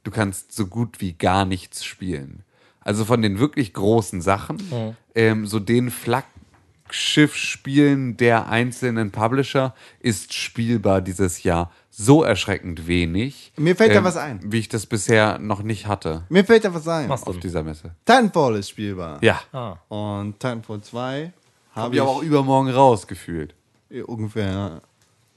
[0.04, 2.44] Du kannst so gut wie gar nichts spielen.
[2.80, 11.02] Also von den wirklich großen Sachen, ähm, so den Flaggschiff-Spielen der einzelnen Publisher ist spielbar
[11.02, 13.52] dieses Jahr so erschreckend wenig.
[13.58, 14.40] Mir fällt da was ein.
[14.44, 17.10] Wie ich das bisher noch nicht hatte Mir fällt da was ein.
[17.10, 17.96] Was auf dieser Messe.
[18.06, 19.22] Titanfall ist spielbar.
[19.24, 19.42] Ja.
[19.52, 19.78] Ah.
[19.90, 21.34] Und Titanfall 2
[21.72, 23.56] Hab habe ich ich aber auch übermorgen rausgefühlt.
[23.90, 24.82] Ja, Ungefähr, ja.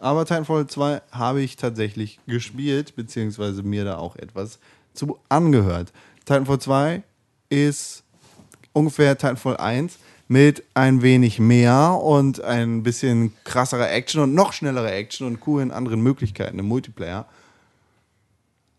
[0.01, 4.59] Aber Titanfall 2 habe ich tatsächlich gespielt, beziehungsweise mir da auch etwas
[4.95, 5.93] zu angehört.
[6.25, 7.03] Titanfall 2
[7.51, 8.03] ist
[8.73, 9.99] ungefähr Titanfall 1
[10.29, 15.71] mit ein wenig mehr und ein bisschen krasserer Action und noch schnellerer Action und coolen
[15.71, 17.27] anderen Möglichkeiten im Multiplayer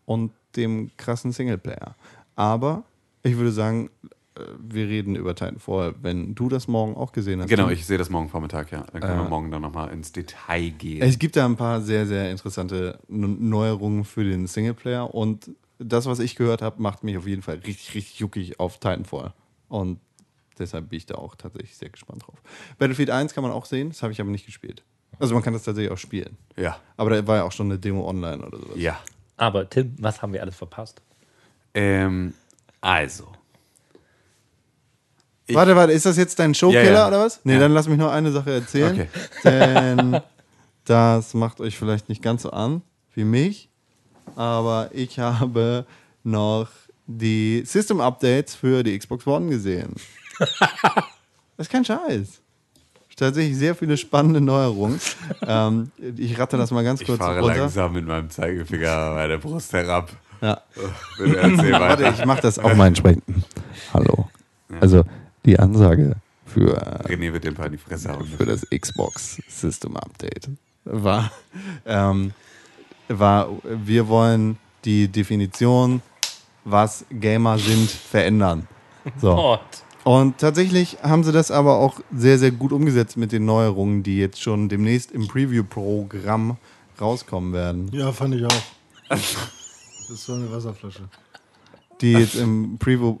[0.06, 1.94] und dem krassen Singleplayer.
[2.36, 2.84] Aber
[3.22, 3.90] ich würde sagen,
[4.58, 7.48] wir reden über Titanfall, wenn du das morgen auch gesehen hast.
[7.48, 8.84] Genau, ich sehe das morgen Vormittag, ja.
[8.92, 11.02] Dann können wir morgen dann nochmal ins Detail gehen.
[11.02, 16.18] Es gibt da ein paar sehr, sehr interessante Neuerungen für den Singleplayer und das, was
[16.18, 19.32] ich gehört habe, macht mich auf jeden Fall richtig, richtig juckig auf Titanfall.
[19.68, 19.98] Und
[20.58, 22.40] deshalb bin ich da auch tatsächlich sehr gespannt drauf.
[22.78, 24.82] Battlefield 1 kann man auch sehen, das habe ich aber nicht gespielt.
[25.18, 26.38] Also man kann das tatsächlich auch spielen.
[26.56, 26.78] ja.
[26.96, 28.76] Aber da war ja auch schon eine Demo online oder sowas.
[28.76, 28.98] Ja.
[29.36, 31.02] Aber Tim, was haben wir alles verpasst?
[31.74, 32.34] Ähm,
[32.80, 33.32] also.
[35.46, 37.08] Ich- Warte, warte, ist das jetzt dein Showkiller Ja, ja.
[37.08, 37.40] oder was?
[37.44, 37.60] Nee, Ja.
[37.60, 38.92] dann lass mich noch eine Sache erzählen.
[38.92, 39.08] Okay.
[39.44, 40.20] Denn
[40.84, 42.82] das macht euch vielleicht nicht ganz so an
[43.14, 43.68] wie mich.
[44.36, 45.84] Aber ich habe
[46.24, 46.68] noch
[47.06, 49.94] die System Updates für die Xbox One gesehen.
[51.58, 52.40] Das ist kein Scheiß.
[53.14, 54.98] Tatsächlich sehr viele spannende Neuerungen.
[55.46, 57.58] ähm, ich ratte das mal ganz Ich kurz fahre runter.
[57.58, 60.10] langsam mit meinem Zeigefinger bei der Brust herab.
[60.40, 60.60] Ja.
[61.18, 63.22] Warte, ich mache das auch mal entsprechend.
[63.92, 64.28] Hallo.
[64.80, 65.04] Also
[65.44, 66.16] die Ansage
[66.46, 68.26] für René wird den die Fresse hauen.
[68.26, 70.48] für das Xbox System Update
[70.84, 71.30] war,
[71.86, 72.32] ähm,
[73.08, 76.02] war, wir wollen die Definition,
[76.64, 78.66] was Gamer sind, verändern.
[79.20, 79.34] So.
[79.36, 79.60] Gott.
[80.04, 84.18] Und tatsächlich haben sie das aber auch sehr, sehr gut umgesetzt mit den Neuerungen, die
[84.18, 86.56] jetzt schon demnächst im Preview-Programm
[87.00, 87.88] rauskommen werden.
[87.92, 88.62] Ja, fand ich auch.
[90.08, 91.08] Das ist so eine Wasserflasche.
[92.00, 93.16] die jetzt im Preview-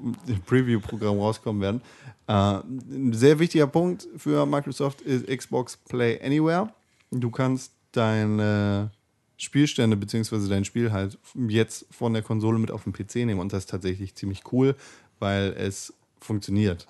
[0.46, 1.80] Preview-Programm rauskommen werden.
[2.26, 6.72] Äh, ein sehr wichtiger Punkt für Microsoft ist Xbox Play Anywhere.
[7.10, 8.90] Du kannst deine
[9.36, 10.48] Spielstände bzw.
[10.48, 11.18] dein Spiel halt
[11.48, 14.76] jetzt von der Konsole mit auf den PC nehmen und das ist tatsächlich ziemlich cool,
[15.18, 16.86] weil es funktioniert.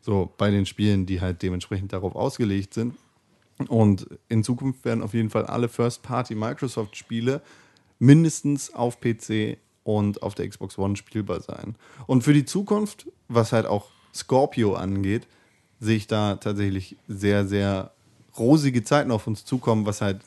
[0.00, 2.94] So bei den Spielen, die halt dementsprechend darauf ausgelegt sind.
[3.68, 7.40] Und in Zukunft werden auf jeden Fall alle First-Party Microsoft-Spiele
[7.98, 11.76] mindestens auf PC und auf der Xbox One spielbar sein.
[12.06, 15.26] Und für die Zukunft, was halt auch Scorpio angeht,
[15.80, 17.92] sehe ich da tatsächlich sehr, sehr
[18.38, 20.20] rosige Zeiten auf uns zukommen, was halt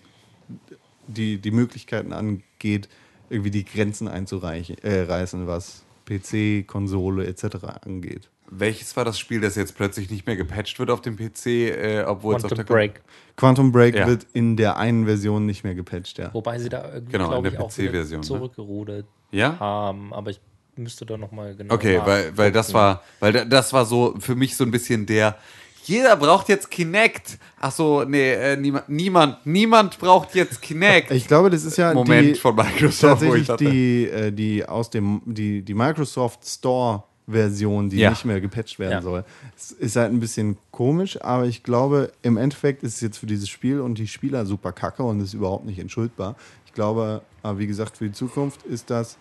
[1.08, 2.90] die, die Möglichkeiten angeht,
[3.30, 7.64] irgendwie die Grenzen einzureißen, äh, reißen, was PC, Konsole etc.
[7.86, 8.30] angeht.
[8.50, 12.04] Welches war das Spiel, das jetzt plötzlich nicht mehr gepatcht wird auf dem PC, äh,
[12.08, 13.02] obwohl es auf Quantum der Break.
[13.36, 14.08] Quantum Break Ja.
[14.08, 16.34] wird in der einen Version nicht mehr gepatcht, ja.
[16.34, 18.26] Wobei sie da irgendwie, Genau, in der ich, auch wieder PC-Version, ne?
[18.26, 19.60] zurückgerudert Ja?
[19.60, 20.14] haben.
[20.14, 20.40] Aber ich
[20.78, 24.36] müsste da nochmal genau Okay, weil, weil das war, weil da- das war so für
[24.36, 25.36] mich so ein bisschen der.
[25.86, 27.38] Jeder braucht jetzt Kinect.
[27.62, 31.12] Ach so, nee, äh, niemand, niemand, niemand braucht jetzt Kinect.
[31.12, 34.66] Ich glaube, das ist ja Moment die, von Microsoft, wo ich tatsächlich die, äh, die
[34.68, 38.10] aus dem die, die Microsoft Store Version, die Ja.
[38.10, 39.02] nicht mehr gepatcht werden Ja.
[39.02, 39.24] soll.
[39.58, 43.26] Es ist halt ein bisschen komisch, aber ich glaube, im Endeffekt ist es jetzt für
[43.26, 46.36] dieses Spiel und die Spieler super kacke und ist überhaupt nicht entschuldbar.
[46.66, 49.18] Ich glaube, aber wie gesagt, für die Zukunft ist das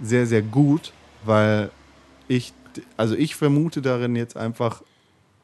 [0.00, 0.92] sehr, sehr gut,
[1.24, 1.70] weil
[2.28, 2.52] ich,
[2.96, 4.82] also ich vermute darin jetzt einfach,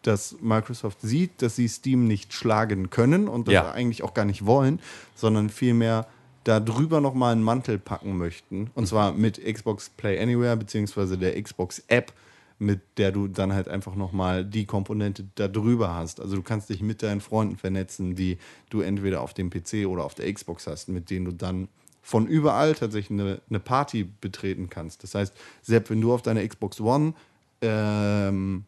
[0.03, 3.73] dass Microsoft sieht, dass sie Steam nicht schlagen können und das Ja.
[3.73, 4.81] eigentlich auch gar nicht wollen,
[5.15, 6.07] sondern vielmehr
[6.45, 8.71] da drüber nochmal einen Mantel packen möchten.
[8.75, 12.13] Und zwar mit Xbox Play Anywhere beziehungsweise der Xbox App,
[12.59, 16.21] mit der du dann halt einfach nochmal die Komponente da drüber hast.
[16.21, 18.37] Also du kannst dich mit deinen Freunden vernetzen, die
[18.69, 21.69] du entweder auf dem PC oder auf der Xbox hast, mit denen du dann
[22.05, 25.03] von überall tatsächlich eine, eine Party betreten kannst.
[25.03, 27.15] Das heißt, selbst wenn du auf deiner Xbox One
[27.63, 28.65] ähm,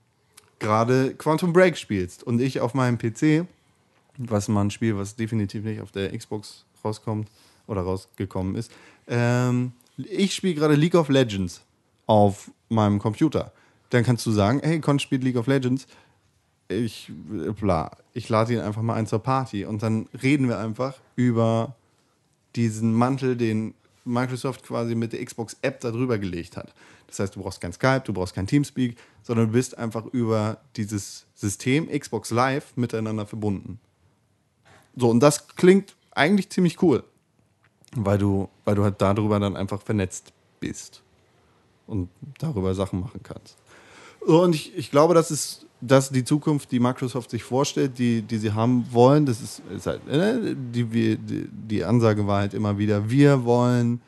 [0.58, 3.46] gerade Quantum Break spielst und ich auf meinem PC,
[4.16, 7.28] was mal ein Spiel, was definitiv nicht auf der Xbox rauskommt
[7.66, 8.72] oder rausgekommen ist,
[9.06, 11.60] ähm, ich spiele gerade League of Legends
[12.06, 13.52] auf meinem Computer.
[13.90, 15.86] Dann kannst du sagen, hey, Con spielt League of Legends.
[16.68, 17.12] Ich,
[17.60, 21.76] bla, ich lade ihn einfach mal ein zur Party und dann reden wir einfach über
[22.56, 23.74] diesen Mantel, den
[24.04, 26.72] Microsoft quasi mit der Xbox App darüber gelegt hat.
[27.06, 30.58] Das heißt, du brauchst kein Skype, du brauchst kein Teamspeak, sondern du bist einfach über
[30.76, 33.78] dieses System Xbox Live miteinander verbunden.
[34.96, 37.04] So, und das klingt eigentlich ziemlich cool.
[37.94, 41.02] Weil du, weil du halt darüber dann einfach vernetzt bist.
[41.86, 42.08] Und
[42.38, 43.56] darüber Sachen machen kannst.
[44.26, 47.98] So, Und ich, ich glaube, das ist, das ist die Zukunft, die Microsoft sich vorstellt,
[47.98, 49.26] die, die sie haben wollen.
[49.26, 54.00] Das ist, ist halt, äh, die, die, die Ansage war halt immer wieder, wir wollen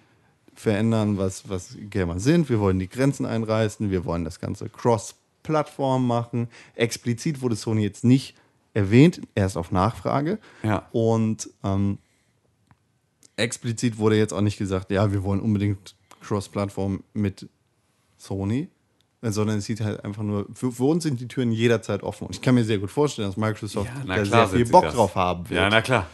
[0.55, 2.49] verändern, was, was Gamer sind.
[2.49, 3.91] Wir wollen die Grenzen einreißen.
[3.91, 6.49] Wir wollen das Ganze Cross-Plattform machen.
[6.75, 8.35] Explizit wurde Sony jetzt nicht
[8.75, 10.39] erwähnt, erst auf Nachfrage.
[10.63, 10.89] Ja.
[10.93, 11.99] Und ähm,
[13.37, 17.49] explizit wurde jetzt auch nicht gesagt, ja, wir wollen unbedingt Cross-Plattform mit
[18.17, 18.69] Sony,
[19.23, 22.27] sondern es sieht halt einfach nur, für, für uns sind die Türen jederzeit offen.
[22.27, 24.95] Und ich kann mir sehr gut vorstellen, dass Microsoft na da sehr viel Bock das.
[24.95, 25.61] drauf haben wird.
[25.61, 26.07] Ja, na klar.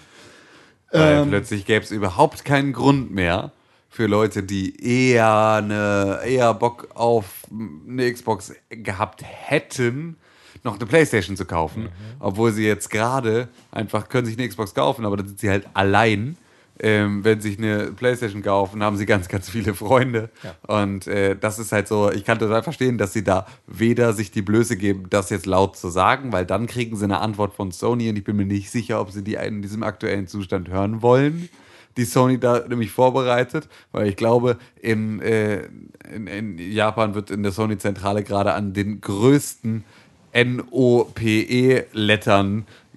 [0.90, 3.52] Weil plötzlich gäbe es überhaupt keinen Grund mehr
[3.89, 10.16] für Leute, die eher, eine, eher Bock auf eine Xbox gehabt hätten,
[10.62, 11.90] noch eine Playstation zu kaufen.
[12.20, 15.66] Obwohl sie jetzt gerade einfach können sich eine Xbox kaufen, aber dann sind sie halt
[15.74, 16.36] allein.
[16.81, 20.31] Ähm, wenn sie sich eine Playstation kaufen, haben sie ganz, ganz viele Freunde.
[20.67, 24.33] Und äh, das ist halt so, ich kann total verstehen, dass sie da weder sich
[24.33, 27.71] die Blöße geben, das jetzt laut zu sagen, weil dann kriegen sie eine Antwort von
[27.71, 31.01] Sony und ich bin mir nicht sicher, ob sie die in diesem aktuellen Zustand hören
[31.01, 31.49] wollen,
[31.97, 35.69] die Sony da nämlich vorbereitet, weil ich glaube, in, äh,
[36.13, 39.85] in, in Japan wird in der Sony-Zentrale gerade an den größten
[40.35, 41.87] NOPE-Lettern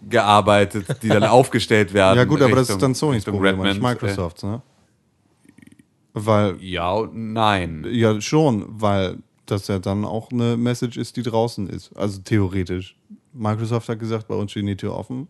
[0.09, 2.17] gearbeitet, die dann aufgestellt werden.
[2.17, 4.01] Ja, gut, aber das ist Richtung- dann Sonys Richtung Problem, nicht Redmond.
[4.01, 4.61] Microsofts, ne?
[6.13, 7.85] Weil, Äh, ja und nein.
[7.89, 11.95] ja, schon, weil das ja dann auch eine Message ist, die draußen ist.
[11.95, 12.95] Also theoretisch.
[13.33, 15.27] Microsoft hat gesagt, bei uns stehen die Tür offen.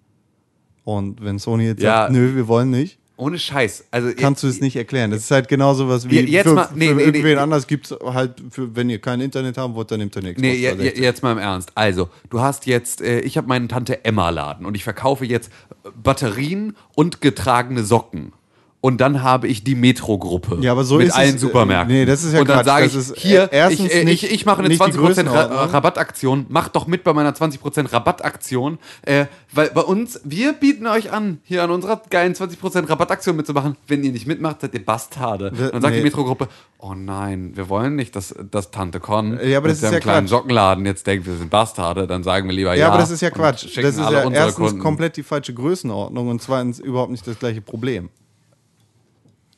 [0.83, 2.03] Und wenn Sony jetzt Ja.
[2.03, 3.85] sagt, nö, wir wollen nicht, Ohne Scheiß.
[3.91, 5.09] Also kannst du es nicht erklären.
[5.11, 7.41] Das ist halt genauso was wie Je- jetzt für, mal- nee, für nee, irgendwen nee.
[7.41, 10.39] anders gibt es halt, für, wenn ihr kein Internet haben wollt, dann nehmt ihr Xbox
[10.39, 11.03] Nee, je, je, 360.
[11.03, 11.71] jetzt mal im Ernst.
[11.75, 15.51] Also, du hast jetzt, äh, ich habe meinen Tante Emma Laden und ich verkaufe jetzt
[16.01, 18.33] Batterien und getragene Socken.
[18.79, 21.95] Und dann habe ich die Metro-Gruppe Ja, aber so mit ist allen es, äh, Supermärkten.
[21.95, 22.65] nee, das ist ja Und dann Quatsch.
[22.67, 25.27] sage ich, hier, äh, erstens ich, äh, nicht- ich, ich mache eine nicht die 20%
[25.31, 25.69] Ra Größenordnung.
[25.71, 26.45] Rabattaktion.
[26.49, 28.77] Macht doch mit bei meiner 20% Rabattaktion.
[29.01, 33.75] Äh, weil bei uns, wir bieten euch an, hier an unserer geilen 20% Rabattaktion mitzumachen.
[33.87, 35.51] Wenn ihr nicht mitmacht, seid ihr Bastarde.
[35.55, 35.99] Wir- Dann sagt nee.
[35.99, 36.47] die Metro-Gruppe,
[36.77, 40.27] oh nein, wir wollen nicht, dass, dass Tante Con Ja, aber mit seinem ja kleinen
[40.27, 40.29] Quatsch.
[40.29, 42.05] Sockenladen jetzt denkt, wir sind Bastarde.
[42.05, 42.81] Dann sagen wir lieber ja.
[42.81, 43.63] Ja, aber das ist ja und Quatsch.
[43.75, 44.79] Das ist ja erstens Kunden.
[44.79, 48.09] komplett die falsche Größenordnung und zweitens überhaupt nicht das gleiche Problem.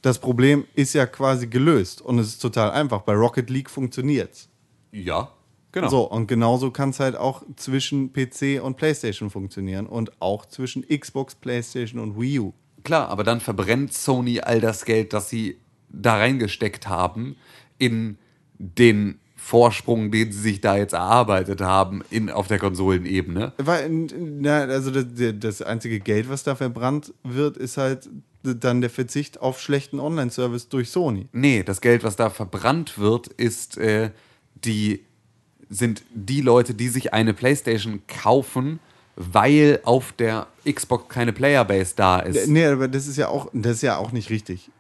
[0.02, 3.02] Das Problem ist ja quasi gelöst und es ist total einfach.
[3.02, 4.50] Bei Rocket League funktioniert's.
[4.92, 5.32] Ja,
[5.72, 5.90] genau.
[5.90, 10.86] So, und genauso kann es halt auch zwischen PC und PlayStation funktionieren und auch zwischen
[10.88, 12.54] Xbox, PlayStation und Wii U.
[12.84, 15.60] Klar, aber dann verbrennt Sony all das Geld, das sie
[15.90, 17.36] da reingesteckt haben,
[17.78, 18.18] in
[18.58, 23.54] den Vorsprung, den sie sich da jetzt erarbeitet haben, in, auf der Konsolenebene.
[23.58, 25.06] Weil, na, also das,
[25.40, 28.10] das einzige Geld, was da verbrannt wird, ist halt
[28.44, 31.28] dann der Verzicht auf schlechten Online-Service durch Sony.
[31.34, 34.12] Nee, das Geld, was da verbrannt wird, ist äh,
[34.64, 35.02] die
[35.70, 38.80] sind die Leute, die sich eine PlayStation kaufen,
[39.16, 42.48] weil auf der Xbox keine Playerbase da ist.
[42.48, 44.72] Nee, aber das ist ja auch, das ist ja auch nicht richtig.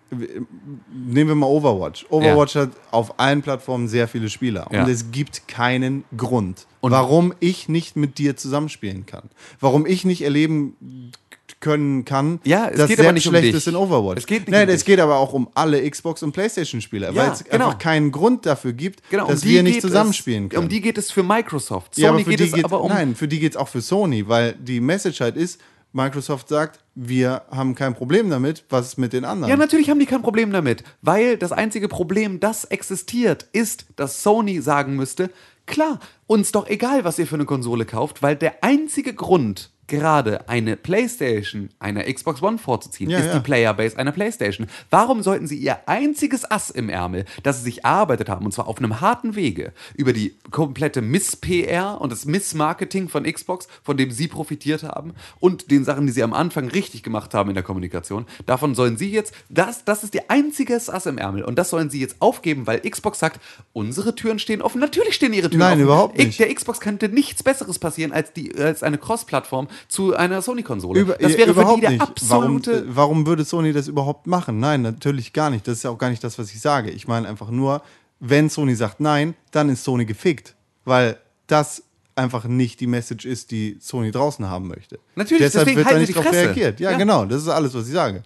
[0.91, 2.07] Nehmen wir mal Overwatch.
[2.09, 4.67] Overwatch hat auf allen Plattformen sehr viele Spieler.
[4.71, 4.83] Ja.
[4.83, 9.29] Und es gibt keinen Grund, Und- warum ich nicht mit dir zusammenspielen kann.
[9.59, 11.11] Warum ich nicht erleben
[11.59, 13.55] können kann, Ja, es dass geht aber nicht um schlecht dich.
[13.55, 14.19] ist in Overwatch.
[14.19, 14.85] Es geht nicht Nein, um es dich.
[14.85, 17.65] geht aber auch um alle Xbox- und Playstation-Spieler, Ja, weil es genau.
[17.67, 20.63] einfach keinen Grund dafür gibt, Genau, um dass wir nicht geht zusammenspielen es, können.
[20.63, 21.95] Um die geht es für Microsoft.
[21.95, 22.89] Sony Ja, aber für geht die es geht's, aber um.
[22.89, 25.59] nein, für die geht es auch für Sony, weil die Message halt ist,
[25.91, 29.49] Microsoft sagt, wir haben kein Problem damit, was ist mit den anderen?
[29.49, 34.21] Ja, natürlich haben die kein Problem damit, weil das einzige Problem, das existiert, ist, dass
[34.21, 35.31] Sony sagen müsste,
[35.65, 40.47] klar, uns doch egal, was ihr für eine Konsole kauft, weil der einzige Grund, gerade
[40.47, 43.33] eine PlayStation einer Xbox One vorzuziehen, Ja, ist ja.
[43.33, 44.67] die Playerbase einer PlayStation.
[44.89, 48.67] Warum sollten sie ihr einziges Ass im Ärmel, das sie sich erarbeitet haben, und zwar
[48.67, 54.11] auf einem harten Wege, über die komplette Miss-PR und das Miss-Marketing von Xbox, von dem
[54.11, 57.63] sie profitiert haben, und den Sachen, die sie am Anfang richtig gemacht haben in der
[57.63, 61.69] Kommunikation, davon sollen sie jetzt, das, das ist ihr einziges Ass im Ärmel, und das
[61.69, 63.41] sollen sie jetzt aufgeben, weil Xbox sagt,
[63.73, 64.79] unsere Türen stehen offen.
[64.79, 65.81] Natürlich stehen ihre Türen Nein, offen.
[65.83, 66.39] überhaupt nicht.
[66.39, 71.05] Der Xbox könnte nichts Besseres passieren als, die, als eine Cross-Plattform zu einer Sony-Konsole.
[71.05, 72.01] Das wäre für die überhaupt der nicht.
[72.01, 72.71] absolute...
[72.87, 74.59] Warum, warum würde Sony das überhaupt machen?
[74.59, 75.67] Nein, natürlich gar nicht.
[75.67, 76.89] Das ist ja auch gar nicht das, was ich sage.
[76.91, 77.81] Ich meine einfach nur,
[78.19, 80.55] wenn Sony sagt nein, dann ist Sony gefickt.
[80.85, 81.83] Weil das
[82.15, 84.99] einfach nicht die Message ist, die Sony draußen haben möchte.
[85.15, 86.79] Natürlich, Deshalb deswegen wird da nicht drauf reagiert.
[86.79, 86.97] Ja, Ja.
[86.97, 87.25] genau.
[87.25, 88.23] Das ist alles, was ich sage.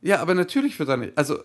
[0.00, 1.18] Ja, aber natürlich wird er nicht.
[1.18, 1.38] Also,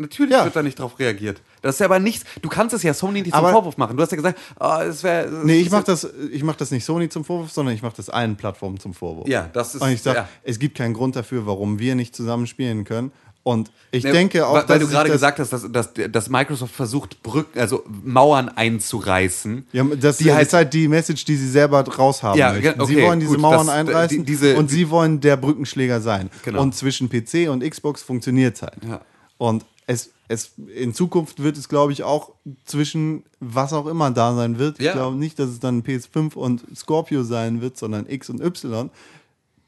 [0.00, 0.44] Natürlich Ja.
[0.44, 1.40] wird da nicht drauf reagiert.
[1.60, 2.24] Das ist ja aber nichts.
[2.40, 3.96] Du kannst es ja Sony nicht zum Aber- Vorwurf machen.
[3.96, 5.28] Du hast ja gesagt, oh, es wäre.
[5.44, 8.08] Nee, ich mach das, ich mach das nicht Sony zum Vorwurf, sondern ich mache das
[8.08, 9.26] allen Plattformen zum Vorwurf.
[9.28, 9.82] Ja, das ist.
[9.82, 10.28] Und ich sage, ja.
[10.44, 13.10] es gibt keinen Grund dafür, warum wir nicht zusammen spielen können.
[13.44, 15.90] Und ich Ne, denke auch, weil, weil dass du sich gerade gesagt hast, dass, dass,
[16.10, 19.66] dass Microsoft versucht, Brücken, also Mauern einzureißen.
[19.72, 22.76] Ja, das die ist halt- die Message, die sie selber raushaben Ja, möchten.
[22.78, 25.36] ge- sie okay, wollen diese gut, Mauern das- einreißen die- diese- und sie wollen der
[25.36, 26.30] Brückenschläger sein.
[26.44, 26.60] Genau.
[26.62, 28.76] Und zwischen PC und Xbox funktioniert es halt.
[28.86, 29.00] Ja.
[29.38, 32.32] Und es, es, in Zukunft wird es, glaube ich, auch
[32.66, 34.78] zwischen was auch immer da sein wird.
[34.78, 34.90] Ja.
[34.90, 38.90] Ich glaube nicht, dass es dann PS5 und Scorpio sein wird, sondern X und Y.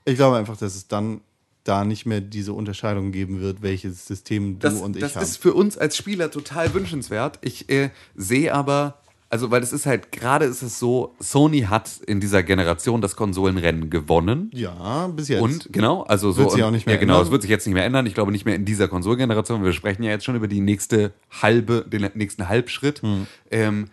[0.05, 1.23] Ich glaube einfach, dass es dann
[1.65, 5.23] da nicht mehr diese Unterscheidung geben wird, welches System du das, und ich das haben.
[5.23, 7.39] ist für uns als Spieler total wünschenswert.
[7.41, 9.00] Ich äh, sehe aber,
[9.31, 13.15] also weil es ist halt, gerade ist es so, Sony hat in dieser Generation das
[13.15, 14.51] Konsolenrennen gewonnen.
[14.53, 15.41] ja, bis jetzt.
[15.41, 16.43] Und genau, also so.
[16.43, 17.27] Wird sich auch nicht mehr ja, genau, ändern.
[17.27, 18.07] es wird sich jetzt nicht mehr ändern.
[18.07, 19.63] Ich glaube nicht mehr in dieser Konsolengeneration.
[19.63, 23.03] Wir sprechen ja jetzt schon über die nächste halbe, den nächsten Halbschritt.
[23.03, 23.29] Hm.
[23.53, 23.91] Ähm,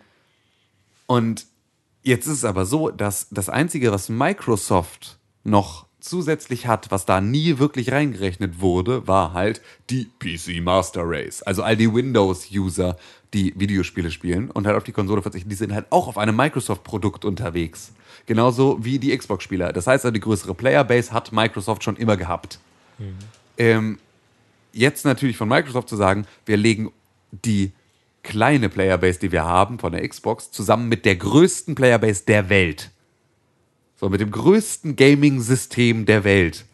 [1.06, 1.46] und
[2.02, 7.20] jetzt ist es aber so, dass das Einzige, was Microsoft noch zusätzlich hat, was da
[7.20, 9.60] nie wirklich reingerechnet wurde, war halt
[9.90, 11.42] die PC Master Race.
[11.42, 12.96] Also all die Windows-User,
[13.34, 16.36] die Videospiele spielen und halt auf die Konsole verzichten, die sind halt auch auf einem
[16.36, 17.92] Microsoft-Produkt unterwegs.
[18.26, 19.72] Genauso wie die Xbox-Spieler.
[19.72, 22.58] Das heißt, also die größere Playerbase hat Microsoft schon immer gehabt.
[23.56, 23.98] Ähm,
[24.72, 26.90] jetzt natürlich von Microsoft zu sagen, wir legen
[27.30, 27.72] die
[28.22, 32.90] kleine Playerbase, die wir haben von der Xbox, zusammen mit der größten Playerbase der Welt.
[33.96, 36.64] So, mit dem größten Gaming-System der Welt.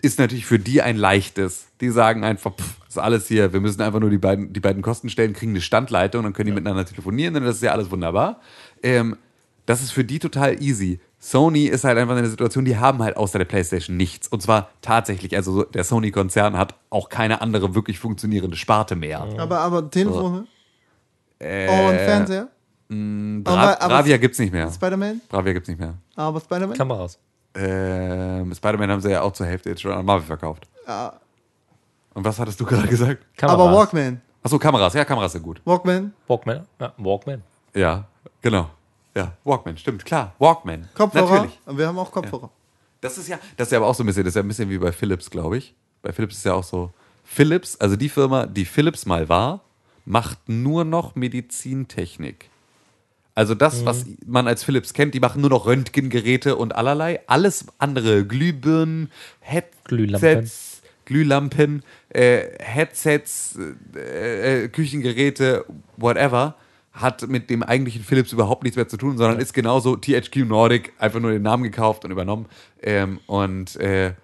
[0.00, 1.66] Ist natürlich für die ein leichtes.
[1.80, 4.80] Die sagen einfach, pff, ist alles hier, wir müssen einfach nur die beiden, die beiden
[4.82, 7.90] Kosten stellen, kriegen eine Standleitung und dann können die miteinander telefonieren, dann ist ja alles
[7.90, 8.40] wunderbar.
[8.82, 9.16] Ähm,
[9.66, 11.00] das ist für die total easy.
[11.18, 14.28] Sony ist halt einfach in der Situation, die haben halt außer der PlayStation nichts.
[14.28, 19.20] Und zwar tatsächlich, also so, der Sony-Konzern hat auch keine andere wirklich funktionierende Sparte mehr.
[19.36, 20.46] aber, aber Telefone
[21.40, 22.48] Äh, und Fernseher?
[22.88, 24.70] Bra aber- aber- Bravia gibt's nicht mehr.
[24.72, 25.20] Spider-Man?
[25.28, 25.94] Bravia gibt's nicht mehr.
[26.14, 26.76] Aber Spider-Man?
[26.76, 27.18] Kameras.
[27.58, 30.68] Ähm, Spider-Man haben sie ja auch zur Hälfte jetzt schon an Marvel verkauft.
[30.86, 31.14] Ja.
[32.14, 33.24] Und was hattest du gerade gesagt?
[33.36, 33.60] Kameras.
[33.60, 34.20] Aber Walkman.
[34.42, 34.94] Achso, Kameras.
[34.94, 35.60] Ja, Kameras sind gut.
[35.64, 36.66] Walkman, Walkman.
[36.80, 37.42] Ja, Walkman.
[37.74, 38.04] Ja,
[38.40, 38.70] genau.
[39.14, 40.34] Ja, Walkman, stimmt, klar.
[40.38, 40.88] Walkman.
[40.94, 41.30] Kopfhörer.
[41.30, 41.58] Natürlich.
[41.66, 42.50] Und wir haben auch Kopfhörer.
[43.00, 44.48] Das ist ja, das ist ja aber auch so ein bisschen, das ist ja ein
[44.48, 45.74] bisschen wie bei Philips, glaube ich.
[46.02, 46.92] Bei Philips ist ja auch so.
[47.24, 49.60] Philips, also die Firma, die Philips mal war,
[50.04, 52.48] macht nur noch Medizintechnik.
[53.38, 57.20] Also das, was man als Philips kennt, die machen nur noch Röntgengeräte und allerlei.
[57.28, 59.12] Alles andere, Glühbirnen,
[59.84, 60.28] Glühlampen.
[60.28, 63.56] Headsets, Glühlampen, äh, Headsets,
[63.94, 65.66] äh, äh, Küchengeräte,
[65.96, 66.56] whatever,
[66.92, 70.92] hat mit dem eigentlichen Philips überhaupt nichts mehr zu tun, sondern ist genauso THQ Nordic,
[70.98, 72.46] einfach nur den Namen gekauft und übernommen.
[72.82, 74.14] Ähm, und äh,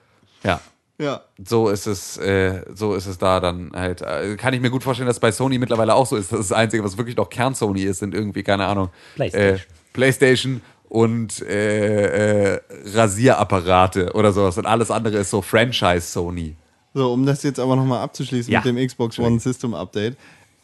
[0.42, 0.60] ja,
[0.98, 1.22] Ja.
[1.44, 4.00] so ist es, äh, so ist es da dann halt.
[4.02, 6.30] Äh, kann ich mir gut vorstellen, dass es bei Sony mittlerweile auch so ist.
[6.32, 9.56] Das, ist das Einzige, was wirklich noch Kern-Sony ist, sind irgendwie, keine Ahnung, PlayStation.
[9.56, 9.60] Äh,
[9.92, 12.60] PlayStation und äh, äh,
[12.94, 14.56] Rasierapparate oder sowas.
[14.58, 16.54] Und alles andere ist so Franchise-Sony.
[16.94, 18.60] So, um das jetzt aber nochmal abzuschließen Ja.
[18.64, 20.16] mit dem Xbox One System Update.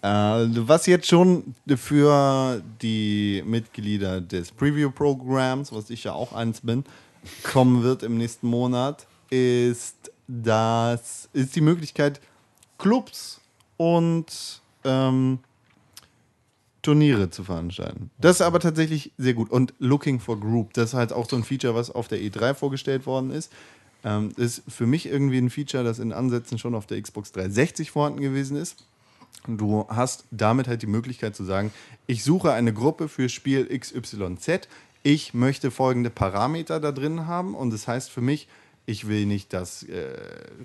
[0.03, 6.85] Äh, was jetzt schon für die Mitglieder des Preview-Programms, was ich ja auch eins bin,
[7.43, 9.97] kommen wird im nächsten Monat, ist,
[10.31, 12.21] das, ist die Möglichkeit,
[12.79, 13.41] Clubs
[13.77, 15.41] und ähm,
[16.83, 18.11] Turniere zu veranstalten.
[18.19, 19.51] Das ist aber tatsächlich sehr gut.
[19.51, 22.55] Und Looking for Group, das ist halt auch so ein Feature, was auf der E3
[22.55, 23.53] vorgestellt worden ist.
[24.03, 27.91] Ähm, ist für mich irgendwie ein Feature, das in Ansätzen schon auf der Xbox 360
[27.91, 28.85] vorhanden gewesen ist.
[29.47, 31.73] Du hast damit halt die Möglichkeit zu sagen,
[32.07, 34.69] ich suche eine Gruppe für Spiel XYZ.
[35.03, 37.55] Ich möchte folgende Parameter da drin haben.
[37.55, 38.49] Und das heißt für mich,
[38.91, 40.09] ich will nicht, dass äh,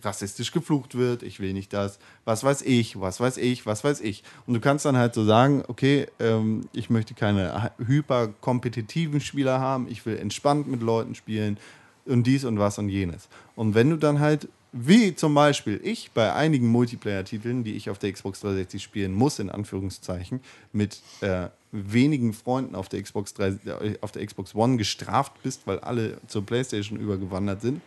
[0.04, 1.22] rassistisch geflucht wird.
[1.22, 4.24] Ich will nicht, dass was weiß ich, was weiß ich, was weiß ich.
[4.48, 9.88] Und du kannst dann halt so sagen, okay, ähm, ich möchte keine hyperkompetitiven Spieler haben.
[9.90, 11.58] Ich will entspannt mit Leuten spielen
[12.06, 13.30] und dies und was und jenes.
[13.56, 18.00] Und wenn du dann halt, wie zum Beispiel ich bei einigen Multiplayer-Titeln, die ich auf
[18.00, 20.40] der Xbox 360 spielen muss, in Anführungszeichen,
[20.74, 25.68] mit äh, wenigen Freunden auf der, Xbox 3, äh, auf der Xbox One gestraft bist,
[25.68, 27.82] weil alle zur Playstation übergewandert sind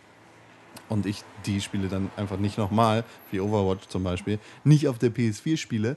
[0.89, 5.11] und ich die Spiele dann einfach nicht nochmal, wie Overwatch zum Beispiel, nicht auf der
[5.11, 5.95] PS4 spiele,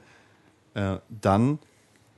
[0.75, 1.59] äh, dann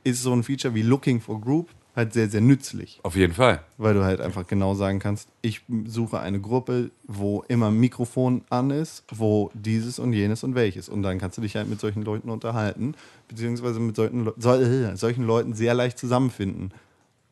[0.04, 3.62] ist so ein Feature wie Looking for Group halt sehr, sehr nützlich Auf jeden Fall.
[3.78, 8.44] weil du halt einfach genau sagen kannst, ich suche eine Gruppe, wo immer ein Mikrofon
[8.50, 10.90] an ist, wo dieses und jenes und welches.
[10.90, 12.94] Und dann kannst du dich halt mit solchen Leuten unterhalten,
[13.28, 16.72] beziehungsweise mit solchen, Le so, äh, solchen Leuten sehr leicht zusammenfinden.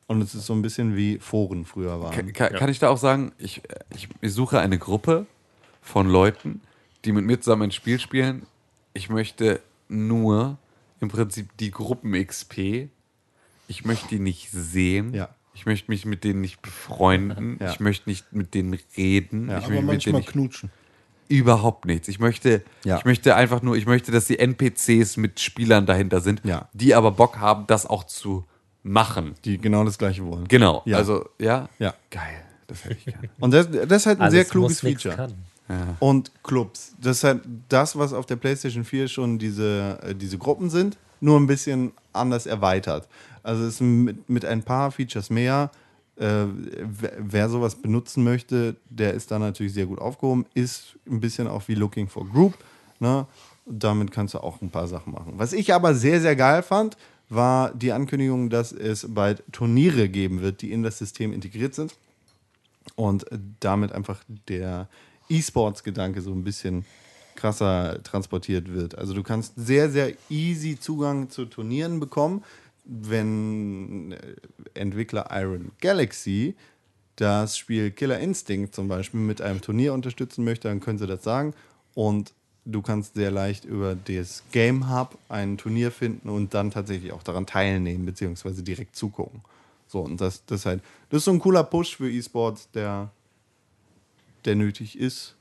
[0.07, 2.15] Und es ist so ein bisschen wie Foren früher waren.
[2.15, 3.63] Kann, kann, kann ich da auch sagen, ich,
[3.95, 5.27] ich, ich suche eine Gruppe
[5.85, 6.61] von Leuten,
[7.05, 8.47] die mit mir zusammen ein Spiel spielen.
[8.95, 10.57] Ich möchte nur
[11.01, 12.89] im Prinzip die Gruppen-XP.
[13.69, 15.15] Ich möchte die nicht sehen.
[15.15, 15.29] Ja.
[15.55, 17.59] Ich möchte mich mit denen nicht befreunden.
[17.61, 17.71] Ja.
[17.71, 19.49] Ich möchte nicht mit denen reden.
[19.51, 20.71] Ja, ich Aber möchte mit denen manchmal nicht knutschen.
[21.29, 22.09] Überhaupt nichts.
[22.09, 22.99] Ich möchte, Ja.
[22.99, 26.69] ich möchte einfach nur, ich möchte, dass die NPCs mit Spielern dahinter sind, Ja.
[26.73, 28.45] die aber Bock haben, das auch zu
[28.83, 29.35] machen.
[29.45, 30.47] Die genau das gleiche wollen.
[30.49, 30.83] Genau.
[30.87, 30.97] Ja.
[30.99, 31.69] Also, ja.
[31.79, 31.95] Ja.
[32.11, 32.43] Geil.
[32.67, 33.31] Das hätte ich gerne.
[33.41, 35.17] Und das, das ist halt ein Alles sehr kluges Feature.
[35.17, 35.35] kann.
[36.01, 36.95] Und Clubs.
[37.01, 40.99] Das ist halt das, was auf der PlayStation 4 schon diese, äh, diese Gruppen sind,
[41.21, 43.09] nur ein bisschen anders erweitert.
[43.43, 45.71] Also es ist mit, mit ein paar Features mehr.
[46.17, 50.47] Äh, wer, wer sowas benutzen möchte, der ist da natürlich sehr gut aufgehoben.
[50.55, 52.57] Ist ein bisschen auch wie Looking for Group.
[53.01, 53.27] Ne?
[53.67, 55.35] Damit kannst du auch ein paar Sachen machen.
[55.37, 56.97] Was ich aber sehr, sehr geil fand,
[57.31, 61.95] war die Ankündigung, dass es bald Turniere geben wird, die in das System integriert sind
[62.97, 63.27] und
[63.61, 64.89] damit einfach der
[65.37, 66.85] E-Sports-Gedanke so ein bisschen
[67.35, 68.97] krasser transportiert wird.
[68.97, 72.45] Also du kannst sehr, sehr easy Zugang zu Turnieren bekommen,
[72.85, 74.37] wenn äh,
[74.75, 76.55] Entwickler Iron Galaxy
[77.17, 81.23] das Spiel Killer Instinct zum Beispiel mit einem Turnier unterstützen möchte, dann können sie das
[81.23, 81.55] sagen.
[81.95, 82.33] Und
[82.65, 87.23] du kannst sehr leicht über das Game Hub ein Turnier finden und dann tatsächlich auch
[87.23, 89.43] daran teilnehmen, beziehungsweise direkt zugucken.
[89.87, 93.11] So, und das, das, halt, das ist so ein cooler Push für E-Sports, der,
[94.45, 95.35] der nötig ist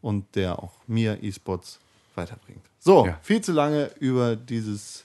[0.00, 1.78] und der auch mir E-Sports
[2.14, 2.62] weiterbringt.
[2.78, 3.18] So, Ja.
[3.22, 5.04] viel zu lange über dieses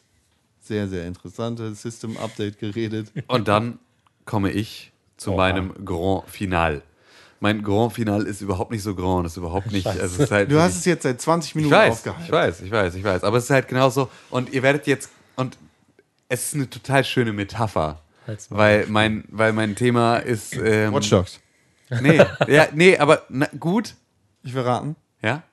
[0.61, 3.11] sehr, sehr interessante System-Update geredet.
[3.27, 3.79] Und dann
[4.25, 5.37] komme ich zu Oha.
[5.37, 6.81] meinem Grand Final.
[7.39, 9.85] Mein Grand Final ist überhaupt nicht so grand, ist überhaupt nicht.
[9.85, 12.23] Also ist halt Du hast es jetzt seit 20 ich Minuten weiß, aufgehalten.
[12.25, 13.23] ich weiß, ich weiß, ich weiß.
[13.25, 14.09] Aber es ist halt genauso.
[14.29, 15.09] Und ihr werdet jetzt.
[15.35, 15.57] Und
[16.29, 17.99] es ist eine total schöne Metapher.
[18.49, 20.55] Weil mein, weil mein Thema ist.
[20.55, 21.41] Ähm, Watch Dogs.
[22.01, 22.17] Nee,
[22.47, 23.95] ja, nee, aber na, gut.
[24.43, 24.95] Ich will raten.
[25.21, 25.43] Ja?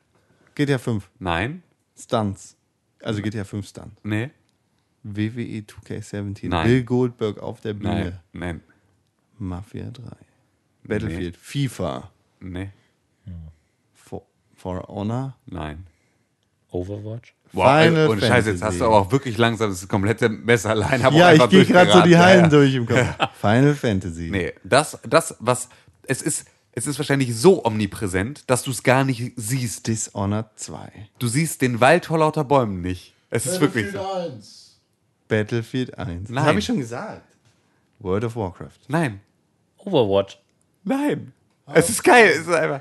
[0.55, 1.09] GTA 5.
[1.19, 1.62] Nein?
[1.97, 2.57] Stunts.
[3.03, 3.93] Also GTA 5 Stunt.
[4.03, 4.31] Nee?
[5.03, 6.49] WWE 2K17.
[6.49, 6.67] Nein.
[6.67, 8.21] Bill Goldberg auf der Bühne.
[8.33, 8.61] Nein.
[8.61, 8.61] Nein.
[9.39, 10.03] Mafia 3.
[10.85, 11.37] Battlefield.
[11.37, 12.11] FIFA.
[12.41, 12.71] Nee.
[13.95, 14.23] For,
[14.55, 15.37] For Honor.
[15.47, 15.87] Nein.
[16.71, 17.35] Overwatch?
[17.53, 21.01] Boah, Final und Scheiße, jetzt hast du aber auch wirklich langsam das komplette Messer allein.
[21.12, 22.17] Ja, ich gehe gerade so die.
[22.17, 22.49] Hallen Ja, ja.
[22.49, 23.05] durch im Kopf.
[23.41, 24.29] Final Fantasy.
[24.31, 25.69] Nee, das, das, was.
[26.05, 29.86] Es ist, es ist wahrscheinlich so omnipräsent, dass du es gar nicht siehst.
[29.86, 31.09] Dishonored 2.
[31.18, 33.14] Du siehst den Wald vor lauter Bäumen nicht.
[33.31, 34.01] Es ist wirklich so.
[34.01, 34.81] 1.
[35.28, 36.22] Battlefield 1.
[36.24, 36.44] Das Nein.
[36.44, 37.24] habe ich schon gesagt.
[38.01, 38.78] World of Warcraft.
[38.89, 39.20] Nein.
[39.78, 40.39] Overwatch.
[40.85, 41.32] Nein.
[41.72, 42.31] Es ist geil.
[42.35, 42.81] Es ist einfach.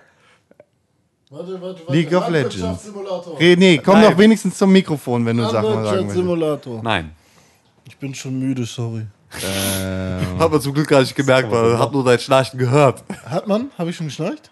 [1.29, 1.93] Warte, warte, warte.
[1.93, 2.89] League of Legends.
[3.39, 4.11] Nee, komm Nein.
[4.11, 5.85] doch wenigstens zum Mikrofon, wenn du Sachen sagen willst.
[5.85, 6.83] Landwirtschaftssimulator.
[6.83, 7.11] Nein.
[7.85, 9.05] Ich bin schon müde, sorry.
[10.39, 13.03] Hat man zum Glück gar nicht gemerkt, weil man hat nur dein Schnarchen gehört.
[13.26, 13.69] Hat man?
[13.77, 14.49] Habe ich schon geschnarcht?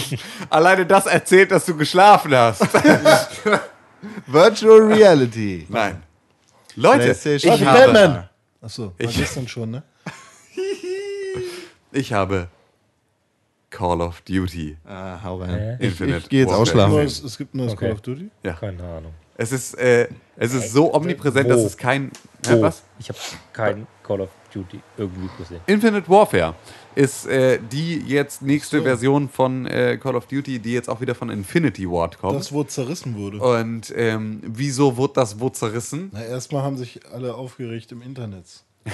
[0.50, 2.62] Alleine das erzählt, dass du geschlafen hast.
[4.26, 5.66] Virtual Reality.
[5.68, 6.02] Nein.
[6.76, 8.28] Leute, ich Warte, habe, Batman!
[8.62, 9.82] Achso, war Ich- gestern schon, ne?
[11.92, 12.46] ich habe
[13.70, 14.76] Call of Duty.
[14.86, 15.76] Ah, hau rein.
[15.80, 15.86] Hä?
[15.86, 16.56] Ich, ich gehe jetzt Warfare.
[16.62, 16.94] ausschlafen.
[16.94, 17.86] Neues, es gibt ein neues Okay.
[17.86, 18.30] Call of Duty.
[18.42, 18.52] Ja.
[18.54, 19.12] Keine Ahnung.
[19.40, 20.06] Es ist, äh,
[20.36, 21.54] es ist so omnipräsent, Wo?
[21.54, 22.10] dass es kein.
[22.46, 22.82] Oh, was?
[22.98, 23.18] Ich habe
[23.54, 25.60] kein Call of Duty irgendwie gesehen.
[25.66, 26.54] Infinite Warfare
[26.94, 31.14] ist äh, die jetzt nächste Version von äh, Call of Duty, die jetzt auch wieder
[31.14, 32.38] von Infinity Ward kommt.
[32.38, 33.38] Das, wo zerrissen wurde.
[33.38, 36.10] Und ähm, wieso wurde das wo zerrissen?
[36.12, 38.44] Na, erstmal haben sich alle aufgeregt im Internet.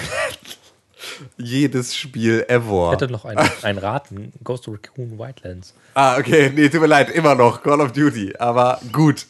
[1.39, 2.93] Jedes Spiel Ich ever.
[2.93, 4.33] hätte noch ein, ein Raten.
[4.45, 5.75] Ghost Recon Wildlands.
[5.95, 9.27] Ah, okay, nee, tut mir leid, immer noch Call of Duty, aber gut.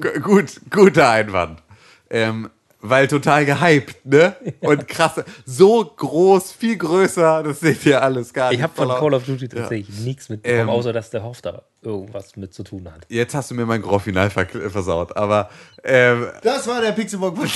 [0.00, 1.62] Gu- gut, guter Einwand.
[2.10, 2.50] Ähm,
[2.80, 4.36] weil total gehypt, ne?
[4.60, 8.58] Und krass, so groß, viel größer, das seht ihr alles gar nicht.
[8.58, 11.62] Ich habe von Call of Duty tatsächlich nichts mitbekommen, Ähm, außer dass der Hoff da
[11.82, 13.04] irgendwas mit zu tun hat.
[13.08, 15.50] Jetzt hast du mir mein Grand Final ver versaut, aber
[15.82, 17.36] ähm, Das war der Pixelbook.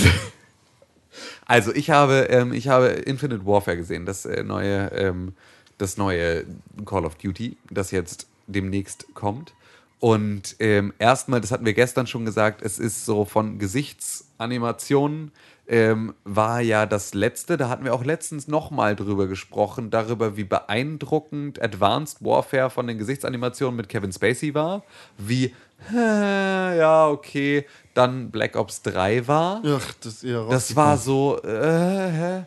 [1.46, 5.34] Also ich habe, ähm, ich habe Infinite Warfare gesehen, das äh, neue, ähm,
[5.78, 6.44] das neue
[6.86, 9.52] Call of Duty, das jetzt demnächst kommt.
[10.02, 15.30] Und ähm, erstmal, das hatten wir gestern schon gesagt, es ist so von Gesichtsanimationen
[15.68, 17.56] ähm, war ja das letzte.
[17.56, 22.98] Da hatten wir auch letztens nochmal drüber gesprochen, darüber, wie beeindruckend Advanced Warfare von den
[22.98, 24.82] Gesichtsanimationen mit Kevin Spacey war.
[25.18, 25.54] Wie,
[25.94, 27.64] äh, ja, okay,
[27.94, 29.62] dann Black Ops 3 war.
[29.64, 32.46] Ach, das ist eher Das war so, äh, hä?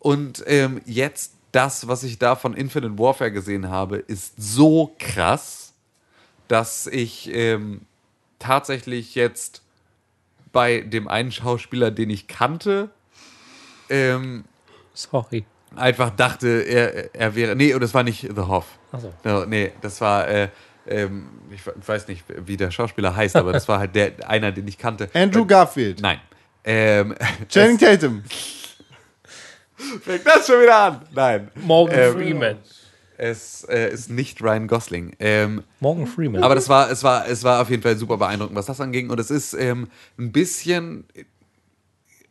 [0.00, 5.67] Und ähm, jetzt das, was ich da von Infinite Warfare gesehen habe, ist so krass,
[6.48, 7.82] dass ich ähm,
[8.38, 9.62] tatsächlich jetzt
[10.52, 12.88] bei dem einen Schauspieler, den ich kannte,
[13.90, 14.44] ähm,
[14.94, 15.44] Sorry.
[15.76, 17.54] einfach dachte, er, er wäre.
[17.56, 18.66] Nee, und das war nicht The Hoff.
[18.92, 19.12] Achso.
[19.24, 20.48] No, nee, das war, äh,
[20.86, 24.50] ähm, ich we- weiß nicht, wie der Schauspieler heißt, aber das war halt der einer,
[24.52, 25.08] den ich kannte.
[25.14, 26.00] Andrew Garfield.
[26.00, 26.20] Nein.
[26.64, 27.14] Ähm,
[27.48, 28.22] Channing Tatum.
[30.02, 31.02] fängt das schon wieder an?
[31.14, 31.50] Nein.
[31.56, 32.56] Morgan Ähm, Freeman.
[33.18, 35.16] Es äh, ist nicht Ryan Gosling.
[35.18, 36.44] Ähm, Morgan Freeman.
[36.44, 39.10] Aber das war, es war, es war auf jeden Fall super beeindruckend, was das anging.
[39.10, 39.88] Und es ist ähm,
[40.18, 41.04] ein bisschen,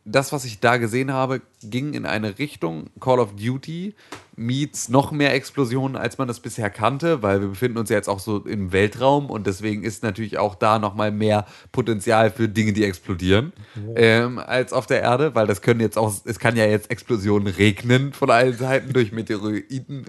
[0.06, 3.94] das, was ich da gesehen habe, ging in eine Richtung Call of Duty
[4.34, 8.08] meets noch mehr Explosionen, als man das bisher kannte, weil wir befinden uns ja jetzt
[8.08, 12.48] auch so im Weltraum und deswegen ist natürlich auch da noch mal mehr Potenzial für
[12.48, 13.52] Dinge, die explodieren,
[13.96, 17.48] ähm, als auf der Erde, weil das können jetzt auch, es kann ja jetzt Explosionen
[17.48, 20.04] regnen von allen Seiten durch Meteoriten,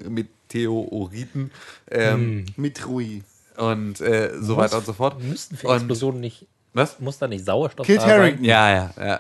[0.54, 1.52] Meteoriten
[1.92, 3.22] ähm, Mit Rui.
[3.58, 5.22] und äh, so weiter und so fort.
[5.22, 6.46] Müssten für Und- Explosionen nicht.
[6.74, 7.00] Was?
[7.00, 8.12] Muss da nicht Sauerstoff Kit da sein?
[8.12, 8.46] Harington.
[8.46, 9.20] Ja, ja, ja.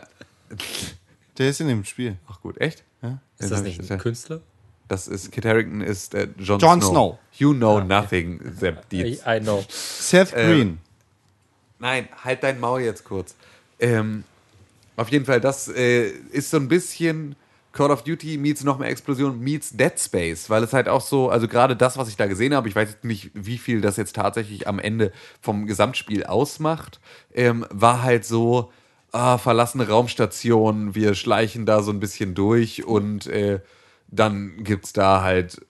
[1.37, 2.17] Der ist in dem Spiel.
[2.27, 2.83] Ach gut, echt?
[3.39, 4.41] Ist das nicht ein Künstler?
[4.87, 6.89] Das ist, Kit Harington ist äh, Jon, Jon Snow.
[6.91, 7.19] Snow.
[7.37, 9.21] You know nothing, Sepp I, Dietz.
[9.25, 9.63] I know.
[9.69, 10.79] Seth Green.
[11.79, 13.35] Nein, halt dein Maul jetzt kurz.
[13.79, 14.23] Ähm,
[14.95, 17.35] auf jeden Fall, das äh, ist so ein bisschen
[17.79, 21.29] Call of Duty meets noch mehr Explosion meets Dead Space, weil es halt auch so,
[21.29, 24.17] also gerade das, was ich da gesehen habe, ich weiß nicht, wie viel das jetzt
[24.17, 26.99] tatsächlich am Ende vom Gesamtspiel ausmacht,
[27.33, 28.69] ähm, war halt so,
[29.13, 33.61] ah, verlassene Raumstation, wir schleichen da so ein bisschen durch und äh,
[34.09, 35.65] dann gibt's da halt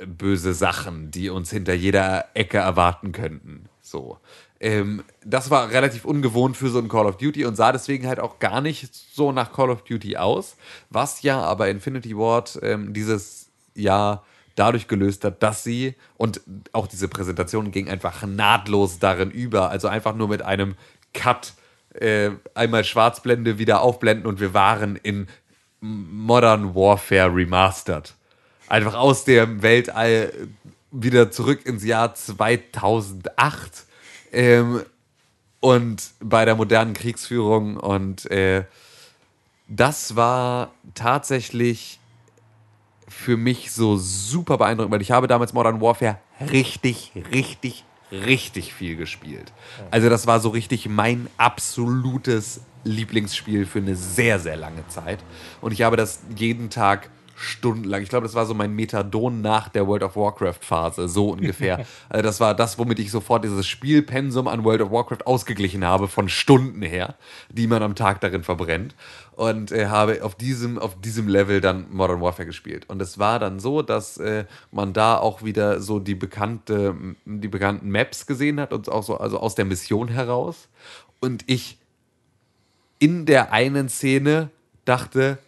[0.00, 3.66] äh, böse Sachen, die uns hinter jeder Ecke erwarten könnten.
[3.80, 4.18] So.
[4.62, 8.20] Ähm, das war relativ ungewohnt für so ein Call of Duty und sah deswegen halt
[8.20, 10.56] auch gar nicht so nach Call of Duty aus.
[10.88, 14.24] Was ja aber Infinity Ward ähm, dieses Jahr
[14.54, 19.68] dadurch gelöst hat, dass sie und auch diese Präsentation ging einfach nahtlos darin über.
[19.70, 20.76] Also einfach nur mit einem
[21.12, 21.54] Cut
[21.94, 25.26] äh, einmal Schwarzblende wieder aufblenden und wir waren in
[25.80, 28.14] Modern Warfare Remastered.
[28.68, 30.32] Einfach aus dem Weltall
[30.92, 33.86] wieder zurück ins Jahr 2008
[34.32, 34.82] ähm,
[35.60, 38.64] und bei der modernen Kriegsführung und äh,
[39.68, 41.98] das war tatsächlich
[43.08, 46.18] für mich so super beeindruckend, weil ich habe damals Modern Warfare
[46.50, 49.52] richtig, richtig, richtig viel gespielt.
[49.90, 55.20] Also das war so richtig mein absolutes Lieblingsspiel für eine sehr, sehr lange Zeit.
[55.60, 58.02] Und ich habe das jeden Tag stundenlang.
[58.02, 61.84] Ich glaube, das war so mein Methadon nach der World of Warcraft-Phase, so ungefähr.
[62.08, 66.08] also das war das, womit ich sofort dieses Spielpensum an World of Warcraft ausgeglichen habe,
[66.08, 67.16] von Stunden her,
[67.50, 68.94] die man am Tag darin verbrennt.
[69.34, 72.88] Und äh, habe auf diesem, auf diesem Level dann Modern Warfare gespielt.
[72.88, 76.94] Und es war dann so, dass äh, man da auch wieder so die, bekannte,
[77.24, 80.68] die bekannten Maps gesehen hat und auch so, also aus der Mission heraus.
[81.20, 81.78] Und ich
[82.98, 84.50] in der einen Szene
[84.84, 85.38] dachte,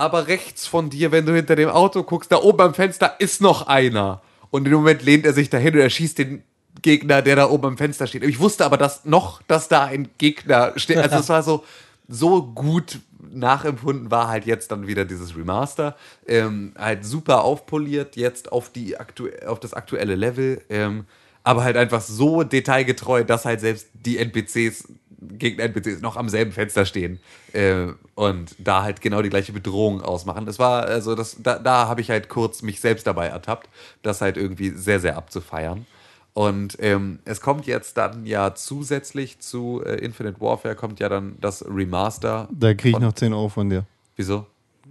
[0.00, 3.40] aber rechts von dir, wenn du hinter dem Auto guckst, da oben am Fenster ist
[3.40, 4.22] noch einer.
[4.50, 6.42] Und dem Moment lehnt er sich dahin und er schießt den
[6.82, 8.24] Gegner, der da oben am Fenster steht.
[8.24, 10.96] Ich wusste aber dass noch, dass da ein Gegner steht.
[10.96, 11.64] Also es war so,
[12.08, 13.00] so gut
[13.32, 15.96] nachempfunden war halt jetzt dann wieder dieses Remaster.
[16.26, 20.62] Ähm, halt super aufpoliert, jetzt auf, die aktu auf das aktuelle Level.
[20.70, 21.04] Ähm,
[21.44, 24.88] aber halt einfach so detailgetreu, dass halt selbst die NPCs
[25.20, 27.20] gegen NPCs noch am selben Fenster stehen
[27.52, 30.46] äh, und da halt genau die gleiche Bedrohung ausmachen.
[30.46, 33.68] Das war, also das, da, da habe ich halt kurz mich selbst dabei ertappt,
[34.02, 35.86] das halt irgendwie sehr, sehr abzufeiern.
[36.32, 41.36] Und ähm, es kommt jetzt dann ja zusätzlich zu äh, Infinite Warfare kommt ja dann
[41.40, 42.48] das Remaster.
[42.52, 43.84] Da kriege ich noch 10 Euro von dir.
[44.16, 44.46] Wieso?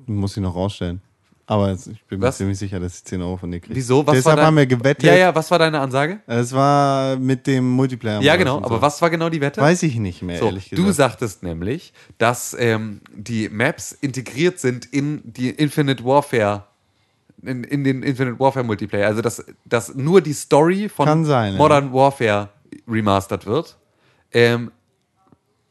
[0.05, 1.01] Muss ich noch rausstellen.
[1.51, 2.37] Aber ich bin mir Was?
[2.37, 3.75] ziemlich sicher, dass ich 10 Euro von dir kriege.
[3.75, 4.05] Wieso?
[4.05, 5.03] Was Deshalb war dein- haben wir gewettet.
[5.03, 6.19] Ja, ja, was war deine Ansage?
[6.27, 8.21] Es war mit dem Multiplayer.
[8.21, 8.57] Ja, genau.
[8.57, 8.81] Aber so.
[8.83, 9.59] was war genau die Wette?
[9.59, 10.87] Weiß ich nicht mehr, So, ehrlich gesagt.
[10.87, 16.65] du sagtest nämlich, dass ähm, die Maps integriert sind in die Infinite Warfare,
[17.41, 19.07] in, in den Infinite Warfare Multiplayer.
[19.07, 21.57] Also, dass, dass nur die Story von sein, ja.
[21.57, 22.49] Modern Warfare
[22.87, 23.75] remastered wird.
[24.31, 24.69] Ähm,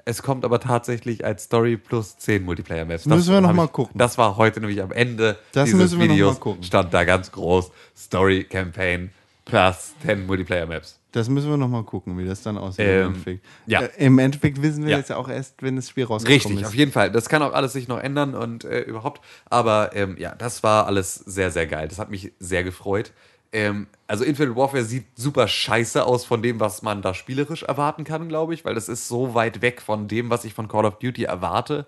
[0.08, 3.04] es kommt aber tatsächlich als Story plus 10 Multiplayer-Maps.
[3.04, 3.98] Das Müssen wir noch hab mal ich- gucken.
[3.98, 6.40] Das war heute nämlich am Ende Das dieses müssen wir noch mal Videos.
[6.40, 6.62] gucken.
[6.62, 9.10] Stand da ganz groß Story Campaign
[9.44, 10.96] plus 10 Multiplayer-Maps.
[11.12, 13.44] Das müssen wir noch mal gucken, wie das dann aussieht im Ähm, Endeffekt.
[13.66, 13.80] ja.
[13.80, 14.98] Äh, Im Endeffekt wissen wir Ja.
[14.98, 16.28] jetzt ja auch erst, wenn das Spiel rauskommt.
[16.34, 17.10] Richtig, auf jeden Fall.
[17.10, 19.22] Das kann auch alles sich noch ändern und äh, überhaupt.
[19.48, 21.88] Aber ähm, ja, das war alles sehr, sehr geil.
[21.88, 23.12] Das hat mich sehr gefreut.
[23.52, 28.04] Ähm, also Infinite Warfare sieht super scheiße aus von dem, was man da spielerisch erwarten
[28.04, 30.84] kann, glaube ich, weil das ist so weit weg von dem, was ich von Call
[30.84, 31.86] of Duty erwarte,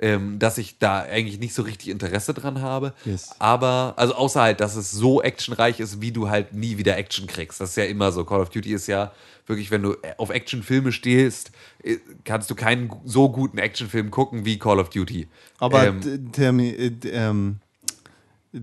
[0.00, 2.92] ähm, dass ich da eigentlich nicht so richtig Interesse dran habe.
[3.04, 3.34] Yes.
[3.38, 7.26] Aber, also außer halt, dass es so actionreich ist, wie du halt nie wieder Action
[7.26, 7.60] kriegst.
[7.60, 8.24] Das ist ja immer so.
[8.24, 9.12] Call of Duty ist ja
[9.46, 11.52] wirklich, wenn du auf Actionfilme stehst,
[11.82, 15.26] äh, kannst du keinen so guten Actionfilm gucken wie Call of Duty.
[15.58, 17.58] Aber Ähm, äh, ähm,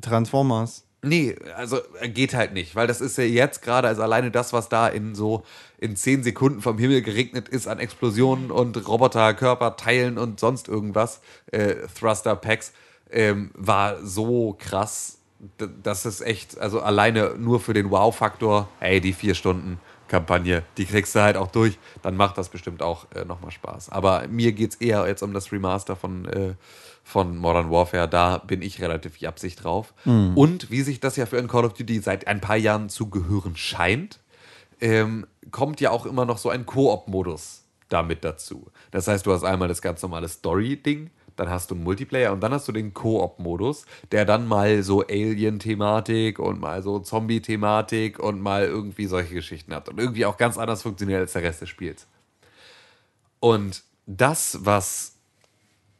[0.01, 4.31] Transformers Nee, also äh, geht halt nicht, weil das ist ja jetzt gerade, also alleine
[4.31, 5.43] das, was da in so
[5.77, 11.21] in zehn Sekunden vom Himmel geregnet ist an Explosionen und Roboterkörperteilen und sonst irgendwas,
[11.51, 12.73] äh, Thruster-Packs,
[13.11, 15.19] ähm, war so krass,
[15.83, 20.85] dass es echt, also alleine nur für den Wow-Faktor, ey, die vier Stunden Kampagne, die
[20.85, 23.89] kriegst du halt auch durch, dann macht das bestimmt auch äh, nochmal Spaß.
[23.89, 26.53] Aber mir geht es eher jetzt um das Remaster von, äh,
[27.03, 29.93] von Modern Warfare, da bin ich relativ japsig drauf.
[30.35, 33.09] Und wie sich das ja für ein Call of Duty seit ein paar Jahren zu
[33.09, 34.19] gehören scheint,
[34.81, 38.67] ähm, kommt ja auch immer noch so ein Koop-Modus damit dazu.
[38.91, 42.41] Das heißt, du hast einmal das ganz normale Story-Ding, dann hast du einen Multiplayer und
[42.41, 48.41] dann hast du den Koop-Modus, der dann mal so Alien-Thematik und mal so Zombie-Thematik und
[48.41, 51.69] mal irgendwie solche Geschichten hat und irgendwie auch ganz anders funktioniert als der Rest des
[51.69, 52.07] Spiels.
[53.39, 55.15] Und das, was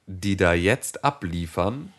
[0.08, 1.94] die da jetzt abliefern,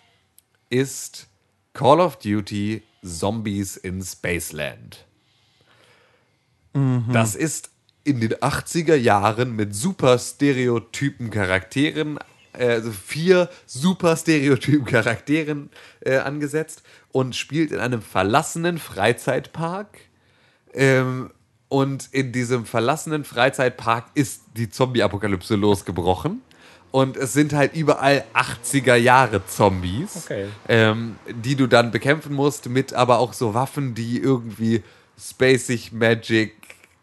[0.71, 1.27] ist
[1.73, 5.05] Call of Duty Zombies in Spaceland.
[7.13, 7.71] Das ist
[8.05, 12.19] in den 80er Jahren mit super stereotypen Charakteren,
[12.65, 15.71] also vier super stereotypen Charakteren
[16.01, 19.99] äh, angesetzt und spielt in einem verlassenen Freizeitpark.
[20.75, 21.31] Ähm,
[21.69, 26.43] und in diesem verlassenen Freizeitpark ist die Zombie-Apokalypse losgebrochen.
[26.93, 30.47] Und es sind halt überall 80er Jahre Zombies, Okay.
[30.69, 34.83] ähm, die du dann bekämpfen musst, mit aber auch so Waffen, die irgendwie
[35.19, 36.55] spacig Magic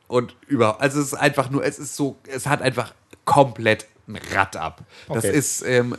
[0.07, 0.79] und über.
[0.81, 2.93] Also es ist einfach nur, es ist so, es hat einfach
[3.25, 4.81] komplett ein Rad ab.
[5.07, 5.35] Das Okay.
[5.37, 5.95] ist ähm,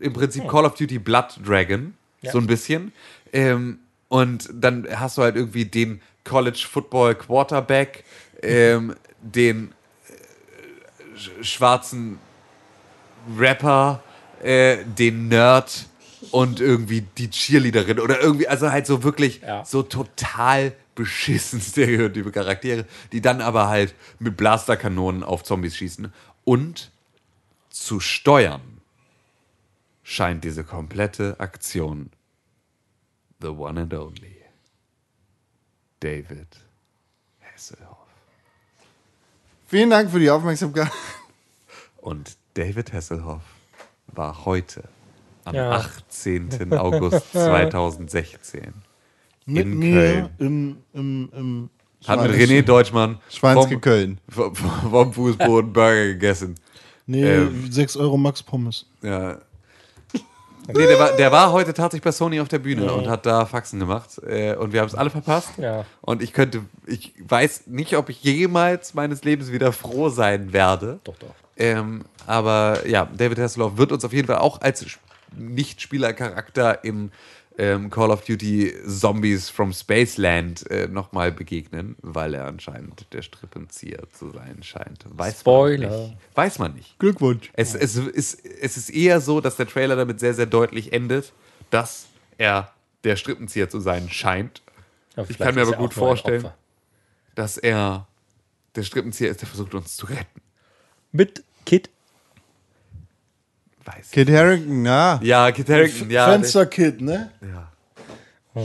[0.00, 2.32] im Prinzip Call of Duty Blood Dragon, Ja.
[2.32, 2.92] so ein bisschen.
[3.32, 3.78] Ähm,
[4.08, 8.04] und dann hast du halt irgendwie den College Football Quarterback,
[8.42, 9.72] ähm, den
[10.08, 12.18] äh, sch- schwarzen
[13.38, 14.02] Rapper,
[14.42, 15.86] äh, den Nerd
[16.30, 19.64] und irgendwie die Cheerleaderin oder irgendwie, also halt so wirklich Ja.
[19.64, 26.12] so total beschissen stereotype Charaktere, die dann aber halt mit Blasterkanonen auf Zombies schießen.
[26.44, 26.90] Und
[27.74, 28.80] zu steuern
[30.04, 32.10] scheint diese komplette Aktion
[33.40, 34.36] the one and only
[36.00, 36.46] David
[37.40, 37.96] Hasselhoff.
[39.66, 40.90] Vielen Dank für die Aufmerksamkeit.
[41.96, 43.42] Und David Hasselhoff
[44.08, 44.84] war heute,
[45.44, 45.70] am Ja.
[45.72, 46.72] 18.
[46.74, 48.72] August 2016,
[49.46, 50.30] Mit in mir Köln.
[50.38, 51.70] im, im, im
[52.06, 54.20] Hat mit René Deutschmann Schweinske vom, Köln.
[54.28, 56.54] vom, vom Fußboden Burger gegessen.
[57.06, 57.70] Nee, Ähm.
[57.70, 58.86] 6 Euro Max Pommes.
[59.02, 59.38] Ja.
[60.66, 63.44] Nee, der war, der war heute tatsächlich bei Sony auf der Bühne und hat da
[63.44, 64.18] Faxen gemacht.
[64.26, 65.50] Äh, und wir haben es alle verpasst.
[65.58, 65.84] Ja.
[66.00, 71.00] Und ich könnte, ich weiß nicht, ob ich jemals meines Lebens wieder froh sein werde.
[71.04, 71.34] Doch, doch.
[71.58, 75.04] Ähm, aber ja, David Hasselhoff wird uns auf jeden Fall auch als Sp-
[75.36, 77.12] Nicht-Spieler-Charakter in
[77.56, 84.08] ähm, Call of Duty Zombies from Spaceland äh, nochmal begegnen, weil er anscheinend der Strippenzieher
[84.12, 85.04] zu sein scheint.
[85.08, 85.88] Weiß Spoiler.
[85.88, 86.16] Man nicht.
[86.34, 86.98] Weiß man nicht.
[86.98, 87.50] Glückwunsch.
[87.54, 91.32] Es, es, ist, es ist eher so, dass der Trailer damit sehr, sehr deutlich endet,
[91.70, 92.06] dass
[92.38, 92.72] er
[93.04, 94.62] der Strippenzieher zu sein scheint.
[95.16, 96.48] Ja, Ich kann mir aber er gut vorstellen,
[97.34, 98.06] dass er
[98.74, 100.40] der Strippenzieher ist, der versucht uns zu retten.
[101.12, 101.90] Mit Kid.
[103.84, 105.20] Weiß Kid Harrington, na.
[105.22, 106.26] Ja, Kit Harington, ja.
[106.26, 107.30] Fensterkid, ne?
[107.42, 107.70] Ja,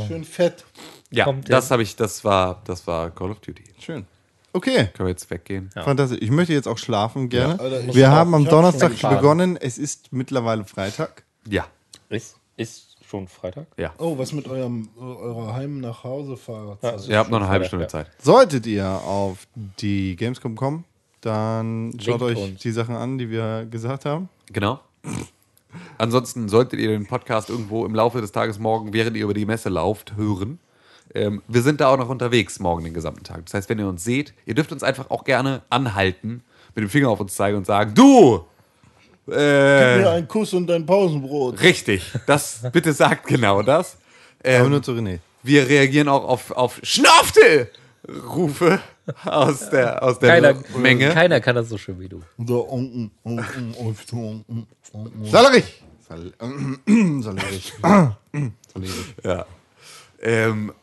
[0.08, 0.66] Schön fett.
[1.10, 3.64] ja Kommt das habe ich, das war, das war Call of Duty.
[3.80, 4.06] Schön.
[4.54, 5.70] Okay, Können wir jetzt weggehen?
[5.76, 6.20] fantastisch.
[6.22, 7.60] Ich möchte jetzt auch schlafen gerne.
[7.60, 9.58] Alter, ich Wir haben am Donnerstag begonnen.
[9.58, 11.24] Es ist mittlerweile Freitag.
[11.48, 11.66] Ja,
[12.10, 13.68] Ist, ist schon Freitag?
[13.78, 13.94] ja.
[13.98, 16.82] Oh, was mit eurem eurer Heim nach Hause Fahrt?
[16.84, 17.90] Ja, Ihr habt noch eine halbe Stunde ja.
[17.90, 18.08] Zeit.
[18.22, 19.48] Solltet ihr auf
[19.80, 20.84] die Gamescom kommen,
[21.22, 22.60] dann schaut euch uns.
[22.62, 24.30] die Sachen an, die wir gesagt haben.
[24.52, 24.80] Genau.
[25.98, 29.46] Ansonsten solltet ihr den Podcast irgendwo im Laufe des Tages morgen, während ihr über die
[29.46, 30.60] Messe lauft, hören.
[31.14, 33.46] Ähm, wir sind da auch noch unterwegs morgen den gesamten Tag.
[33.46, 36.44] Das heißt, wenn ihr uns seht, ihr dürft uns einfach auch gerne anhalten,
[36.76, 38.46] mit dem Finger auf uns zeigen und sagen, du!
[39.26, 41.62] Mir Äh, einen Kuss und dein Pausenbrot.
[41.62, 43.98] richtig, das bitte sagt genau das.
[44.44, 45.20] Aber Ähm, nur zu René.
[45.44, 47.70] wir reagieren auch auf, auf Schnafte!
[48.08, 48.80] Rufe
[49.26, 51.10] aus der, aus der Keiner, Menge.
[51.10, 52.22] keiner kann das so schön wie du.
[52.38, 55.26] Der Onken, Onken, Onken, Onken, Onken.
[55.26, 55.84] Salerich!
[56.08, 56.34] Sal
[57.22, 57.74] Salerich.
[57.82, 59.16] Salerich.
[59.24, 59.46] Ja.
[60.22, 60.74] Ähm,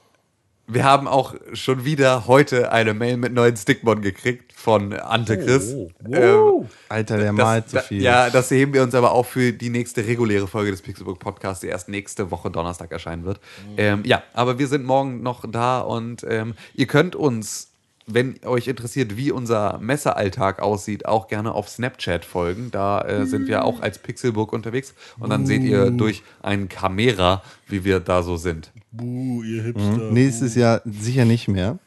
[0.69, 5.73] wir haben auch schon wieder heute eine Mail mit neuen Stickmon gekriegt von Antechris.
[5.75, 8.03] Oh, Ähm, Alter, der das, malt so da- viel.
[8.03, 11.61] Ja, das heben wir uns aber auch für die nächste reguläre Folge des Pixelbook Podcasts,
[11.61, 13.39] die erst nächste Woche Donnerstag erscheinen wird.
[13.77, 17.71] Ähm, ja, aber wir sind morgen noch da und ähm, ihr könnt uns
[18.07, 22.71] wenn euch interessiert, wie unser Messealltag aussieht, auch gerne auf Snapchat folgen.
[22.71, 24.95] Da äh, sind wir auch als Pixelburg unterwegs.
[25.19, 28.71] Und dann seht ihr durch ein Kamera, wie wir da so sind.
[28.93, 30.11] Buh, ihr Hipster.
[30.13, 31.79] Nächstes Jahr sicher nicht mehr.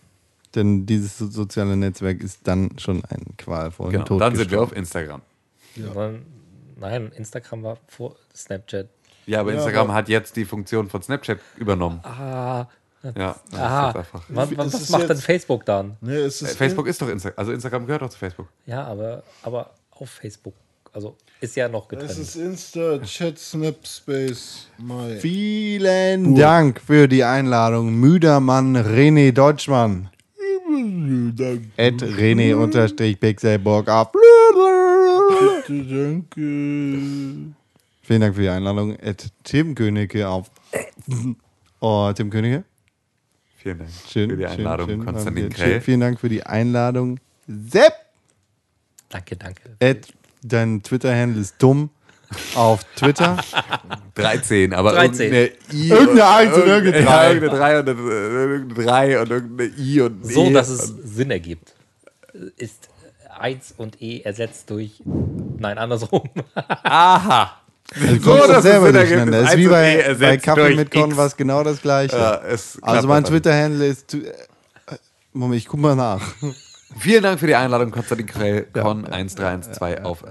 [0.56, 4.04] Denn dieses so- soziale Netzwerk ist dann schon ein qualvollen Genau.
[4.06, 5.22] Tod Dann sind wir auf Instagram.
[5.76, 6.24] Sondern-
[6.80, 8.88] Nein, Instagram war vor Snapchat.
[9.26, 12.00] Ja, aber Ja, Instagram aber- hat jetzt die Funktion von Snapchat übernommen.
[12.04, 12.66] Ah,
[13.04, 13.90] Ja, das aha.
[13.92, 14.24] ist einfach.
[14.28, 15.96] Was, was, was ist macht denn jetzt- Facebook dann?
[16.02, 17.38] Nee, es Äh, ist Facebook ist doch Instagram.
[17.40, 18.48] Also Instagram gehört doch zu Facebook.
[18.66, 20.54] Ja, aber, aber auf Facebook.
[20.92, 22.12] Also ist ja noch Es getrennt.
[22.20, 25.18] ist Insta, Chat, Snap, Space, My.
[25.20, 27.94] Vielen Dank für die Einladung.
[27.94, 30.10] Müdermann René Deutschmann.
[31.78, 34.12] At René unterstrich Pixelburg auf.
[34.12, 36.42] Bitte, danke.
[38.02, 38.98] Vielen Dank für die Einladung.
[39.02, 40.50] At Tim Königke auf.
[41.80, 42.64] Oh, Tim Königke.
[43.62, 44.30] Vielen Dank Schön.
[44.30, 45.06] für die Einladung, schön, schön.
[45.06, 45.82] Konstantin Schön, Krell.
[45.82, 47.20] Vielen Dank für die Einladung.
[47.48, 47.94] Sepp.
[49.10, 49.62] danke, danke.
[49.82, 50.08] At
[50.44, 51.90] dein Twitter-Handle ist dumm.
[52.56, 53.38] Auf Twitter.
[54.16, 55.34] 13, aber 13.
[55.34, 55.90] irgendeine I.
[55.90, 57.34] Irgendeine Eins und irgendeine Ja, Drei.
[57.34, 60.54] irgendeine 3 und eine, irgendeine 3 und irgendeine I und So, E.
[60.54, 61.74] dass es Sinn ergibt.
[62.58, 62.90] Ist
[63.40, 65.02] 1 und E ersetzt durch.
[65.06, 66.30] Nein, andersrum.
[66.84, 67.60] Aha.
[67.96, 69.40] Also So, es selber durcheinander.
[69.40, 71.18] ist Ist eins wie und bei, bei Kaffee mit Korn X.
[71.18, 72.16] war es genau das gleiche.
[72.18, 72.42] Ja,
[72.82, 73.24] also mein.
[73.24, 74.10] Twitter-Handle ist.
[74.10, 74.34] tu- äh,
[75.34, 76.22] Moment, ich guck mal nach.
[77.00, 80.24] Vielen Dank für die Einladung, Konstantin Krell, Con 1312 auf.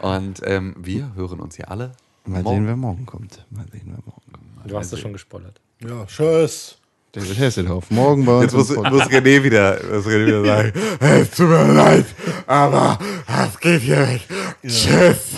[0.00, 1.92] Und ähm, wir hören uns hier alle.
[2.24, 2.56] Mal morgen.
[2.58, 3.44] sehen, wer morgen kommt.
[3.50, 4.70] Mal sehen, wer morgen kommt.
[4.70, 5.60] Du hast es schon gespoilert.
[5.80, 6.76] Ja, tschüss.
[7.12, 7.90] David Hasselhoff.
[7.90, 8.52] Morgen bei uns.
[8.52, 12.06] Jetzt muss, muss René wieder, muss René wieder sagen, es tut mir leid,
[12.46, 14.20] aber es geht hier weg.
[14.62, 15.30] Tschüss.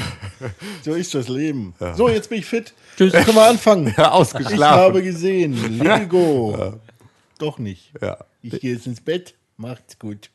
[0.84, 1.72] So ist das Leben.
[1.96, 2.74] So, jetzt bin ich fit.
[2.96, 3.12] Tschüss.
[3.12, 3.86] Können wir anfangen?
[3.86, 5.02] Ja, Ich habe ausgeschlafen.
[5.02, 5.78] gesehen.
[5.78, 6.74] Lego.
[7.38, 7.90] Doch nicht.
[8.02, 8.18] Ja.
[8.42, 9.34] Ich gehe jetzt ins Bett.
[9.56, 10.30] Macht's gut.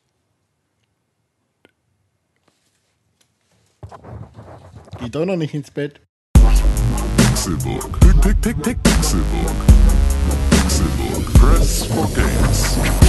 [5.00, 6.00] Geht doch noch nicht ins Bett.
[7.16, 8.00] Pixelburg.
[8.00, 8.82] Pick, pick, pick, pick, Pixelburg.
[8.82, 9.97] Pixelburg.
[11.48, 13.07] Press for games.